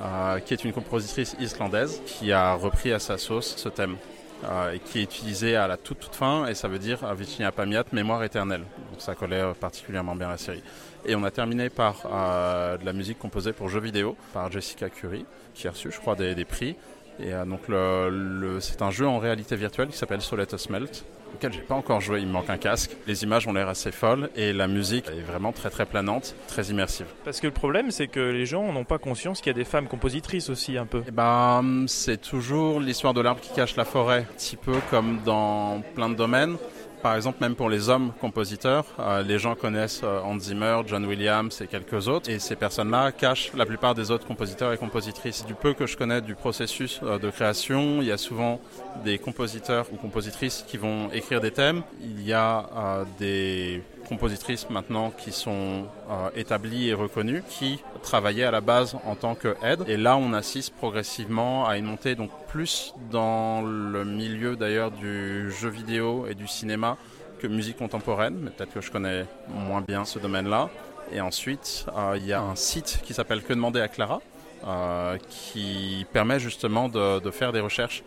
euh, 0.00 0.38
qui 0.40 0.54
est 0.54 0.64
une 0.64 0.72
compositrice 0.72 1.36
islandaise 1.40 2.00
qui 2.06 2.32
a 2.32 2.54
repris 2.54 2.92
à 2.92 2.98
sa 2.98 3.16
sauce 3.18 3.54
ce 3.56 3.68
thème. 3.68 3.96
euh, 4.44 4.78
qui 4.86 5.00
est 5.00 5.02
utilisé 5.02 5.56
à 5.56 5.66
la 5.68 5.76
toute, 5.76 6.14
fin, 6.14 6.46
et 6.46 6.54
ça 6.54 6.68
veut 6.68 6.78
dire 6.78 7.04
euh, 7.04 7.14
Virginia 7.14 7.52
Pamiat, 7.52 7.84
mémoire 7.92 8.22
éternelle. 8.24 8.62
Ça 9.00 9.14
collait 9.16 9.42
particulièrement 9.58 10.14
bien 10.14 10.28
à 10.28 10.32
la 10.32 10.38
série. 10.38 10.62
Et 11.06 11.14
on 11.16 11.24
a 11.24 11.30
terminé 11.30 11.70
par 11.70 12.02
euh, 12.12 12.76
de 12.76 12.84
la 12.84 12.92
musique 12.92 13.18
composée 13.18 13.52
pour 13.52 13.68
jeux 13.68 13.80
vidéo 13.80 14.16
par 14.32 14.52
Jessica 14.52 14.88
Curry, 14.88 15.24
qui 15.54 15.66
a 15.66 15.70
reçu, 15.72 15.90
je 15.90 15.98
crois, 15.98 16.14
des, 16.14 16.34
des 16.34 16.44
prix. 16.44 16.76
Et 17.18 17.32
euh, 17.34 17.44
donc 17.44 17.60
le, 17.68 18.08
le- 18.10 18.60
c'est 18.60 18.80
un 18.82 18.90
jeu 18.90 19.06
en 19.08 19.18
réalité 19.18 19.56
virtuelle 19.56 19.88
qui 19.88 19.96
s'appelle 19.98 20.22
So 20.22 20.36
Let 20.36 20.54
Us 20.54 20.70
Melt, 20.70 21.04
auquel 21.34 21.52
j'ai 21.52 21.60
pas 21.60 21.74
encore 21.74 22.00
joué, 22.00 22.20
il 22.20 22.26
me 22.26 22.32
manque 22.32 22.48
un 22.50 22.56
casque. 22.56 22.90
Les 23.06 23.22
images 23.24 23.46
ont 23.46 23.52
l'air 23.52 23.68
assez 23.68 23.92
folles 23.92 24.30
et 24.36 24.52
la 24.54 24.66
musique 24.68 25.06
est 25.08 25.20
vraiment 25.20 25.52
très 25.52 25.68
très 25.70 25.84
planante, 25.86 26.34
très 26.48 26.64
immersive. 26.64 27.06
Parce 27.24 27.40
que 27.40 27.46
le 27.46 27.52
problème, 27.52 27.90
c'est 27.90 28.08
que 28.08 28.20
les 28.20 28.46
gens 28.46 28.72
n'ont 28.72 28.84
pas 28.84 28.98
conscience 28.98 29.40
qu'il 29.40 29.48
y 29.48 29.54
a 29.54 29.58
des 29.58 29.64
femmes 29.66 29.86
compositrices 29.86 30.48
aussi, 30.50 30.76
un 30.78 30.86
peu. 30.86 31.02
Eh 31.06 31.10
ben, 31.10 31.84
c'est 31.88 32.20
toujours 32.20 32.80
l'histoire 32.80 33.12
de 33.14 33.20
l'arbre 33.20 33.40
qui 33.40 33.52
cache 33.54 33.76
la 33.76 33.84
forêt, 33.84 34.20
un 34.30 34.34
petit 34.34 34.56
peu 34.56 34.76
comme 34.90 35.20
dans 35.24 35.82
plein 35.94 36.08
de 36.08 36.14
domaines. 36.14 36.56
Par 37.02 37.16
exemple, 37.16 37.38
même 37.40 37.54
pour 37.54 37.70
les 37.70 37.88
hommes 37.88 38.12
compositeurs, 38.20 38.84
euh, 38.98 39.22
les 39.22 39.38
gens 39.38 39.54
connaissent 39.54 40.02
euh, 40.04 40.20
Hans 40.20 40.38
Zimmer, 40.38 40.82
John 40.86 41.06
Williams 41.06 41.60
et 41.62 41.66
quelques 41.66 42.08
autres, 42.08 42.28
et 42.28 42.38
ces 42.38 42.56
personnes-là 42.56 43.10
cachent 43.12 43.52
la 43.54 43.64
plupart 43.64 43.94
des 43.94 44.10
autres 44.10 44.26
compositeurs 44.26 44.72
et 44.72 44.76
compositrices. 44.76 45.46
Du 45.46 45.54
peu 45.54 45.72
que 45.72 45.86
je 45.86 45.96
connais 45.96 46.20
du 46.20 46.34
processus 46.34 47.00
euh, 47.02 47.18
de 47.18 47.30
création, 47.30 48.02
il 48.02 48.08
y 48.08 48.12
a 48.12 48.18
souvent 48.18 48.60
des 49.04 49.18
compositeurs 49.18 49.86
ou 49.92 49.96
compositrices 49.96 50.64
qui 50.66 50.76
vont 50.76 51.10
écrire 51.12 51.40
des 51.40 51.50
thèmes. 51.50 51.82
Il 52.02 52.22
y 52.22 52.34
a 52.34 52.68
euh, 52.76 53.04
des 53.18 53.82
compositrices 54.10 54.68
maintenant 54.68 55.10
qui 55.10 55.32
sont 55.32 55.86
euh, 56.10 56.28
établies 56.34 56.88
et 56.88 56.94
reconnues, 56.94 57.42
qui 57.48 57.80
travaillaient 58.02 58.44
à 58.44 58.50
la 58.50 58.60
base 58.60 58.96
en 59.06 59.14
tant 59.14 59.34
que 59.34 59.56
aide. 59.62 59.84
Et 59.86 59.96
là, 59.96 60.16
on 60.16 60.32
assiste 60.34 60.74
progressivement 60.74 61.66
à 61.66 61.78
une 61.78 61.86
montée 61.86 62.16
donc 62.16 62.30
plus 62.48 62.94
dans 63.10 63.62
le 63.62 64.04
milieu 64.04 64.56
d'ailleurs 64.56 64.90
du 64.90 65.50
jeu 65.52 65.68
vidéo 65.70 66.26
et 66.28 66.34
du 66.34 66.48
cinéma 66.48 66.98
que 67.38 67.46
musique 67.46 67.78
contemporaine, 67.78 68.36
mais 68.42 68.50
peut-être 68.50 68.74
que 68.74 68.80
je 68.80 68.90
connais 68.90 69.24
moins 69.48 69.80
bien 69.80 70.04
ce 70.04 70.18
domaine-là. 70.18 70.68
Et 71.12 71.20
ensuite, 71.20 71.86
euh, 71.96 72.16
il 72.16 72.26
y 72.26 72.32
a 72.32 72.42
un 72.42 72.56
site 72.56 73.00
qui 73.04 73.14
s'appelle 73.14 73.42
Que 73.42 73.54
demander 73.54 73.80
à 73.80 73.88
Clara, 73.88 74.20
euh, 74.66 75.16
qui 75.28 76.06
permet 76.12 76.38
justement 76.38 76.88
de, 76.88 77.30
faire 77.30 77.52
des 77.52 77.60
recherches 77.60 78.02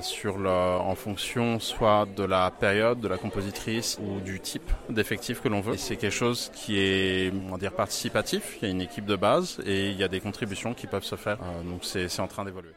sur 0.00 0.38
le, 0.38 0.50
en 0.50 0.94
fonction 0.94 1.58
soit 1.58 2.06
de 2.16 2.24
la 2.24 2.50
période, 2.50 3.00
de 3.00 3.08
la 3.08 3.16
compositrice 3.16 3.98
ou 4.02 4.20
du 4.20 4.40
type 4.40 4.70
d'effectif 4.88 5.40
que 5.40 5.48
l'on 5.48 5.60
veut. 5.60 5.76
C'est 5.76 5.96
quelque 5.96 6.12
chose 6.12 6.50
qui 6.54 6.78
est, 6.78 7.32
on 7.48 7.52
va 7.52 7.58
dire, 7.58 7.72
participatif. 7.72 8.58
Il 8.60 8.64
y 8.64 8.68
a 8.68 8.70
une 8.70 8.82
équipe 8.82 9.06
de 9.06 9.16
base 9.16 9.60
et 9.66 9.90
il 9.90 9.96
y 9.96 10.04
a 10.04 10.08
des 10.08 10.20
contributions 10.20 10.74
qui 10.74 10.86
peuvent 10.86 11.04
se 11.04 11.16
faire. 11.16 11.38
Euh, 11.42 11.62
donc 11.62 11.84
c'est 11.84 12.20
en 12.20 12.28
train 12.28 12.44
d'évoluer. 12.44 12.72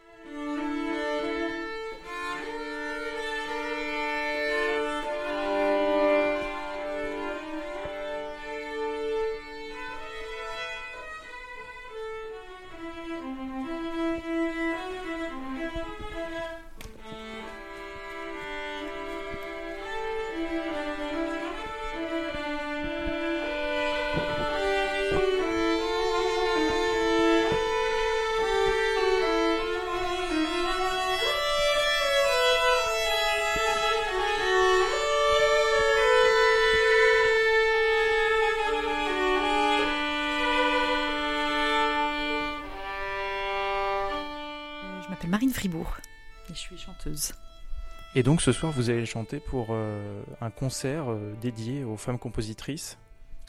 Et 48.24 48.26
donc 48.26 48.42
ce 48.42 48.54
soir, 48.54 48.72
vous 48.72 48.90
allez 48.90 49.06
chanter 49.06 49.42
pour 49.42 49.68
euh, 49.72 50.24
un 50.40 50.50
concert 50.50 51.12
euh, 51.12 51.34
dédié 51.42 51.84
aux 51.84 51.98
femmes 51.98 52.18
compositrices. 52.18 52.98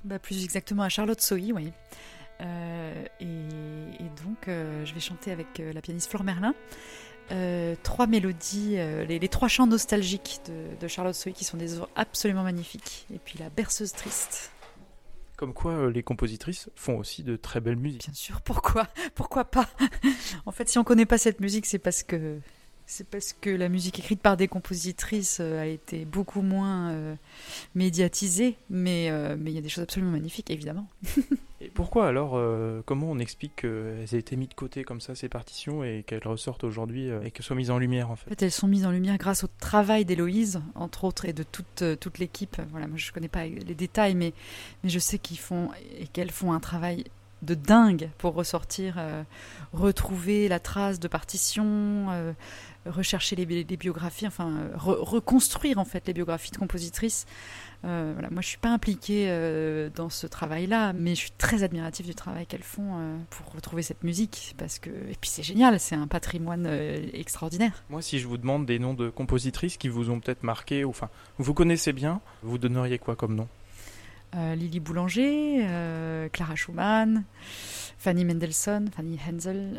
Bah, 0.02 0.18
plus 0.18 0.42
exactement 0.42 0.82
à 0.82 0.88
Charlotte 0.88 1.20
Sohi, 1.20 1.52
oui. 1.52 1.70
Euh, 2.40 3.04
et, 3.20 3.24
et 3.24 4.08
donc, 4.24 4.48
je 4.48 4.92
vais 4.92 4.98
chanter 4.98 5.30
avec 5.30 5.62
la 5.72 5.80
pianiste 5.80 6.10
Flore 6.10 6.24
Merlin 6.24 6.54
trois 7.84 8.08
mélodies, 8.08 8.74
les, 9.06 9.20
les 9.20 9.28
trois 9.28 9.46
chants 9.46 9.68
nostalgiques 9.68 10.40
de, 10.48 10.76
de 10.80 10.88
Charlotte 10.88 11.14
Sohi 11.14 11.34
qui 11.34 11.44
sont 11.44 11.56
des 11.56 11.74
œuvres 11.74 11.88
absolument 11.94 12.42
magnifiques. 12.42 13.06
Et 13.14 13.20
puis 13.20 13.38
la 13.38 13.50
berceuse 13.50 13.92
triste. 13.92 14.50
Comme 15.36 15.52
quoi, 15.52 15.72
euh, 15.72 15.90
les 15.90 16.04
compositrices 16.04 16.70
font 16.76 16.96
aussi 16.98 17.24
de 17.24 17.36
très 17.36 17.60
belles 17.60 17.76
musiques. 17.76 18.04
Bien 18.04 18.14
sûr, 18.14 18.40
pourquoi 18.40 18.88
Pourquoi 19.14 19.44
pas? 19.44 19.68
En 20.46 20.52
fait, 20.52 20.68
si 20.68 20.78
on 20.78 20.84
connaît 20.84 21.06
pas 21.06 21.18
cette 21.18 21.40
musique, 21.40 21.66
c'est 21.66 21.78
parce 21.78 22.02
que 22.02 22.38
c'est 22.86 23.08
parce 23.08 23.32
que 23.32 23.50
la 23.50 23.68
musique 23.68 23.98
écrite 23.98 24.20
par 24.20 24.36
des 24.36 24.46
compositrices 24.46 25.38
euh, 25.40 25.62
a 25.62 25.66
été 25.66 26.04
beaucoup 26.04 26.42
moins 26.42 26.90
euh, 26.90 27.14
médiatisée, 27.74 28.56
mais 28.68 29.08
euh, 29.10 29.36
mais 29.38 29.50
il 29.52 29.54
y 29.54 29.58
a 29.58 29.62
des 29.62 29.68
choses 29.68 29.84
absolument 29.84 30.12
magnifiques, 30.12 30.50
évidemment. 30.50 30.86
Et 31.60 31.68
pourquoi 31.68 32.08
alors, 32.08 32.32
euh, 32.34 32.82
comment 32.84 33.10
on 33.10 33.18
explique 33.18 33.56
qu'elles 33.56 34.14
aient 34.14 34.18
été 34.18 34.36
mises 34.36 34.50
de 34.50 34.54
côté 34.54 34.84
comme 34.84 35.00
ça, 35.00 35.14
ces 35.14 35.30
partitions, 35.30 35.82
et 35.82 36.04
qu'elles 36.06 36.26
ressortent 36.26 36.64
aujourd'hui 36.64 37.08
et 37.08 37.30
qu'elles 37.30 37.44
soient 37.44 37.56
mises 37.56 37.70
en 37.70 37.78
lumière 37.78 38.10
en 38.10 38.16
fait? 38.16 38.26
En 38.26 38.30
fait, 38.30 38.42
elles 38.42 38.52
sont 38.52 38.68
mises 38.68 38.84
en 38.84 38.90
lumière 38.90 39.16
grâce 39.16 39.44
au 39.44 39.48
travail 39.60 40.04
d'Héloïse, 40.04 40.60
entre 40.74 41.04
autres, 41.04 41.24
et 41.24 41.32
de 41.32 41.42
toute, 41.42 41.82
toute 42.00 42.18
l'équipe. 42.18 42.60
Voilà, 42.70 42.86
moi, 42.86 42.98
je 42.98 43.10
connais 43.12 43.28
pas 43.28 43.46
les 43.46 43.74
détails, 43.74 44.14
mais, 44.14 44.34
mais 44.82 44.90
je 44.90 44.98
sais 44.98 45.18
qu'ils 45.18 45.38
font 45.38 45.70
et 45.98 46.06
qu'elles 46.06 46.32
font 46.32 46.52
un 46.52 46.60
travail 46.60 47.04
de 47.40 47.54
dingue 47.54 48.10
pour 48.18 48.34
ressortir, 48.34 48.98
retrouver 49.72 50.48
la 50.48 50.60
trace 50.60 51.00
de 51.00 51.08
partition, 51.08 52.34
rechercher 52.86 53.36
les, 53.36 53.46
bi- 53.46 53.64
les 53.68 53.76
biographies, 53.76 54.26
enfin, 54.26 54.68
re- 54.76 55.00
reconstruire 55.02 55.78
en 55.78 55.84
fait 55.84 56.06
les 56.06 56.12
biographies 56.12 56.50
de 56.50 56.56
compositrices. 56.58 57.26
Euh, 57.84 58.12
voilà, 58.14 58.30
moi, 58.30 58.40
je 58.40 58.48
suis 58.48 58.58
pas 58.58 58.70
impliquée 58.70 59.26
euh, 59.28 59.90
dans 59.94 60.08
ce 60.08 60.26
travail-là, 60.26 60.92
mais 60.94 61.14
je 61.14 61.20
suis 61.20 61.30
très 61.32 61.62
admirative 61.62 62.06
du 62.06 62.14
travail 62.14 62.46
qu'elles 62.46 62.62
font 62.62 62.96
euh, 62.98 63.16
pour 63.30 63.52
retrouver 63.52 63.82
cette 63.82 64.04
musique, 64.04 64.54
parce 64.56 64.78
que 64.78 64.88
et 64.88 65.16
puis 65.20 65.28
c'est 65.30 65.42
génial, 65.42 65.78
c'est 65.78 65.94
un 65.94 66.06
patrimoine 66.06 66.66
extraordinaire. 67.12 67.84
Moi, 67.90 68.00
si 68.02 68.18
je 68.18 68.26
vous 68.26 68.38
demande 68.38 68.64
des 68.64 68.78
noms 68.78 68.94
de 68.94 69.10
compositrices 69.10 69.76
qui 69.76 69.88
vous 69.88 70.08
ont 70.10 70.20
peut-être 70.20 70.42
marqué, 70.44 70.84
ou 70.84 70.90
enfin, 70.90 71.10
vous 71.38 71.52
connaissez 71.54 71.92
bien, 71.92 72.20
vous 72.42 72.56
donneriez 72.58 72.98
quoi 72.98 73.16
comme 73.16 73.34
nom? 73.34 73.48
Lily 74.56 74.80
Boulanger, 74.80 75.64
Clara 76.32 76.56
Schumann, 76.56 77.22
Fanny 77.98 78.24
Mendelssohn, 78.24 78.90
Fanny 78.90 79.16
Hensel. 79.30 79.78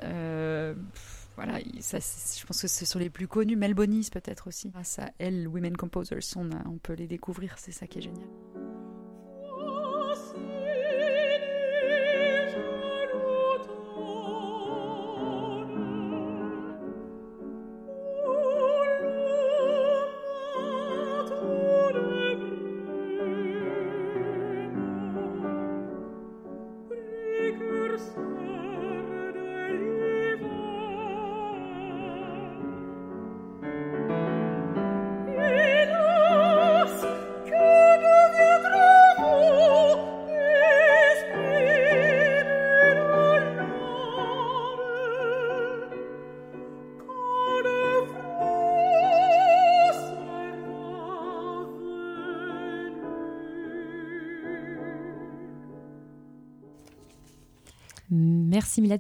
pff, 0.93 1.14
voilà, 1.35 1.59
je 1.59 2.45
pense 2.45 2.61
que 2.61 2.67
ce 2.67 2.85
sont 2.85 2.99
les 2.99 3.09
plus 3.09 3.27
connus. 3.27 3.55
Mel 3.55 3.73
Bonis 3.73 4.09
peut-être 4.11 4.47
aussi. 4.47 4.69
Grâce 4.69 4.99
à 4.99 5.11
elle, 5.19 5.47
Women 5.47 5.75
Composers, 5.75 6.19
on 6.37 6.77
peut 6.77 6.93
les 6.93 7.07
découvrir, 7.07 7.55
c'est 7.57 7.71
ça 7.71 7.87
qui 7.87 7.99
est 7.99 8.03
génial. 8.03 8.27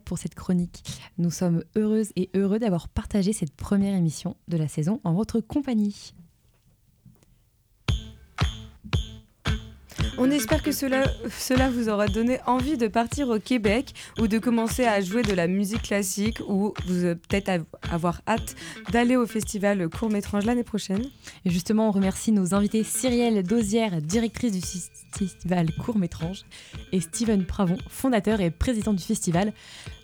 Pour 0.03 0.17
cette 0.17 0.33
chronique. 0.33 0.83
Nous 1.19 1.29
sommes 1.29 1.63
heureuses 1.75 2.11
et 2.15 2.31
heureux 2.33 2.57
d'avoir 2.57 2.89
partagé 2.89 3.33
cette 3.33 3.55
première 3.55 3.95
émission 3.95 4.35
de 4.47 4.57
la 4.57 4.67
saison 4.67 4.99
en 5.03 5.13
votre 5.13 5.41
compagnie. 5.41 6.15
On 10.25 10.31
espère 10.31 10.63
que 10.63 10.71
cela, 10.71 11.69
vous 11.69 11.87
aura 11.87 12.07
donné 12.07 12.39
envie 12.47 12.77
de 12.77 12.87
partir 12.87 13.29
au 13.29 13.37
Québec 13.37 13.93
ou 14.19 14.27
de 14.27 14.39
commencer 14.39 14.83
à 14.83 14.99
jouer 14.99 15.21
de 15.21 15.33
la 15.33 15.45
musique 15.45 15.83
classique 15.83 16.39
ou 16.47 16.73
vous 16.87 17.05
euh, 17.05 17.13
peut-être 17.13 17.49
av- 17.49 17.65
avoir 17.91 18.21
hâte 18.27 18.55
d'aller 18.91 19.17
au 19.17 19.27
festival 19.27 19.87
Court-Métrange 19.87 20.45
l'année 20.45 20.63
prochaine. 20.63 21.03
Et 21.45 21.51
justement, 21.51 21.89
on 21.89 21.91
remercie 21.91 22.31
nos 22.31 22.55
invités 22.55 22.83
Cyrielle 22.83 23.43
Dosière, 23.43 24.01
directrice 24.01 24.51
du 24.53 24.61
festival 25.15 25.71
Court-Métrange, 25.75 26.41
et 26.91 27.01
Steven 27.01 27.45
Pravon, 27.45 27.77
fondateur 27.87 28.41
et 28.41 28.49
président 28.49 28.93
du 28.93 29.03
festival. 29.03 29.53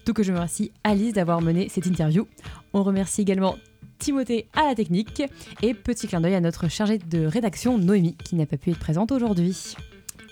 Tout 0.05 0.13
que 0.13 0.21
je 0.21 0.31
remercie 0.31 0.71
Alice 0.83 1.13
d'avoir 1.13 1.41
mené 1.41 1.67
cette 1.67 1.87
interview. 1.87 2.27
On 2.73 2.83
remercie 2.83 3.21
également 3.21 3.55
Timothée 3.97 4.45
à 4.53 4.67
la 4.67 4.75
technique 4.75 5.23
et 5.63 5.73
petit 5.73 6.07
clin 6.07 6.21
d'œil 6.21 6.35
à 6.35 6.41
notre 6.41 6.69
chargée 6.69 6.99
de 6.99 7.25
rédaction 7.25 7.79
Noémie 7.79 8.15
qui 8.23 8.35
n'a 8.35 8.45
pas 8.45 8.57
pu 8.57 8.69
être 8.69 8.79
présente 8.79 9.11
aujourd'hui. 9.11 9.75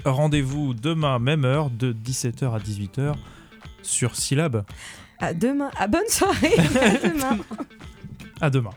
Rendez-vous 0.05 0.73
demain, 0.73 1.19
même 1.19 1.45
heure, 1.45 1.69
de 1.69 1.93
17h 1.93 2.53
à 2.53 2.59
18h 2.59 3.15
sur 3.81 4.15
Syllab. 4.15 4.63
À 5.19 5.33
demain, 5.33 5.69
à 5.77 5.87
bonne 5.87 6.07
soirée. 6.07 6.53
à 6.57 7.07
demain. 7.07 7.37
À 8.39 8.49
demain. 8.49 8.71